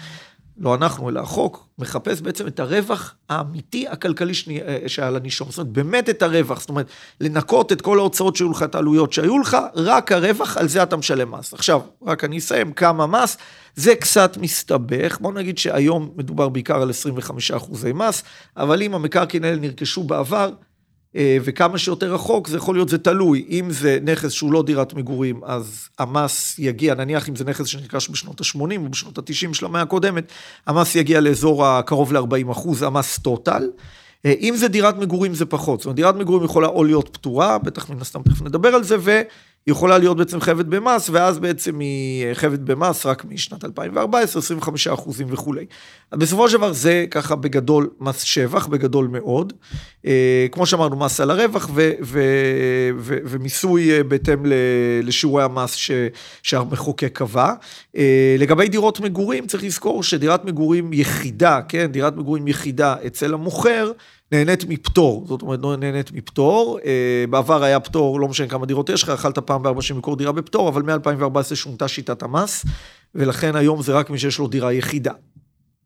לא 0.58 0.74
אנחנו, 0.74 1.08
אלא 1.08 1.20
החוק, 1.20 1.68
מחפש 1.78 2.20
בעצם 2.20 2.46
את 2.46 2.60
הרווח 2.60 3.14
האמיתי 3.28 3.88
הכלכלי 3.88 4.32
אה, 4.66 4.78
שהיה 4.86 5.10
לנישום. 5.10 5.50
זאת 5.50 5.58
אומרת, 5.58 5.72
באמת 5.72 6.10
את 6.10 6.22
הרווח. 6.22 6.60
זאת 6.60 6.68
אומרת, 6.68 6.86
לנקות 7.20 7.72
את 7.72 7.80
כל 7.82 7.98
ההוצאות 7.98 8.36
שהיו 8.36 8.50
לך, 8.50 8.62
את 8.62 8.74
העלויות 8.74 9.12
שהיו 9.12 9.38
לך, 9.38 9.56
רק 9.74 10.12
הרווח, 10.12 10.56
על 10.56 10.68
זה 10.68 10.82
אתה 10.82 10.96
משלם 10.96 11.30
מס. 11.30 11.54
עכשיו, 11.54 11.80
רק 12.02 12.24
אני 12.24 12.38
אסיים, 12.38 12.72
כמה 12.72 13.06
מס, 13.06 13.36
זה 13.74 13.94
קצת 13.94 14.36
מסתבך. 14.36 15.18
בוא 15.20 15.32
נגיד 15.32 15.58
שהיום 15.58 16.10
מדובר 16.16 16.48
בעיקר 16.48 16.82
על 16.82 16.90
25 16.90 17.50
אחוזי 17.50 17.92
מס, 17.92 18.22
אבל 18.56 18.82
אם 18.82 18.94
המקרקעין 18.94 19.44
האלה 19.44 19.60
נרכשו 19.60 20.02
בעבר, 20.02 20.50
וכמה 21.44 21.78
שיותר 21.78 22.14
רחוק, 22.14 22.48
זה 22.48 22.56
יכול 22.56 22.74
להיות, 22.74 22.88
זה 22.88 22.98
תלוי. 22.98 23.46
אם 23.50 23.70
זה 23.70 23.98
נכס 24.02 24.32
שהוא 24.32 24.52
לא 24.52 24.62
דירת 24.62 24.94
מגורים, 24.94 25.40
אז 25.44 25.88
המס 25.98 26.58
יגיע, 26.58 26.94
נניח 26.94 27.28
אם 27.28 27.36
זה 27.36 27.44
נכס 27.44 27.66
שנרכש 27.66 28.10
בשנות 28.10 28.40
ה-80 28.40 28.78
או 28.78 28.88
בשנות 28.88 29.18
ה-90 29.18 29.54
של 29.54 29.66
המאה 29.66 29.82
הקודמת, 29.82 30.32
המס 30.66 30.94
יגיע 30.94 31.20
לאזור 31.20 31.66
הקרוב 31.66 32.12
ל-40 32.12 32.52
אחוז, 32.52 32.82
המס 32.82 33.18
טוטל. 33.18 33.70
אה, 34.26 34.34
אם 34.40 34.54
זה 34.56 34.68
דירת 34.68 34.98
מגורים 34.98 35.34
זה 35.34 35.46
פחות, 35.46 35.80
זאת 35.80 35.86
אומרת 35.86 35.96
דירת 35.96 36.14
מגורים 36.14 36.44
יכולה 36.44 36.68
או 36.68 36.84
להיות 36.84 37.08
פטורה, 37.12 37.58
בטח 37.58 37.90
מן 37.90 38.00
הסתם 38.00 38.22
תכף 38.22 38.42
נדבר 38.42 38.68
על 38.68 38.84
זה, 38.84 38.96
יכולה 39.68 39.98
להיות 39.98 40.16
בעצם 40.16 40.40
חייבת 40.40 40.64
במס, 40.66 41.10
ואז 41.10 41.38
בעצם 41.38 41.78
היא 41.78 42.34
חייבת 42.34 42.58
במס 42.58 43.06
רק 43.06 43.24
משנת 43.24 43.64
2014, 43.64 44.42
25 44.42 44.88
אחוזים 44.88 45.26
וכולי. 45.30 45.66
בסופו 46.12 46.48
של 46.48 46.56
דבר 46.56 46.72
זה 46.72 47.04
ככה 47.10 47.36
בגדול 47.36 47.90
מס 48.00 48.20
שבח, 48.20 48.66
בגדול 48.66 49.08
מאוד. 49.12 49.52
אה, 50.06 50.46
כמו 50.52 50.66
שאמרנו, 50.66 50.96
מס 50.96 51.20
על 51.20 51.30
הרווח 51.30 51.70
ו- 51.74 51.90
ו- 52.02 52.90
ו- 52.98 53.18
ומיסוי 53.24 53.92
אה, 53.92 54.04
בהתאם 54.04 54.42
לשיעורי 55.02 55.42
המס 55.42 55.74
ש- 55.74 55.90
שהמחוקק 56.42 57.10
קבע. 57.12 57.52
אה, 57.96 58.36
לגבי 58.38 58.68
דירות 58.68 59.00
מגורים, 59.00 59.46
צריך 59.46 59.64
לזכור 59.64 60.02
שדירת 60.02 60.44
מגורים 60.44 60.92
יחידה, 60.92 61.60
כן, 61.68 61.86
דירת 61.86 62.16
מגורים 62.16 62.48
יחידה 62.48 62.94
אצל 63.06 63.34
המוכר, 63.34 63.92
נהנית 64.32 64.64
מפטור, 64.64 65.24
זאת 65.26 65.42
אומרת, 65.42 65.60
לא 65.62 65.76
נהנית 65.76 66.12
מפטור. 66.12 66.78
אה, 66.84 67.24
בעבר 67.30 67.62
היה 67.62 67.80
פטור, 67.80 68.20
לא 68.20 68.28
משנה 68.28 68.48
כמה 68.48 68.66
דירות 68.66 68.88
יש 68.88 69.02
לך, 69.02 69.08
יכלת 69.14 69.38
פעם 69.38 69.62
בארבע 69.62 69.82
שנים 69.82 69.96
למכור 69.96 70.16
דירה 70.16 70.32
בפטור, 70.32 70.68
אבל 70.68 70.82
מ-2014 70.82 71.54
שונתה 71.54 71.88
שיטת 71.88 72.22
המס, 72.22 72.64
ולכן 73.14 73.56
היום 73.56 73.82
זה 73.82 73.92
רק 73.92 74.10
מי 74.10 74.18
שיש 74.18 74.38
לו 74.38 74.48
דירה 74.48 74.72
יחידה. 74.72 75.12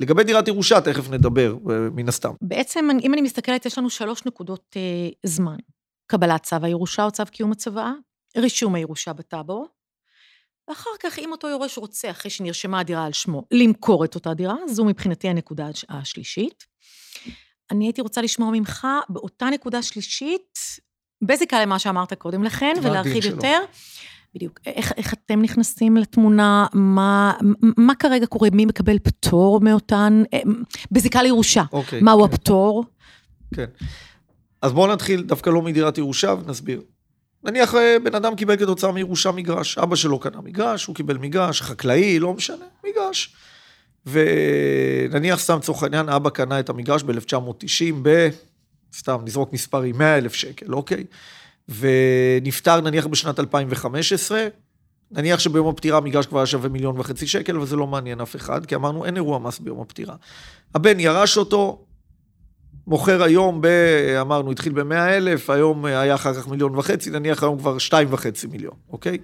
לגבי 0.00 0.24
דירת 0.24 0.48
ירושה, 0.48 0.80
תכף 0.80 1.10
נדבר, 1.10 1.54
אה, 1.70 1.76
מן 1.92 2.08
הסתם. 2.08 2.32
בעצם, 2.42 2.88
אם 3.02 3.14
אני 3.14 3.20
מסתכלת, 3.20 3.66
יש 3.66 3.78
לנו 3.78 3.90
שלוש 3.90 4.26
נקודות 4.26 4.76
אה, 4.76 5.08
זמן. 5.22 5.56
קבלת 6.06 6.42
צו 6.42 6.56
הירושה 6.62 7.04
או 7.04 7.10
צו 7.10 7.22
קיום 7.30 7.52
הצוואה, 7.52 7.92
רישום 8.36 8.74
הירושה 8.74 9.12
בטאבו, 9.12 9.66
ואחר 10.68 10.90
כך, 11.02 11.18
אם 11.18 11.32
אותו 11.32 11.48
יורש 11.48 11.78
רוצה, 11.78 12.10
אחרי 12.10 12.30
שנרשמה 12.30 12.80
הדירה 12.80 13.04
על 13.04 13.12
שמו, 13.12 13.44
למכור 13.50 14.04
את 14.04 14.14
אותה 14.14 14.34
דירה, 14.34 14.54
זו 14.68 14.84
מבחינתי 14.84 15.28
הנקודה 15.28 15.68
השלישית. 15.88 16.66
אני 17.70 17.84
הייתי 17.84 18.00
רוצה 18.00 18.22
לשמוע 18.22 18.50
ממך 18.50 18.86
באותה 19.08 19.46
נקודה 19.50 19.82
שלישית, 19.82 20.58
בזיקה 21.22 21.62
למה 21.62 21.78
שאמרת 21.78 22.12
קודם 22.12 22.44
לכן, 22.44 22.74
ולהרחיב 22.82 23.24
יותר. 23.24 23.58
בדיוק. 24.34 24.60
איך, 24.66 24.92
איך 24.96 25.12
אתם 25.12 25.42
נכנסים 25.42 25.96
לתמונה, 25.96 26.66
מה, 26.72 27.32
מה 27.76 27.94
כרגע 27.94 28.26
קורה, 28.26 28.48
מי 28.52 28.64
מקבל 28.64 28.98
פטור 28.98 29.60
מאותן, 29.60 30.22
אה, 30.34 30.40
בזיקה 30.92 31.22
לירושה, 31.22 31.62
אוקיי, 31.72 32.00
מהו 32.00 32.18
כן. 32.18 32.24
הפטור? 32.24 32.84
כן. 33.54 33.64
אז 34.62 34.72
בואו 34.72 34.92
נתחיל 34.92 35.22
דווקא 35.22 35.50
לא 35.50 35.62
מדירת 35.62 35.98
ירושה 35.98 36.34
ונסביר. 36.44 36.82
נניח 37.44 37.74
אה, 37.74 37.96
בן 38.04 38.14
אדם 38.14 38.36
קיבל 38.36 38.56
כתוצאה 38.56 38.92
מירושה 38.92 39.30
מגרש, 39.30 39.78
אבא 39.78 39.96
שלו 39.96 40.18
קנה 40.18 40.40
מגרש, 40.40 40.86
הוא 40.86 40.96
קיבל 40.96 41.18
מגרש, 41.18 41.62
חקלאי, 41.62 42.18
לא 42.18 42.34
משנה, 42.34 42.64
מגרש. 42.86 43.34
ונניח 44.06 45.38
סתם 45.38 45.56
לצורך 45.56 45.82
העניין, 45.82 46.08
אבא 46.08 46.30
קנה 46.30 46.60
את 46.60 46.68
המגרש 46.68 47.02
ב-1990 47.02 47.94
ב... 48.02 48.28
סתם, 48.96 49.18
נזרוק 49.24 49.52
מספרים, 49.52 49.98
100 49.98 50.18
אלף 50.18 50.34
שקל, 50.34 50.74
אוקיי? 50.74 51.04
ונפטר 51.68 52.80
נניח 52.80 53.06
בשנת 53.06 53.40
2015, 53.40 54.46
נניח 55.10 55.40
שביום 55.40 55.68
הפטירה 55.68 55.98
המגרש 55.98 56.26
כבר 56.26 56.38
היה 56.38 56.46
שווה 56.46 56.68
מיליון 56.68 57.00
וחצי 57.00 57.26
שקל, 57.26 57.58
וזה 57.58 57.76
לא 57.76 57.86
מעניין 57.86 58.20
אף 58.20 58.36
אחד, 58.36 58.66
כי 58.66 58.74
אמרנו, 58.74 59.04
אין 59.04 59.16
אירוע 59.16 59.38
מס 59.38 59.58
ביום 59.58 59.80
הפטירה. 59.80 60.14
הבן 60.74 61.00
ירש 61.00 61.36
אותו, 61.36 61.84
מוכר 62.86 63.22
היום 63.22 63.60
ב... 63.60 63.66
אמרנו, 64.20 64.50
התחיל 64.50 64.72
ב-100 64.72 64.94
אלף, 64.94 65.50
היום 65.50 65.84
היה 65.84 66.14
אחר 66.14 66.34
כך 66.34 66.48
מיליון 66.48 66.78
וחצי, 66.78 67.10
נניח 67.10 67.42
היום 67.42 67.58
כבר 67.58 67.78
שתיים 67.78 68.08
וחצי 68.10 68.46
מיליון, 68.46 68.74
אוקיי? 68.88 69.18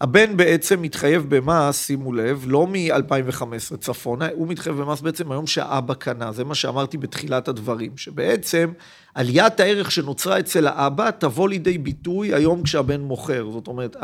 הבן 0.00 0.36
בעצם 0.36 0.82
מתחייב 0.82 1.26
במס, 1.28 1.86
שימו 1.86 2.12
לב, 2.12 2.44
לא 2.46 2.66
מ-2015 2.66 3.76
צפונה, 3.76 4.28
הוא 4.34 4.48
מתחייב 4.48 4.76
במס 4.76 5.00
בעצם 5.00 5.32
היום 5.32 5.46
שהאבא 5.46 5.94
קנה, 5.94 6.32
זה 6.32 6.44
מה 6.44 6.54
שאמרתי 6.54 6.98
בתחילת 6.98 7.48
הדברים, 7.48 7.96
שבעצם 7.96 8.72
עליית 9.14 9.60
הערך 9.60 9.90
שנוצרה 9.90 10.38
אצל 10.38 10.66
האבא 10.66 11.10
תבוא 11.10 11.48
לידי 11.48 11.78
ביטוי 11.78 12.34
היום 12.34 12.62
כשהבן 12.62 13.00
מוכר, 13.00 13.50
זאת 13.50 13.66
אומרת, 13.66 13.96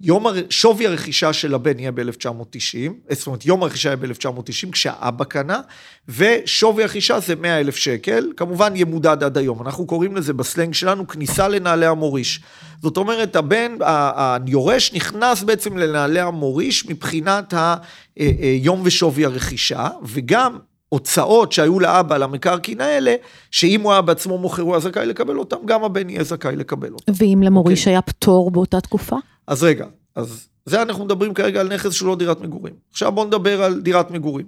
יום, 0.00 0.26
הר- 0.26 0.34
שווי 0.50 0.86
הרכישה 0.86 1.32
של 1.32 1.54
הבן 1.54 1.78
יהיה 1.78 1.92
ב-1990, 1.92 3.12
זאת 3.12 3.26
אומרת, 3.26 3.46
יום 3.46 3.62
הרכישה 3.62 3.88
יהיה 3.88 3.96
ב-1990, 3.96 4.70
כשהאבא 4.72 5.24
קנה, 5.24 5.60
ושווי 6.08 6.82
הרכישה 6.82 7.20
זה 7.20 7.34
100 7.36 7.60
אלף 7.60 7.76
שקל, 7.76 8.32
כמובן 8.36 8.72
ימודד 8.76 9.22
עד 9.24 9.38
היום. 9.38 9.62
אנחנו 9.62 9.86
קוראים 9.86 10.16
לזה 10.16 10.32
בסלנג 10.32 10.74
שלנו 10.74 11.06
כניסה 11.08 11.48
לנעלי 11.48 11.86
המוריש. 11.86 12.40
זאת 12.82 12.96
אומרת, 12.96 13.36
הבן, 13.36 13.72
היורש 14.16 14.92
נכנס 14.94 15.42
בעצם 15.42 15.76
לנעלי 15.78 16.20
המוריש 16.20 16.86
מבחינת 16.88 17.54
היום 18.16 18.80
ושווי 18.84 19.24
הרכישה, 19.24 19.88
וגם 20.02 20.58
הוצאות 20.88 21.52
שהיו 21.52 21.80
לאבא 21.80 22.14
על 22.14 22.22
המקרקעין 22.22 22.80
האלה, 22.80 23.14
שאם 23.50 23.80
הוא 23.80 23.92
היה 23.92 24.00
בעצמו 24.02 24.38
מוכר, 24.38 24.62
הוא 24.62 24.72
היה 24.74 24.80
זכאי 24.80 25.06
לקבל 25.06 25.38
אותם, 25.38 25.56
גם 25.64 25.84
הבן 25.84 26.10
יהיה 26.10 26.24
זכאי 26.24 26.56
לקבל 26.56 26.92
אותם. 26.92 27.12
ואם 27.16 27.42
למוריש 27.42 27.80
אוקיי. 27.80 27.92
היה 27.92 28.02
פטור 28.02 28.50
באותה 28.50 28.80
תקופה? 28.80 29.16
אז 29.48 29.62
רגע, 29.62 29.86
אז 30.14 30.48
זה 30.66 30.82
אנחנו 30.82 31.04
מדברים 31.04 31.34
כרגע 31.34 31.60
על 31.60 31.74
נכס 31.74 31.92
שהוא 31.92 32.08
לא 32.08 32.16
דירת 32.16 32.40
מגורים. 32.40 32.74
עכשיו 32.90 33.12
בואו 33.12 33.26
נדבר 33.26 33.62
על 33.62 33.80
דירת 33.80 34.10
מגורים. 34.10 34.46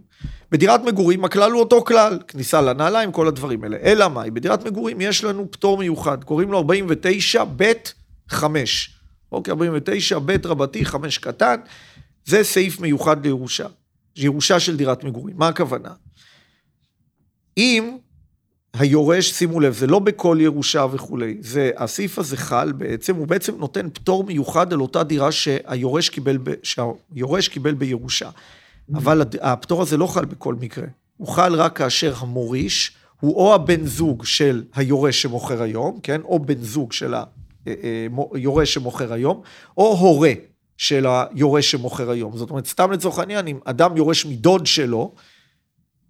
בדירת 0.50 0.80
מגורים 0.80 1.24
הכלל 1.24 1.52
הוא 1.52 1.60
אותו 1.60 1.84
כלל, 1.84 2.18
כניסה 2.28 2.60
לנעליים, 2.60 3.12
כל 3.12 3.28
הדברים 3.28 3.64
האלה. 3.64 3.76
אלא 3.76 4.08
מאי, 4.08 4.30
בדירת 4.30 4.66
מגורים 4.66 5.00
יש 5.00 5.24
לנו 5.24 5.50
פטור 5.50 5.78
מיוחד, 5.78 6.24
קוראים 6.24 6.52
לו 6.52 6.58
49 6.58 7.44
ב' 7.56 7.72
5. 8.28 9.00
אוקיי, 9.32 9.52
49 9.52 10.18
ב' 10.18 10.46
רבתי 10.46 10.84
5 10.84 11.18
קטן, 11.18 11.56
זה 12.24 12.44
סעיף 12.44 12.80
מיוחד 12.80 13.26
לירושה. 13.26 13.66
ירושה 14.16 14.60
של 14.60 14.76
דירת 14.76 15.04
מגורים. 15.04 15.36
מה 15.36 15.48
הכוונה? 15.48 15.90
אם 17.56 17.96
היורש, 18.74 19.30
שימו 19.30 19.60
לב, 19.60 19.72
זה 19.72 19.86
לא 19.86 19.98
בכל 19.98 20.38
ירושה 20.40 20.86
וכולי, 20.92 21.36
זה, 21.40 21.70
הסעיף 21.76 22.18
הזה 22.18 22.36
חל 22.36 22.72
בעצם, 22.72 23.16
הוא 23.16 23.26
בעצם 23.26 23.58
נותן 23.58 23.90
פטור 23.90 24.24
מיוחד 24.24 24.72
על 24.72 24.80
אותה 24.80 25.02
דירה 25.02 25.32
שהיורש 25.32 26.08
קיבל, 26.08 26.38
ב, 26.42 26.50
שהיורש 26.62 27.48
קיבל 27.48 27.74
בירושה. 27.74 28.30
אבל 28.94 29.22
הפטור 29.40 29.82
הזה 29.82 29.96
לא 29.96 30.06
חל 30.06 30.24
בכל 30.24 30.54
מקרה, 30.54 30.86
הוא 31.16 31.28
חל 31.28 31.54
רק 31.54 31.76
כאשר 31.76 32.14
המוריש 32.18 32.96
הוא 33.20 33.34
או 33.36 33.54
הבן 33.54 33.86
זוג 33.86 34.24
של 34.24 34.62
היורש 34.74 35.22
שמוכר 35.22 35.62
היום, 35.62 35.98
כן, 36.02 36.20
או 36.24 36.38
בן 36.38 36.62
זוג 36.62 36.92
של 36.92 37.14
היורש 38.32 38.74
שמוכר 38.74 39.12
היום, 39.12 39.40
או 39.78 39.98
הורה 39.98 40.32
של 40.76 41.06
היורש 41.06 41.70
שמוכר 41.70 42.10
היום. 42.10 42.36
זאת 42.36 42.50
אומרת, 42.50 42.66
סתם 42.66 42.90
לצורך 42.90 43.18
העניין, 43.18 43.46
אם 43.46 43.58
אדם 43.64 43.96
יורש 43.96 44.26
מדוד 44.26 44.66
שלו, 44.66 45.14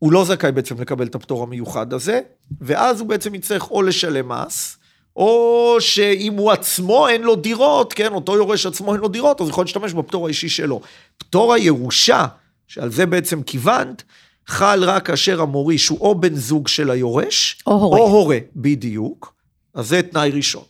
הוא 0.00 0.12
לא 0.12 0.24
זכאי 0.24 0.52
בעצם 0.52 0.80
לקבל 0.80 1.06
את 1.06 1.14
הפטור 1.14 1.42
המיוחד 1.42 1.92
הזה, 1.92 2.20
ואז 2.60 3.00
הוא 3.00 3.08
בעצם 3.08 3.34
יצטרך 3.34 3.70
או 3.70 3.82
לשלם 3.82 4.28
מס, 4.28 4.76
או 5.16 5.76
שאם 5.80 6.32
הוא 6.32 6.50
עצמו 6.50 7.08
אין 7.08 7.22
לו 7.22 7.36
דירות, 7.36 7.92
כן, 7.92 8.12
אותו 8.12 8.36
יורש 8.36 8.66
עצמו 8.66 8.92
אין 8.92 9.00
לו 9.00 9.08
דירות, 9.08 9.40
אז 9.40 9.46
הוא 9.46 9.50
יכול 9.50 9.64
להשתמש 9.64 9.92
בפטור 9.92 10.26
האישי 10.26 10.48
שלו. 10.48 10.80
פטור 11.18 11.54
הירושה, 11.54 12.26
שעל 12.66 12.92
זה 12.92 13.06
בעצם 13.06 13.42
כיוונת, 13.42 14.02
חל 14.46 14.84
רק 14.84 15.06
כאשר 15.06 15.40
המוריש 15.40 15.88
הוא 15.88 15.98
או 16.00 16.14
בן 16.14 16.34
זוג 16.34 16.68
של 16.68 16.90
היורש, 16.90 17.62
או 17.66 17.72
הורה. 17.72 17.98
או 17.98 18.08
הורה, 18.08 18.38
בדיוק. 18.56 19.34
אז 19.74 19.88
זה 19.88 20.02
תנאי 20.02 20.30
ראשון. 20.30 20.64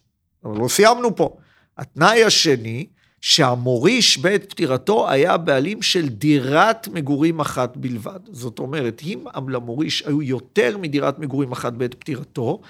אבל 0.45 0.59
לא 0.59 0.69
סיימנו 0.69 1.17
פה. 1.17 1.37
התנאי 1.79 2.25
השני, 2.25 2.87
שהמוריש 3.21 4.19
בעת 4.19 4.51
פטירתו 4.51 5.11
היה 5.11 5.37
בעלים 5.37 5.83
של 5.83 6.09
דירת 6.09 6.89
מגורים 6.89 7.41
אחת 7.41 7.77
בלבד. 7.77 8.21
זאת 8.33 8.59
אומרת, 8.59 9.03
אם 9.05 9.25
למוריש 9.49 10.03
היו 10.07 10.23
יותר 10.23 10.79
מדירת 10.79 11.19
מגורים 11.19 11.53
אחת 11.53 11.73
בעת 11.73 11.95
פטירתו, 11.95 12.61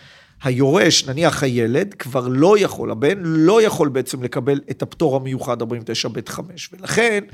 היורש, 0.42 1.08
נניח 1.08 1.42
הילד, 1.42 1.94
כבר 1.94 2.28
לא 2.28 2.58
יכול, 2.58 2.90
הבן 2.90 3.18
לא 3.22 3.62
יכול 3.62 3.88
בעצם 3.88 4.22
לקבל 4.22 4.60
את 4.70 4.82
הפטור 4.82 5.16
המיוחד 5.16 5.62
49ב5. 5.62 6.38
ולכן, 6.72 7.24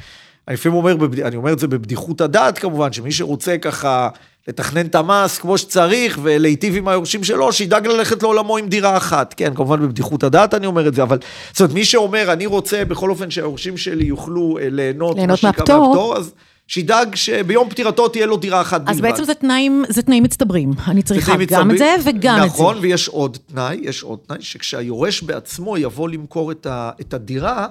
אני 0.49 0.55
לפעמים 0.55 0.78
אומר, 0.78 0.97
אני 1.24 1.36
אומר 1.36 1.53
את 1.53 1.59
זה 1.59 1.68
בבדיחות 1.68 2.20
הדעת 2.20 2.59
כמובן, 2.59 2.92
שמי 2.92 3.12
שרוצה 3.12 3.59
ככה 3.59 4.09
לתכנן 4.49 4.86
את 4.86 4.94
המס 4.94 5.38
כמו 5.38 5.59
שצריך 5.59 6.18
ולהיטיב 6.22 6.76
עם 6.76 6.88
היורשים 6.88 7.24
שלו, 7.24 7.53
שידאג 7.53 7.86
ללכת 7.86 8.22
לעולמו 8.22 8.57
עם 8.57 8.68
דירה 8.68 8.97
אחת. 8.97 9.34
כן, 9.36 9.55
כמובן 9.55 9.80
בבדיחות 9.80 10.22
הדעת 10.22 10.55
אני 10.55 10.66
אומר 10.66 10.88
את 10.88 10.94
זה, 10.94 11.03
אבל 11.03 11.18
זאת 11.53 11.61
אומרת, 11.61 11.74
מי 11.74 11.84
שאומר, 11.84 12.32
אני 12.32 12.47
רוצה 12.47 12.84
בכל 12.84 13.11
אופן 13.11 13.30
שהיורשים 13.30 13.76
שלי 13.76 14.05
יוכלו 14.05 14.59
אה, 14.59 14.68
ליהנות, 14.70 15.16
ליהנות 15.16 15.42
מהפטור. 15.42 16.16
אז 16.16 16.32
שידאג 16.68 17.14
שביום 17.14 17.70
פטירתו 17.70 18.09
תהיה 18.09 18.26
לו 18.26 18.36
דירה 18.36 18.61
אחת 18.61 18.80
בלבד. 18.80 18.90
אז 18.90 19.01
בעצם 19.01 19.24
זה 19.24 19.34
תנאים, 19.34 19.84
זה 19.88 20.03
תנאים 20.03 20.22
מצטברים. 20.22 20.70
אני 20.88 21.03
צריכה 21.03 21.32
גם 21.32 21.42
את 21.42 21.49
זה 21.49 21.64
מצטברים. 21.64 22.01
וגם 22.05 22.36
את 22.36 22.40
זה. 22.40 22.47
נכון, 22.47 22.78
ויש 22.80 23.09
עוד 23.09 23.38
תנאי, 23.47 23.78
יש 23.82 24.03
עוד 24.03 24.18
תנאי, 24.26 24.38
שכשהיורש 24.42 25.22
בעצמו 25.22 25.78
יבוא 25.78 26.09
למכור 26.09 26.53
את, 26.53 26.66
ה, 26.66 26.90
את 27.01 27.14
הדירה, 27.14 27.66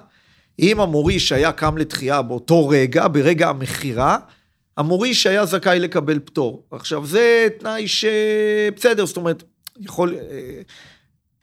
אם 0.60 0.80
המוריש 0.80 1.32
היה 1.32 1.52
קם 1.52 1.78
לתחייה 1.78 2.22
באותו 2.22 2.68
רגע, 2.68 3.08
ברגע 3.08 3.50
המכירה, 3.50 4.18
המוריש 4.78 5.28
היה 5.28 5.46
זכאי 5.46 5.80
לקבל 5.80 6.20
פטור. 6.20 6.64
עכשיו, 6.72 7.06
זה 7.06 7.48
תנאי 7.60 7.88
שבסדר, 7.88 9.06
זאת 9.06 9.18
אומרת, 9.18 9.44
יכול... 9.80 10.16
אה, 10.16 10.62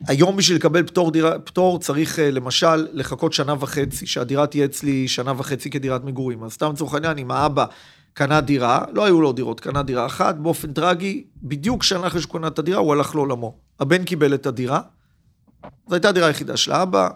היום 0.07 0.37
בשביל 0.37 0.57
לקבל 0.57 0.83
פטור, 0.83 1.11
דירה, 1.11 1.39
פטור 1.39 1.79
צריך 1.79 2.19
אה, 2.19 2.31
למשל 2.31 2.87
לחכות 2.91 3.33
שנה 3.33 3.55
וחצי, 3.59 4.07
שהדירה 4.07 4.47
תהיה 4.47 4.65
אצלי 4.65 5.07
שנה 5.07 5.33
וחצי 5.37 5.69
כדירת 5.69 6.03
מגורים. 6.03 6.43
אז 6.43 6.51
סתם 6.51 6.71
לצורך 6.71 6.93
העניין, 6.93 7.17
אם 7.17 7.31
האבא 7.31 7.65
קנה 8.13 8.41
דירה, 8.41 8.85
לא 8.93 9.05
היו 9.05 9.21
לו 9.21 9.31
דירות, 9.31 9.59
קנה 9.59 9.83
דירה 9.83 10.05
אחת, 10.05 10.35
באופן 10.35 10.73
טרגי, 10.73 11.23
בדיוק 11.43 11.83
שנה 11.83 12.07
אחרי 12.07 12.21
שהוא 12.21 12.33
קנה 12.33 12.47
את 12.47 12.59
הדירה, 12.59 12.79
הוא 12.79 12.93
הלך 12.93 13.15
לעולמו. 13.15 13.57
הבן 13.79 14.03
קיבל 14.03 14.33
את 14.33 14.45
הדירה, 14.45 14.81
זו 15.87 15.95
הייתה 15.95 16.09
הדירה 16.09 16.27
היחידה 16.27 16.57
של 16.57 16.71
האבא, 16.71 17.09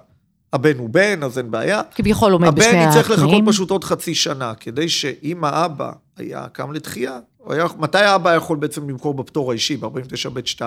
הבן 0.54 0.78
הוא 0.78 0.90
בן, 0.90 1.24
אז 1.24 1.38
אין 1.38 1.52
בעיה. 1.52 1.82
כביכול 1.96 2.32
עומד 2.32 2.48
בשני 2.48 2.68
הבן 2.68 2.78
התנאים. 2.78 2.90
יצטרך 2.90 3.10
לחכות 3.10 3.44
פשוט 3.48 3.70
עוד 3.72 3.84
חצי 3.84 4.16
שנה, 4.16 4.54
כדי 4.60 4.90
שאם 4.90 5.44
האבא 5.44 5.92
היה 6.18 6.48
קם 6.52 6.72
לתחייה, 6.72 7.20
היה, 7.50 7.66
מתי 7.78 7.98
האבא 7.98 8.36
יכול 8.36 8.58
בעצם 8.58 8.90
למכור 8.90 9.14
בפטור 9.14 9.52
האישי, 9.52 9.78
ב-49ב2? 9.78 10.62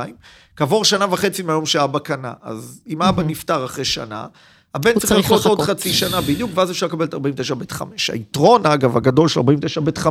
כעבור 0.56 0.84
שנה 0.84 1.06
וחצי 1.10 1.42
מהיום 1.42 1.66
שהאבא 1.66 1.98
קנה. 1.98 2.32
אז 2.42 2.80
אם 2.88 3.02
האבא 3.02 3.22
נפטר 3.22 3.64
אחרי 3.64 3.84
שנה, 3.84 4.26
הבן 4.74 4.98
צריך 4.98 5.30
לחכות 5.30 5.58
עוד. 5.58 5.60
חצי 5.60 5.92
שנה 5.92 6.20
בדיוק, 6.20 6.50
ואז 6.54 6.70
אפשר 6.70 6.86
לקבל 6.86 7.04
את 7.04 7.14
49ב5. 7.14 7.82
היתרון, 8.12 8.66
אגב, 8.66 8.96
הגדול 8.96 9.28
של 9.28 9.40
49ב5, 9.40 10.06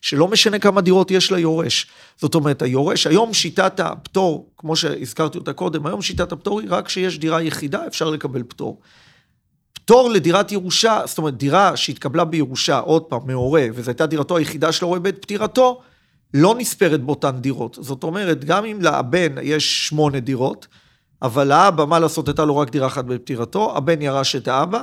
שלא 0.00 0.28
משנה 0.28 0.58
כמה 0.58 0.80
דירות 0.80 1.10
יש 1.10 1.32
ליורש. 1.32 1.86
זאת 2.16 2.34
אומרת, 2.34 2.62
היורש, 2.62 3.06
היום 3.06 3.34
שיטת 3.34 3.80
הפטור, 3.80 4.50
כמו 4.56 4.76
שהזכרתי 4.76 5.38
אותה 5.38 5.52
קודם, 5.52 5.86
היום 5.86 6.02
שיטת 6.02 6.32
הפטור 6.32 6.60
היא 6.60 6.68
רק 6.70 6.86
כשיש 6.86 7.18
דירה 7.18 7.42
יחידה, 7.42 7.86
אפשר 7.86 8.10
לקבל 8.10 8.42
פטור. 8.42 8.80
פטור 9.74 10.10
לדירת 10.10 10.52
ירושה, 10.52 11.00
זאת 11.06 11.18
אומרת, 11.18 11.36
דירה 11.36 11.76
שהתקבלה 11.76 12.24
בירושה, 12.24 12.78
עוד 12.78 13.02
פעם, 13.02 13.20
מהורה, 13.26 13.66
וזו 13.74 13.90
הייתה 13.90 14.06
דירתו 14.06 14.36
היחידה 14.36 14.72
של 14.72 14.84
ההורה 14.84 14.98
בעת 14.98 15.22
פטירתו, 15.22 15.80
לא 16.34 16.54
נספרת 16.58 17.00
באותן 17.00 17.40
דירות. 17.40 17.78
זאת 17.80 18.02
אומרת, 18.02 18.44
גם 18.44 18.64
אם 18.64 18.78
לבן 18.82 19.34
יש 19.42 19.88
שמונה 19.88 20.20
דירות, 20.20 20.66
אבל 21.22 21.48
לאבא, 21.48 21.84
מה 21.84 21.98
לעשות, 21.98 22.28
הייתה 22.28 22.44
לו 22.44 22.56
רק 22.56 22.70
דירה 22.70 22.86
אחת 22.86 23.04
בעת 23.04 23.20
פטירתו, 23.20 23.76
הבן 23.76 24.02
ירש 24.02 24.36
את 24.36 24.48
האבא, 24.48 24.82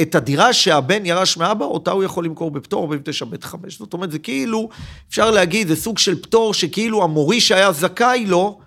את 0.00 0.14
הדירה 0.14 0.52
שהבן 0.52 1.06
ירש 1.06 1.36
מאבא, 1.36 1.64
אותה 1.64 1.90
הוא 1.90 2.04
יכול 2.04 2.24
למכור 2.24 2.50
בפטור 2.50 2.94
49ב5. 2.94 3.54
זאת 3.68 3.92
אומרת, 3.92 4.10
זה 4.10 4.18
כאילו, 4.18 4.68
אפשר 5.08 5.30
להגיד, 5.30 5.68
זה 5.68 5.76
סוג 5.76 5.98
של 5.98 6.22
פטור 6.22 6.54
שכאילו 6.54 7.02
המוריש 7.02 7.52
היה 7.52 7.72
זכאי 7.72 8.26
לו, 8.26 8.60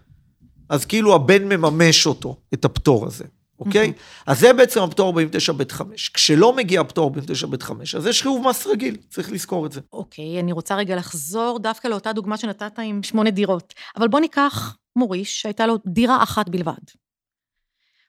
אז 0.70 0.86
כאילו 0.86 1.16
הבן 1.16 1.44
מממש 1.44 2.08
אותו, 2.08 2.36
את 2.54 2.66
הפטור 2.66 3.06
הזה, 3.06 3.26
אוקיי? 3.60 3.94
אז 4.28 4.40
זה 4.40 4.54
בעצם 4.54 4.82
הפטור 4.82 5.20
49ב5. 5.20 5.82
כשלא 6.14 6.56
מגיע 6.56 6.82
הפטור 6.82 7.12
49ב5, 7.16 7.72
אז 7.98 8.06
יש 8.06 8.22
חיוב 8.22 8.48
מס 8.48 8.68
רגיל, 8.68 8.98
צריך 9.10 9.32
לזכור 9.32 9.66
את 9.66 9.72
זה. 9.72 9.82
אוקיי, 9.94 10.40
אני 10.40 10.52
רוצה 10.52 10.76
רגע 10.76 10.96
לחזור 10.96 11.60
דווקא 11.60 11.88
לאותה 11.88 12.14
דוגמה 12.14 12.38
שנתת 12.38 12.80
עם 12.80 13.04
שמונה 13.04 13.30
דירות. 13.30 13.74
אבל 13.98 14.08
בוא 14.08 14.20
ניקח 14.20 14.76
מוריש 14.98 15.42
שהייתה 15.42 15.68
לו 15.68 15.78
דירה 15.88 16.24
אחת 16.24 16.50
בלבד. 16.50 16.74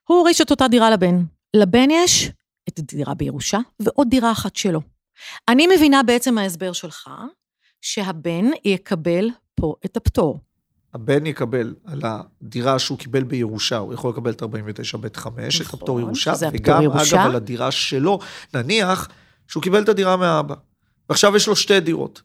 הוא 0.08 0.18
הוריש 0.18 0.40
את 0.40 0.50
אותה 0.50 0.68
דירה 0.68 0.90
לבן. 0.90 1.24
לבן 1.56 1.90
יש 1.90 2.30
את 2.68 2.78
הדירה 2.78 3.14
בירושה 3.14 3.58
ועוד 3.80 4.08
דירה 4.10 4.32
אחת 4.32 4.56
שלו. 4.56 4.80
אני 5.48 5.66
מבינה 5.66 6.02
בעצם 6.02 6.34
מההסבר 6.34 6.72
שלך 6.72 7.10
שהבן 7.80 8.44
יקבל 8.64 9.30
פה 9.54 9.74
את 9.84 9.96
הפטור. 9.96 10.40
הבן 10.94 11.26
יקבל 11.26 11.74
על 11.84 12.02
הדירה 12.04 12.78
שהוא 12.78 12.98
קיבל 12.98 13.24
בירושה, 13.24 13.76
הוא 13.76 13.94
יכול 13.94 14.10
לקבל 14.10 14.30
את 14.30 14.42
49ב5, 14.42 14.46
את 14.46 15.26
נכון, 15.60 15.80
הפטור 15.80 16.00
ירושה, 16.00 16.32
וגם, 16.52 16.82
ירושה. 16.82 17.16
אגב, 17.16 17.26
על 17.26 17.36
הדירה 17.36 17.70
שלו, 17.70 18.18
נניח 18.54 19.08
שהוא 19.48 19.62
קיבל 19.62 19.82
את 19.82 19.88
הדירה 19.88 20.16
מהאבא, 20.16 20.54
ועכשיו 21.08 21.36
יש 21.36 21.48
לו 21.48 21.56
שתי 21.56 21.80
דירות. 21.80 22.22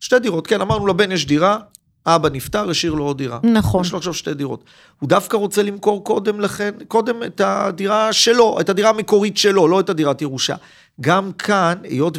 שתי 0.00 0.18
דירות, 0.18 0.46
כן, 0.46 0.60
אמרנו 0.60 0.86
לבן 0.86 1.12
יש 1.12 1.26
דירה, 1.26 1.58
אבא 2.06 2.28
נפטר, 2.28 2.70
השאיר 2.70 2.94
לו 2.94 3.04
עוד 3.04 3.18
דירה. 3.18 3.38
נכון. 3.42 3.80
יש 3.80 3.92
לו 3.92 3.98
עכשיו 3.98 4.14
שתי 4.14 4.34
דירות. 4.34 4.64
הוא 5.00 5.08
דווקא 5.08 5.36
רוצה 5.36 5.62
למכור 5.62 6.04
קודם 6.04 6.40
לכן, 6.40 6.70
קודם 6.88 7.22
את 7.22 7.40
הדירה 7.44 8.12
שלו, 8.12 8.60
את 8.60 8.68
הדירה 8.68 8.90
המקורית 8.90 9.36
שלו, 9.36 9.68
לא 9.68 9.80
את 9.80 9.90
הדירת 9.90 10.22
ירושה. 10.22 10.54
גם 11.00 11.32
כאן, 11.32 11.74
היות 11.84 12.18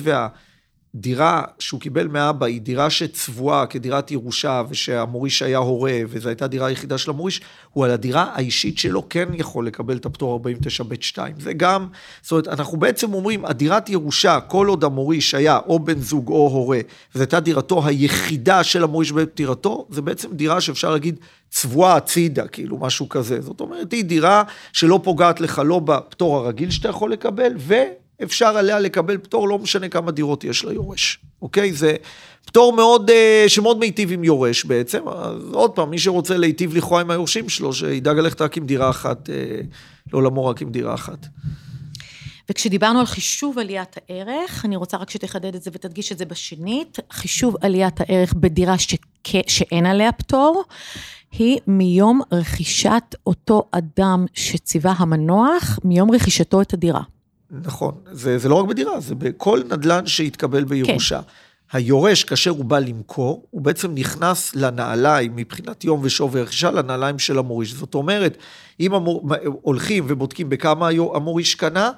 דירה 0.99 1.43
שהוא 1.59 1.79
קיבל 1.79 2.07
מאבא 2.07 2.45
היא 2.45 2.61
דירה 2.61 2.89
שצבועה 2.89 3.65
כדירת 3.65 4.11
ירושה 4.11 4.63
ושהמוריש 4.69 5.41
היה 5.41 5.57
הורה 5.57 5.99
וזו 6.09 6.29
הייתה 6.29 6.47
דירה 6.47 6.67
היחידה 6.67 6.97
של 6.97 7.09
המוריש, 7.09 7.41
הוא 7.73 7.85
על 7.85 7.91
הדירה 7.91 8.31
האישית 8.33 8.77
שלו 8.77 9.09
כן 9.09 9.29
יכול 9.33 9.67
לקבל 9.67 9.97
את 9.97 10.05
הפטור 10.05 10.41
49ב2. 10.43 11.17
זה 11.39 11.53
גם, 11.53 11.87
זאת 12.21 12.31
אומרת, 12.31 12.47
אנחנו 12.47 12.77
בעצם 12.77 13.13
אומרים, 13.13 13.45
הדירת 13.45 13.89
ירושה, 13.89 14.39
כל 14.39 14.67
עוד 14.67 14.83
המוריש 14.83 15.33
היה 15.33 15.59
או 15.67 15.79
בן 15.79 15.99
זוג 15.99 16.27
או 16.27 16.47
הורה, 16.47 16.79
וזו 17.15 17.23
הייתה 17.23 17.39
דירתו 17.39 17.85
היחידה 17.85 18.63
של 18.63 18.83
המוריש 18.83 19.11
בפטירתו, 19.11 19.87
זה 19.89 20.01
בעצם 20.01 20.29
דירה 20.33 20.61
שאפשר 20.61 20.91
להגיד 20.91 21.19
צבועה 21.49 21.95
הצידה, 21.95 22.47
כאילו 22.47 22.77
משהו 22.77 23.09
כזה. 23.09 23.41
זאת 23.41 23.59
אומרת, 23.59 23.91
היא 23.91 24.05
דירה 24.05 24.43
שלא 24.73 24.99
פוגעת 25.03 25.41
לך 25.41 25.61
לא 25.65 25.79
בפטור 25.79 26.37
הרגיל 26.37 26.69
שאתה 26.69 26.89
יכול 26.89 27.11
לקבל, 27.11 27.53
ו... 27.57 27.75
אפשר 28.23 28.57
עליה 28.57 28.79
לקבל 28.79 29.17
פטור, 29.17 29.47
לא 29.47 29.59
משנה 29.59 29.89
כמה 29.89 30.11
דירות 30.11 30.43
יש 30.43 30.65
ליורש, 30.65 31.19
אוקיי? 31.41 31.73
זה 31.73 31.95
פטור 32.45 32.73
מאוד, 32.73 33.09
אה, 33.09 33.45
שמאוד 33.47 33.79
מיטיב 33.79 34.11
עם 34.11 34.23
יורש 34.23 34.65
בעצם. 34.65 35.07
אז 35.07 35.41
עוד 35.53 35.71
פעם, 35.71 35.89
מי 35.89 35.99
שרוצה 35.99 36.37
להיטיב 36.37 36.77
לכאורה 36.77 37.01
עם 37.01 37.11
היורשים 37.11 37.49
שלו, 37.49 37.73
שידאג 37.73 38.17
ללכת 38.17 38.41
רק 38.41 38.57
עם 38.57 38.65
דירה 38.65 38.89
אחת, 38.89 39.29
אה, 39.29 39.35
לא 40.13 40.21
לעולמו 40.21 40.45
רק 40.45 40.61
עם 40.61 40.71
דירה 40.71 40.93
אחת. 40.93 41.27
וכשדיברנו 42.49 42.99
על 42.99 43.05
חישוב 43.05 43.59
עליית 43.59 43.95
הערך, 43.97 44.65
אני 44.65 44.75
רוצה 44.75 44.97
רק 44.97 45.09
שתחדד 45.09 45.55
את 45.55 45.63
זה 45.63 45.71
ותדגיש 45.73 46.11
את 46.11 46.17
זה 46.17 46.25
בשנית, 46.25 46.99
חישוב 47.11 47.55
עליית 47.61 48.01
הערך 48.01 48.33
בדירה 48.33 48.77
שכ... 48.77 48.95
שאין 49.47 49.85
עליה 49.85 50.11
פטור, 50.11 50.63
היא 51.31 51.57
מיום 51.67 52.21
רכישת 52.31 53.15
אותו 53.27 53.63
אדם 53.71 54.25
שציווה 54.33 54.93
המנוח, 54.97 55.79
מיום 55.83 56.11
רכישתו 56.11 56.61
את 56.61 56.73
הדירה. 56.73 57.01
נכון, 57.51 57.93
זה, 58.11 58.37
זה 58.37 58.49
לא 58.49 58.55
רק 58.55 58.65
בדירה, 58.67 58.99
זה 58.99 59.15
בכל 59.15 59.61
נדל"ן 59.71 60.05
שהתקבל 60.05 60.63
בירושה. 60.63 61.21
כן. 61.21 61.27
היורש, 61.77 62.23
כאשר 62.23 62.51
הוא 62.51 62.65
בא 62.65 62.79
למכור, 62.79 63.47
הוא 63.49 63.61
בעצם 63.61 63.93
נכנס 63.95 64.55
לנעליים, 64.55 65.35
מבחינת 65.35 65.83
יום 65.83 65.99
ושווי 66.03 66.41
רכישה, 66.41 66.71
לנעליים 66.71 67.19
של 67.19 67.37
המוריש. 67.37 67.73
זאת 67.73 67.95
אומרת, 67.95 68.37
אם 68.79 68.93
המור... 68.93 69.29
הולכים 69.61 70.03
ובודקים 70.07 70.49
בכמה 70.49 70.89
המוריש 71.13 71.55
קנה, 71.55 71.91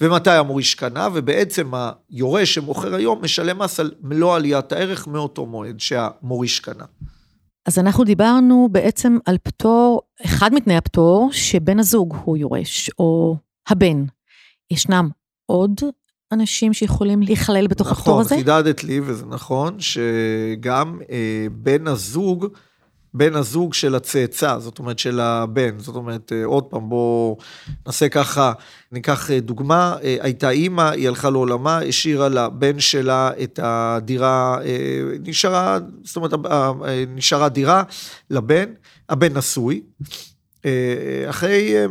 ומתי 0.00 0.30
המוריש 0.30 0.74
קנה, 0.74 1.08
ובעצם 1.14 1.72
היורש 2.10 2.54
שמוכר 2.54 2.94
היום 2.94 3.24
משלם 3.24 3.58
מס 3.58 3.80
על 3.80 3.90
מלוא 4.02 4.36
עליית 4.36 4.72
הערך 4.72 5.06
מאותו 5.06 5.46
מועד 5.46 5.80
שהמוריש 5.80 6.60
קנה. 6.60 6.84
אז 7.66 7.78
אנחנו 7.78 8.04
דיברנו 8.04 8.68
בעצם 8.72 9.18
על 9.26 9.36
פטור, 9.42 10.02
אחד 10.24 10.54
מתנאי 10.54 10.76
הפטור, 10.76 11.28
שבן 11.32 11.78
הזוג 11.78 12.16
הוא 12.24 12.36
יורש, 12.36 12.90
או 12.98 13.36
הבן. 13.68 14.04
ישנם 14.70 15.08
עוד 15.46 15.80
אנשים 16.32 16.72
שיכולים 16.72 17.22
להיכלל 17.22 17.66
בתוך 17.66 17.90
נכון, 17.90 18.00
הפטור 18.00 18.20
הזה? 18.20 18.34
נכון, 18.34 18.38
חידדת 18.38 18.84
לי, 18.84 19.00
וזה 19.00 19.26
נכון, 19.26 19.76
שגם 19.80 20.98
אה, 21.10 21.46
בן 21.52 21.86
הזוג, 21.86 22.46
בן 23.14 23.34
הזוג 23.34 23.74
של 23.74 23.94
הצאצא, 23.94 24.58
זאת 24.58 24.78
אומרת 24.78 24.98
של 24.98 25.20
הבן, 25.20 25.78
זאת 25.78 25.96
אומרת, 25.96 26.32
אה, 26.32 26.44
עוד 26.44 26.64
פעם, 26.64 26.88
בואו 26.88 27.36
נעשה 27.86 28.08
ככה, 28.08 28.52
ניקח 28.92 29.30
אה, 29.30 29.40
דוגמה, 29.40 29.96
אה, 30.02 30.16
הייתה 30.20 30.50
אימא, 30.50 30.90
היא 30.90 31.08
הלכה 31.08 31.30
לעולמה, 31.30 31.78
השאירה 31.78 32.28
לבן 32.28 32.80
שלה 32.80 33.30
את 33.42 33.60
הדירה, 33.62 34.58
אה, 34.64 35.02
נשארה, 35.20 35.78
זאת 36.04 36.16
אומרת, 36.16 36.32
אה, 36.32 36.72
אה 36.84 37.04
נשארה 37.08 37.48
דירה 37.48 37.82
לבן, 38.30 38.66
הבן 39.08 39.36
נשוי. 39.36 39.82
אה, 40.66 41.30
אחרי 41.30 41.76
אה, 41.76 41.86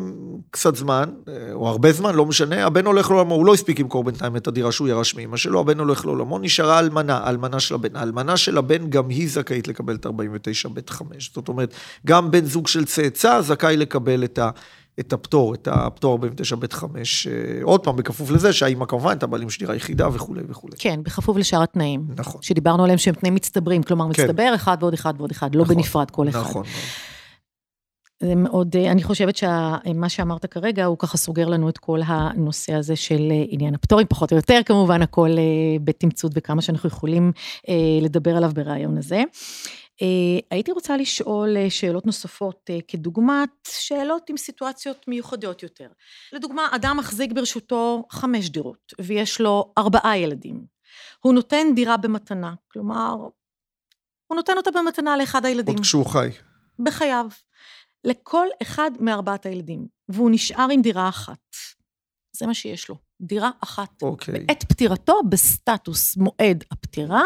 קצת 0.51 0.75
זמן, 0.75 1.09
אה, 1.27 1.33
או 1.53 1.67
הרבה 1.67 1.91
זמן, 1.91 2.15
לא 2.15 2.25
משנה, 2.25 2.65
הבן 2.65 2.85
הולך 2.85 3.11
לעולמו, 3.11 3.35
הוא 3.35 3.45
לא 3.45 3.53
הספיק 3.53 3.79
למכור 3.79 4.03
בינתיים 4.03 4.35
את 4.35 4.47
הדירה 4.47 4.71
שהוא 4.71 4.87
ירש 4.87 5.15
מאמא 5.15 5.37
שלו, 5.37 5.59
הבן 5.59 5.79
הולך 5.79 6.05
לעולמו, 6.05 6.39
נשארה 6.39 6.79
אלמנה, 6.79 7.17
האלמנה 7.17 7.59
של 7.59 7.75
הבן. 7.75 7.95
האלמנה 7.95 8.37
של 8.37 8.57
הבן, 8.57 8.89
גם 8.89 9.09
היא 9.09 9.29
זכאית 9.29 9.67
לקבל 9.67 9.95
את 9.95 10.05
49 10.05 10.69
ב 10.69 10.89
5. 10.89 11.31
זאת 11.33 11.47
אומרת, 11.47 11.73
גם 12.05 12.31
בן 12.31 12.45
זוג 12.45 12.67
של 12.67 12.85
צאצא 12.85 13.41
זכאי 13.41 13.77
לקבל 13.77 14.23
את 14.23 14.39
ה... 14.39 14.49
את 14.99 15.13
הפטור, 15.13 15.53
את 15.53 15.67
הפטור 15.71 16.11
49 16.11 16.55
ב 16.55 16.73
5, 16.73 17.27
עוד 17.63 17.83
פעם, 17.83 17.95
בכפוף 17.95 18.31
לזה 18.31 18.53
שהאימא 18.53 18.85
כמובן 18.85 19.11
את 19.11 19.23
הבעלים 19.23 19.49
של 19.49 19.59
דירה 19.59 19.75
יחידה 19.75 20.07
וכולי 20.13 20.41
וכולי. 20.49 20.73
כן, 20.79 20.99
בכפוף 21.03 21.37
לשאר 21.37 21.63
התנאים. 21.63 22.05
נכון. 22.17 22.41
שדיברנו 22.41 22.83
עליהם 22.83 22.97
שהם 22.97 23.15
תנאים 23.15 23.35
מצטברים, 23.35 23.83
כלומר 23.83 24.13
כן. 24.13 24.23
מצטבר 24.23 24.51
אחד 24.55 24.77
ועוד 24.79 24.93
אחד 24.93 25.13
ועוד 25.17 25.31
אחד, 25.31 25.55
לא 25.55 25.63
נכון, 25.63 25.75
בנפרד 25.75 26.11
כל 26.11 26.29
אחד. 26.29 26.39
נכון. 26.39 26.63
זה 28.19 28.35
מאוד, 28.35 28.75
אני 28.75 29.03
חושבת 29.03 29.35
שמה 29.35 30.09
שאמרת 30.09 30.45
כרגע, 30.45 30.85
הוא 30.85 30.97
ככה 30.97 31.17
סוגר 31.17 31.47
לנו 31.47 31.69
את 31.69 31.77
כל 31.77 31.99
הנושא 32.05 32.73
הזה 32.73 32.95
של 32.95 33.27
אה, 33.31 33.43
עניין 33.49 33.75
הפטורים, 33.75 34.07
פחות 34.07 34.31
או 34.31 34.37
יותר 34.37 34.59
כמובן, 34.65 35.01
הכל 35.01 35.29
אה, 35.37 35.79
בתמצות 35.83 36.31
וכמה 36.35 36.61
שאנחנו 36.61 36.89
יכולים 36.89 37.31
אה, 37.69 37.73
לדבר 38.01 38.37
עליו 38.37 38.51
ברעיון 38.53 38.97
הזה. 38.97 39.23
הייתי 40.51 40.71
רוצה 40.71 40.97
לשאול 40.97 41.55
שאלות 41.69 42.05
נוספות, 42.05 42.69
כדוגמת 42.87 43.49
שאלות 43.67 44.29
עם 44.29 44.37
סיטואציות 44.37 45.07
מיוחדות 45.07 45.63
יותר. 45.63 45.87
לדוגמה, 46.33 46.67
אדם 46.71 46.97
מחזיק 46.97 47.31
ברשותו 47.31 48.03
חמש 48.11 48.49
דירות, 48.49 48.93
ויש 49.01 49.41
לו 49.41 49.73
ארבעה 49.77 50.17
ילדים. 50.17 50.65
הוא 51.19 51.33
נותן 51.33 51.67
דירה 51.75 51.97
במתנה, 51.97 52.53
כלומר, 52.67 53.15
הוא 54.27 54.35
נותן 54.35 54.53
אותה 54.57 54.71
במתנה 54.71 55.17
לאחד 55.17 55.45
הילדים. 55.45 55.75
עוד 55.75 55.83
כשהוא 55.83 56.05
חי. 56.05 56.29
בחייו. 56.79 57.27
לכל 58.05 58.47
אחד 58.61 58.91
מארבעת 58.99 59.45
הילדים, 59.45 59.87
והוא 60.09 60.29
נשאר 60.31 60.67
עם 60.71 60.81
דירה 60.81 61.09
אחת. 61.09 61.39
זה 62.37 62.47
מה 62.47 62.53
שיש 62.53 62.89
לו, 62.89 62.95
דירה 63.21 63.49
אחת. 63.63 64.01
אוקיי. 64.01 64.45
בעת 64.45 64.63
פטירתו, 64.63 65.21
בסטטוס 65.29 66.17
מועד 66.17 66.63
הפטירה, 66.71 67.23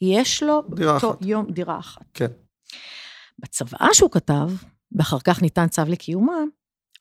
יש 0.00 0.42
לו 0.42 0.62
באותו 0.68 1.14
יום 1.20 1.50
דירה 1.50 1.78
אחת. 1.78 2.04
כן. 2.14 2.26
בצוואה 3.38 3.88
שהוא 3.92 4.10
כתב, 4.10 4.50
ואחר 4.92 5.18
כך 5.24 5.42
ניתן 5.42 5.68
צו 5.68 5.82
לקיומה, 5.88 6.38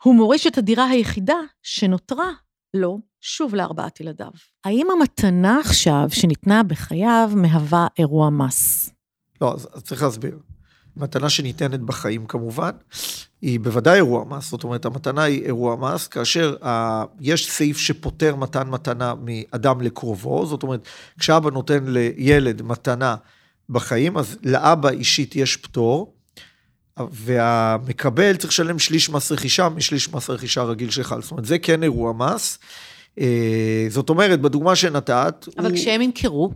הוא 0.03 0.15
מוריש 0.15 0.47
את 0.47 0.57
הדירה 0.57 0.85
היחידה 0.85 1.37
שנותרה 1.63 2.31
לו 2.73 2.99
שוב 3.21 3.55
לארבעת 3.55 3.99
ילדיו. 3.99 4.31
האם 4.65 4.87
המתנה 4.91 5.59
עכשיו 5.59 6.05
שניתנה 6.09 6.63
בחייו 6.63 7.31
מהווה 7.35 7.87
אירוע 7.99 8.29
מס? 8.29 8.89
לא, 9.41 9.53
אז 9.53 9.67
צריך 9.83 10.03
להסביר. 10.03 10.39
מתנה 10.99 11.29
שניתנת 11.29 11.79
בחיים 11.79 12.25
כמובן, 12.25 12.71
היא 13.41 13.59
בוודאי 13.59 13.95
אירוע 13.95 14.25
מס, 14.25 14.49
זאת 14.49 14.63
אומרת 14.63 14.85
המתנה 14.85 15.23
היא 15.23 15.43
אירוע 15.43 15.75
מס, 15.75 16.07
כאשר 16.07 16.55
ה... 16.65 17.03
יש 17.21 17.51
סעיף 17.51 17.77
שפוטר 17.77 18.35
מתן 18.35 18.67
מתנה 18.69 19.13
מאדם 19.23 19.81
לקרובו, 19.81 20.45
זאת 20.45 20.63
אומרת 20.63 20.87
כשאבא 21.19 21.49
נותן 21.51 21.83
לילד 21.87 22.61
מתנה 22.61 23.15
בחיים, 23.69 24.17
אז 24.17 24.37
לאבא 24.43 24.89
אישית 24.89 25.35
יש 25.35 25.57
פטור, 25.57 26.13
והמקבל 27.11 28.35
צריך 28.35 28.53
לשלם 28.53 28.79
שליש 28.79 29.09
מס 29.09 29.31
רכישה 29.31 29.69
משליש 29.69 30.13
מס 30.13 30.29
רכישה 30.29 30.63
רגיל 30.63 30.89
שחל, 30.89 31.21
זאת 31.21 31.31
אומרת 31.31 31.45
זה 31.45 31.59
כן 31.59 31.83
אירוע 31.83 32.13
מס. 32.13 32.59
אה, 33.19 33.85
זאת 33.89 34.09
אומרת, 34.09 34.41
בדוגמה 34.41 34.75
שנתת... 34.75 35.47
אבל 35.57 35.71
הוא... 35.71 35.77
כשהם 35.77 36.01
ימכרו, 36.01 36.51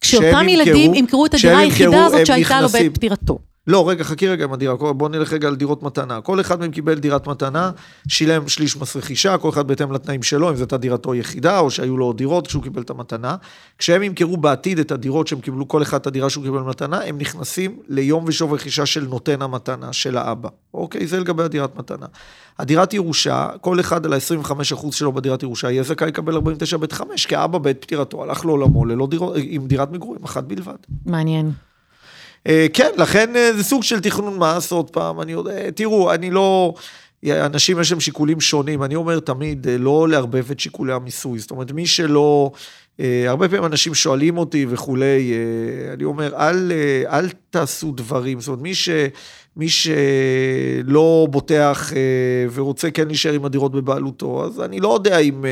כשאותם 0.00 0.48
ילדים 0.48 0.94
ימכרו 0.94 1.26
את 1.26 1.34
הדירה 1.34 1.58
היחידה 1.58 2.04
הזאת 2.04 2.26
שהייתה 2.26 2.60
לו 2.60 2.68
בעת 2.68 2.94
פטירתו. 2.94 3.38
לא, 3.66 3.88
רגע, 3.88 4.04
חכי 4.04 4.28
רגע 4.28 4.44
עם 4.44 4.52
הדירה, 4.52 4.74
בואו 4.76 5.08
נלך 5.08 5.32
רגע 5.32 5.48
על 5.48 5.56
דירות 5.56 5.82
מתנה. 5.82 6.20
כל 6.20 6.40
אחד 6.40 6.60
מהם 6.60 6.70
קיבל 6.70 6.98
דירת 6.98 7.26
מתנה, 7.26 7.70
שילם 8.08 8.48
שליש 8.48 8.76
מס 8.76 8.96
רכישה, 8.96 9.38
כל 9.38 9.48
אחד 9.48 9.68
בהתאם 9.68 9.92
לתנאים 9.92 10.22
שלו, 10.22 10.50
אם 10.50 10.56
זו 10.56 10.62
הייתה 10.62 10.76
דירתו 10.76 11.12
היחידה, 11.12 11.58
או 11.58 11.70
שהיו 11.70 11.96
לו 11.96 12.12
דירות 12.12 12.46
כשהוא 12.46 12.62
קיבל 12.62 12.82
את 12.82 12.90
המתנה. 12.90 13.36
כשהם 13.78 14.02
ימכרו 14.02 14.36
בעתיד 14.36 14.78
את 14.78 14.92
הדירות 14.92 15.26
שהם 15.26 15.40
קיבלו, 15.40 15.68
כל 15.68 15.82
אחד 15.82 16.00
את 16.00 16.06
הדירה 16.06 16.30
שהוא 16.30 16.44
קיבל 16.44 16.58
במתנה, 16.58 17.00
הם 17.04 17.18
נכנסים 17.18 17.78
ליום 17.88 18.24
ושוב 18.26 18.52
רכישה 18.52 18.86
של 18.86 19.06
נותן 19.06 19.42
המתנה, 19.42 19.92
של 19.92 20.16
האבא. 20.16 20.48
אוקיי? 20.74 21.06
זה 21.06 21.20
לגבי 21.20 21.42
הדירת 21.42 21.76
מתנה. 21.76 22.06
הדירת 22.58 22.94
ירושה, 22.94 23.48
כל 23.60 23.80
אחד 23.80 24.06
על 24.06 24.12
ה-25% 24.12 24.92
שלו 24.92 25.12
בדירת 25.12 25.42
ירושה 25.42 25.70
יהיה 25.70 25.82
זכאי 25.82 26.06
לקבל 26.06 26.34
49 26.34 26.76
בית 26.76 26.92
5, 26.92 27.26
כי 27.26 27.36
האבא 27.36 27.58
בעת 27.58 27.76
פטירתו 27.80 28.22
הלך 28.22 28.44
לעולמו 28.44 28.84
ללא 28.84 29.06
דירות, 29.06 29.34
עם 29.36 29.66
דירת 29.66 29.90
מגורים 29.90 30.24
אחת 30.24 30.44
בלבד. 30.44 30.76
מעניין. 31.06 31.52
אה, 32.46 32.66
כן, 32.72 32.90
לכן 32.96 33.36
אה, 33.36 33.52
זה 33.56 33.64
סוג 33.64 33.82
של 33.82 34.00
תכנון 34.00 34.38
מס, 34.38 34.72
עוד 34.72 34.90
פעם, 34.90 35.20
אני 35.20 35.32
יודע, 35.32 35.70
תראו, 35.70 36.14
אני 36.14 36.30
לא... 36.30 36.74
אנשים 37.26 37.80
יש 37.80 37.90
להם 37.90 38.00
שיקולים 38.00 38.40
שונים, 38.40 38.82
אני 38.82 38.94
אומר 38.94 39.20
תמיד, 39.20 39.68
אה, 39.68 39.78
לא 39.78 40.08
לערבב 40.08 40.50
את 40.50 40.60
שיקולי 40.60 40.92
המיסוי, 40.92 41.38
זאת 41.38 41.50
אומרת, 41.50 41.72
מי 41.72 41.86
שלא... 41.86 42.50
הרבה 43.26 43.48
פעמים 43.48 43.64
אנשים 43.64 43.94
שואלים 43.94 44.38
אותי 44.38 44.66
וכולי, 44.68 45.32
אני 45.94 46.04
אומר, 46.04 46.34
אל, 46.36 46.72
אל 47.06 47.28
תעשו 47.50 47.92
דברים, 47.92 48.40
זאת 48.40 48.48
אומרת, 48.48 48.62
מי, 48.62 48.74
ש, 48.74 48.88
מי 49.56 49.68
שלא 49.68 51.26
בוטח 51.30 51.92
ורוצה 52.52 52.90
כן 52.90 53.06
להישאר 53.08 53.32
עם 53.32 53.44
הדירות 53.44 53.72
בבעלותו, 53.72 54.44
אז 54.44 54.60
אני 54.60 54.80
לא 54.80 54.94
יודע 54.94 55.18
אם... 55.18 55.44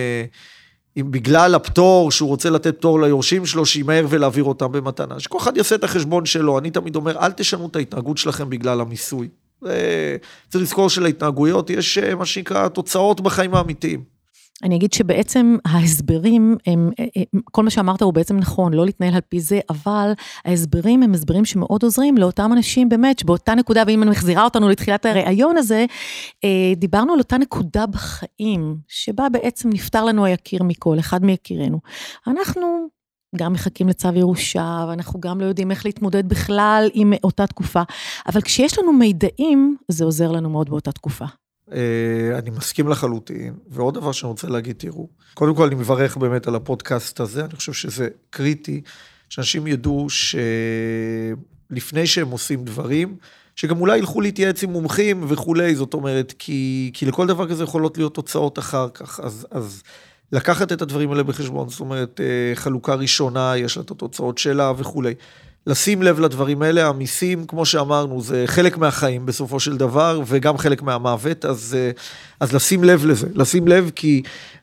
אם 1.01 1.11
בגלל 1.11 1.55
הפטור, 1.55 2.11
שהוא 2.11 2.29
רוצה 2.29 2.51
לתת 2.51 2.77
פטור 2.79 3.01
ליורשים 3.01 3.47
שלו, 3.47 3.67
שימהר 3.67 4.07
ולהעביר 4.09 4.45
אותם 4.45 4.73
במתנה. 4.73 5.21
שכל 5.21 5.39
אחד 5.39 5.57
יעשה 5.57 5.75
את 5.75 5.85
החשבון 5.85 6.27
שלו. 6.27 6.59
אני 6.59 6.71
תמיד 6.71 6.97
אומר, 6.97 7.19
אל 7.19 7.33
תשנו 7.33 7.67
את 7.67 7.77
ההתנהגות 7.77 8.19
שלכם 8.19 8.51
בגלל 8.51 8.81
המיסוי. 8.81 9.29
צריך 10.49 10.63
לזכור 10.63 10.91
שלהתנהגויות 10.91 11.71
יש 11.71 11.99
אה, 11.99 12.15
מה 12.15 12.27
שנקרא 12.27 12.69
תוצאות 12.69 13.21
בחיים 13.21 13.55
האמיתיים. 13.55 14.18
אני 14.63 14.77
אגיד 14.77 14.93
שבעצם 14.93 15.57
ההסברים, 15.65 16.57
הם, 16.67 16.91
הם, 17.17 17.41
כל 17.45 17.65
מה 17.65 17.71
שאמרת 17.71 18.03
הוא 18.03 18.15
בעצם 18.15 18.37
נכון, 18.37 18.75
לא 18.75 18.87
להתנהל 18.87 19.15
על 19.15 19.21
פי 19.29 19.41
זה, 19.41 19.61
אבל 19.71 20.13
ההסברים 20.45 21.03
הם 21.03 21.15
הסברים 21.15 21.45
שמאוד 21.45 21.83
עוזרים 21.83 22.19
לאותם 22.19 22.53
אנשים 22.53 22.89
באמת, 22.89 23.19
שבאותה 23.19 23.55
נקודה, 23.55 23.83
ואם 23.87 24.03
אני 24.03 24.11
מחזירה 24.11 24.45
אותנו 24.45 24.69
לתחילת 24.69 25.07
הראיון 25.07 25.57
הזה, 25.57 25.87
אה, 26.45 26.73
דיברנו 26.77 27.13
על 27.13 27.19
אותה 27.19 27.39
נקודה 27.39 27.87
בחיים, 27.87 28.77
שבה 28.89 29.29
בעצם 29.29 29.69
נפטר 29.69 30.05
לנו 30.05 30.25
היקיר 30.25 30.63
מכל, 30.63 30.99
אחד 30.99 31.25
מיקירינו. 31.25 31.81
אנחנו 32.27 32.89
גם 33.37 33.53
מחכים 33.53 33.89
לצו 33.89 34.09
ירושה, 34.15 34.85
ואנחנו 34.89 35.21
גם 35.21 35.41
לא 35.41 35.47
יודעים 35.47 35.71
איך 35.71 35.87
להתמודד 35.87 36.29
בכלל 36.29 36.89
עם 36.95 37.13
אותה 37.25 37.47
תקופה, 37.47 37.83
אבל 38.29 38.41
כשיש 38.41 38.79
לנו 38.79 38.93
מידעים, 38.93 39.77
זה 39.89 40.05
עוזר 40.05 40.33
לנו 40.33 40.51
מאוד 40.51 40.71
באותה 40.71 40.93
תקופה. 40.93 41.25
אה, 41.73 42.39
אני 42.39 42.51
מסכים 42.51 42.89
לחלוטין, 42.89 43.55
ועוד 43.71 43.95
דבר 43.95 44.13
שאני 44.13 44.31
רוצה 44.31 44.49
להגיד, 44.49 44.77
תראו, 44.79 45.09
קודם 45.35 45.55
כל 45.55 45.67
אני 45.67 45.75
מברך 45.75 46.17
באמת 46.17 46.47
על 46.47 46.55
הפודקאסט 46.55 47.21
הזה, 47.21 47.45
אני 47.45 47.57
חושב 47.57 47.73
שזה 47.73 48.09
קריטי, 48.31 48.81
שאנשים 49.29 49.67
ידעו 49.67 50.07
שלפני 51.71 52.07
שהם 52.07 52.31
עושים 52.31 52.65
דברים, 52.65 53.17
שגם 53.57 53.81
אולי 53.81 53.99
ילכו 53.99 54.21
להתייעץ 54.21 54.63
עם 54.63 54.71
מומחים 54.71 55.25
וכולי, 55.29 55.75
זאת 55.75 55.95
אומרת, 55.95 56.35
כי, 56.39 56.91
כי 56.95 57.07
לכל 57.07 57.27
דבר 57.27 57.49
כזה 57.49 57.65
יכולות 57.65 57.99
להיות 57.99 58.15
תוצאות 58.15 58.59
אחר 58.59 58.89
כך, 58.95 59.21
אז, 59.21 59.47
אז 59.51 59.83
לקחת 60.33 60.73
את 60.73 60.83
הדברים 60.83 61.11
האלה 61.11 61.23
בחשבון, 61.23 61.69
זאת 61.69 61.81
אומרת, 61.81 62.21
אה, 62.21 62.55
חלוקה 62.55 62.95
ראשונה, 62.95 63.53
יש 63.57 63.77
לה 63.77 63.83
את 63.83 63.91
התוצאות 63.91 64.39
שלה 64.39 64.73
וכולי. 64.77 65.15
לשים 65.69 66.03
לב 66.03 66.21
לדברים 66.21 66.63
האלה, 66.63 66.87
המיסים, 66.87 67.45
כמו 67.45 67.67
שאמרנו, 67.67 68.23
זה 68.23 68.43
חלק 68.47 68.79
מהחיים 68.79 69.27
בסופו 69.27 69.61
של 69.61 69.77
דבר, 69.77 70.21
וגם 70.27 70.59
חלק 70.59 70.83
מהמוות, 70.83 71.45
אז, 71.45 71.77
אה, 71.79 71.91
אז 72.41 72.55
לשים 72.55 72.85
לב 72.85 73.07
לזה, 73.07 73.27
לשים 73.35 73.69
לב 73.69 73.91
כי 73.95 74.23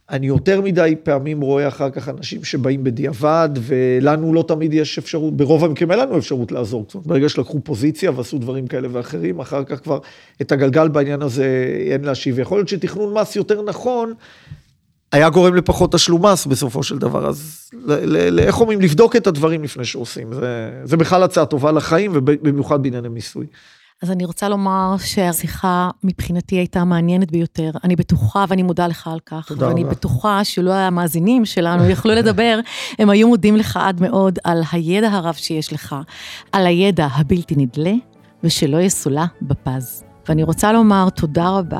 אני 0.10 0.28
יותר 0.28 0.62
מדי 0.62 0.96
פעמים 1.04 1.42
רואה 1.42 1.68
אחר 1.68 1.90
כך 1.90 2.10
אנשים 2.10 2.44
שבאים 2.44 2.84
בדיעבד, 2.84 3.50
ולנו 3.62 4.34
לא 4.34 4.44
תמיד 4.48 4.74
יש 4.74 4.98
אפשרות, 4.98 5.38
ברוב 5.38 5.64
המקרים 5.64 5.92
אין 5.92 6.00
לנו 6.00 6.18
אפשרות 6.18 6.52
לעזור. 6.52 6.86
אומרת, 6.94 7.08
ברגע 7.08 7.30
שלקחו 7.30 7.60
פוזיציה 7.64 8.12
ועשו 8.16 8.38
דברים 8.38 8.68
כאלה 8.68 8.88
ואחרים, 8.92 9.40
אחר 9.40 9.64
כך 9.64 9.84
כבר 9.84 10.00
את 10.42 10.52
הגלגל 10.52 10.88
בעניין 10.88 11.22
הזה 11.22 11.46
אין 11.92 12.04
להשיב. 12.04 12.40
יכול 12.40 12.58
להיות 12.58 12.68
שתכנון 12.68 13.14
מס 13.14 13.36
יותר 13.36 13.62
נכון, 13.62 14.14
היה 15.16 15.30
גורם 15.30 15.56
לפחות 15.56 15.92
תשלום 15.92 16.26
מס 16.26 16.46
בסופו 16.46 16.84
של 16.84 16.98
דבר, 16.98 17.28
אז 17.28 17.70
איך 18.38 18.62
אומרים, 18.62 18.82
לבדוק 18.82 19.16
את 19.16 19.28
הדברים 19.28 19.64
לפני 19.64 19.86
שעושים, 19.86 20.34
זה, 20.34 20.72
זה 20.84 20.98
בכלל 20.98 21.24
הצעה 21.24 21.46
טובה 21.46 21.72
לחיים, 21.72 22.12
ובמיוחד 22.14 22.84
בענייני 22.84 23.10
מיסוי. 23.10 23.46
אז 24.04 24.12
אני 24.12 24.26
רוצה 24.26 24.50
לומר 24.50 24.96
שהשיחה 24.98 25.90
מבחינתי 26.04 26.56
הייתה 26.56 26.84
מעניינת 26.84 27.32
ביותר. 27.32 27.72
אני 27.84 27.96
בטוחה, 27.96 28.46
ואני 28.48 28.64
מודה 28.64 28.88
לך 28.88 29.08
על 29.08 29.20
כך, 29.26 29.48
תודה 29.48 29.68
ואני 29.68 29.84
רבה. 29.84 29.92
בטוחה 29.92 30.44
שלא 30.44 30.74
המאזינים 30.74 31.46
שלנו 31.46 31.90
יכלו 31.90 32.12
לדבר, 32.12 32.60
הם 33.00 33.10
היו 33.10 33.28
מודים 33.28 33.56
לך 33.56 33.78
עד 33.82 34.02
מאוד 34.02 34.40
על 34.44 34.62
הידע 34.72 35.10
הרב 35.12 35.34
שיש 35.34 35.74
לך, 35.74 35.96
על 36.52 36.66
הידע 36.66 37.08
הבלתי 37.12 37.56
נדלה, 37.58 37.94
ושלא 38.44 38.78
יסולא 38.78 39.24
בפז. 39.42 40.04
ואני 40.30 40.44
רוצה 40.44 40.74
לומר 40.74 41.10
תודה 41.10 41.50
רבה 41.50 41.80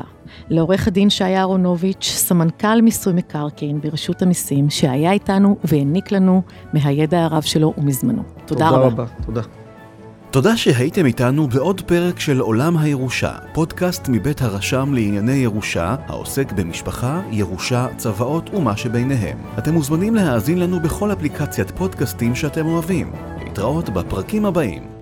לעורך 0.50 0.88
הדין 0.88 1.10
שי 1.10 1.24
אהרונוביץ', 1.24 2.04
סמנכ"ל 2.04 2.80
מיסוי 2.82 3.12
מקרקעין 3.12 3.80
ברשות 3.80 4.22
המיסים, 4.22 4.70
שהיה 4.70 5.12
איתנו 5.12 5.56
והעניק 5.64 6.12
לנו 6.12 6.42
מהידע 6.72 7.24
הרב 7.24 7.42
שלו 7.42 7.74
ומזמנו. 7.78 8.22
תודה, 8.22 8.44
תודה 8.46 8.68
רבה. 8.68 8.86
רבה. 8.86 9.04
תודה. 9.26 9.42
תודה 10.30 10.56
שהייתם 10.56 11.06
איתנו 11.06 11.48
בעוד 11.48 11.80
פרק 11.80 12.20
של 12.20 12.40
עולם 12.40 12.76
הירושה, 12.76 13.32
פודקאסט 13.52 14.08
מבית 14.08 14.42
הרשם 14.42 14.94
לענייני 14.94 15.32
ירושה, 15.32 15.96
העוסק 16.06 16.52
במשפחה, 16.52 17.20
ירושה, 17.30 17.86
צוואות 17.96 18.50
ומה 18.54 18.76
שביניהם. 18.76 19.38
אתם 19.58 19.74
מוזמנים 19.74 20.14
להאזין 20.14 20.58
לנו 20.58 20.80
בכל 20.80 21.12
אפליקציית 21.12 21.70
פודקאסטים 21.70 22.34
שאתם 22.34 22.66
אוהבים. 22.66 23.12
להתראות 23.44 23.90
בפרקים 23.90 24.44
הבאים. 24.44 24.95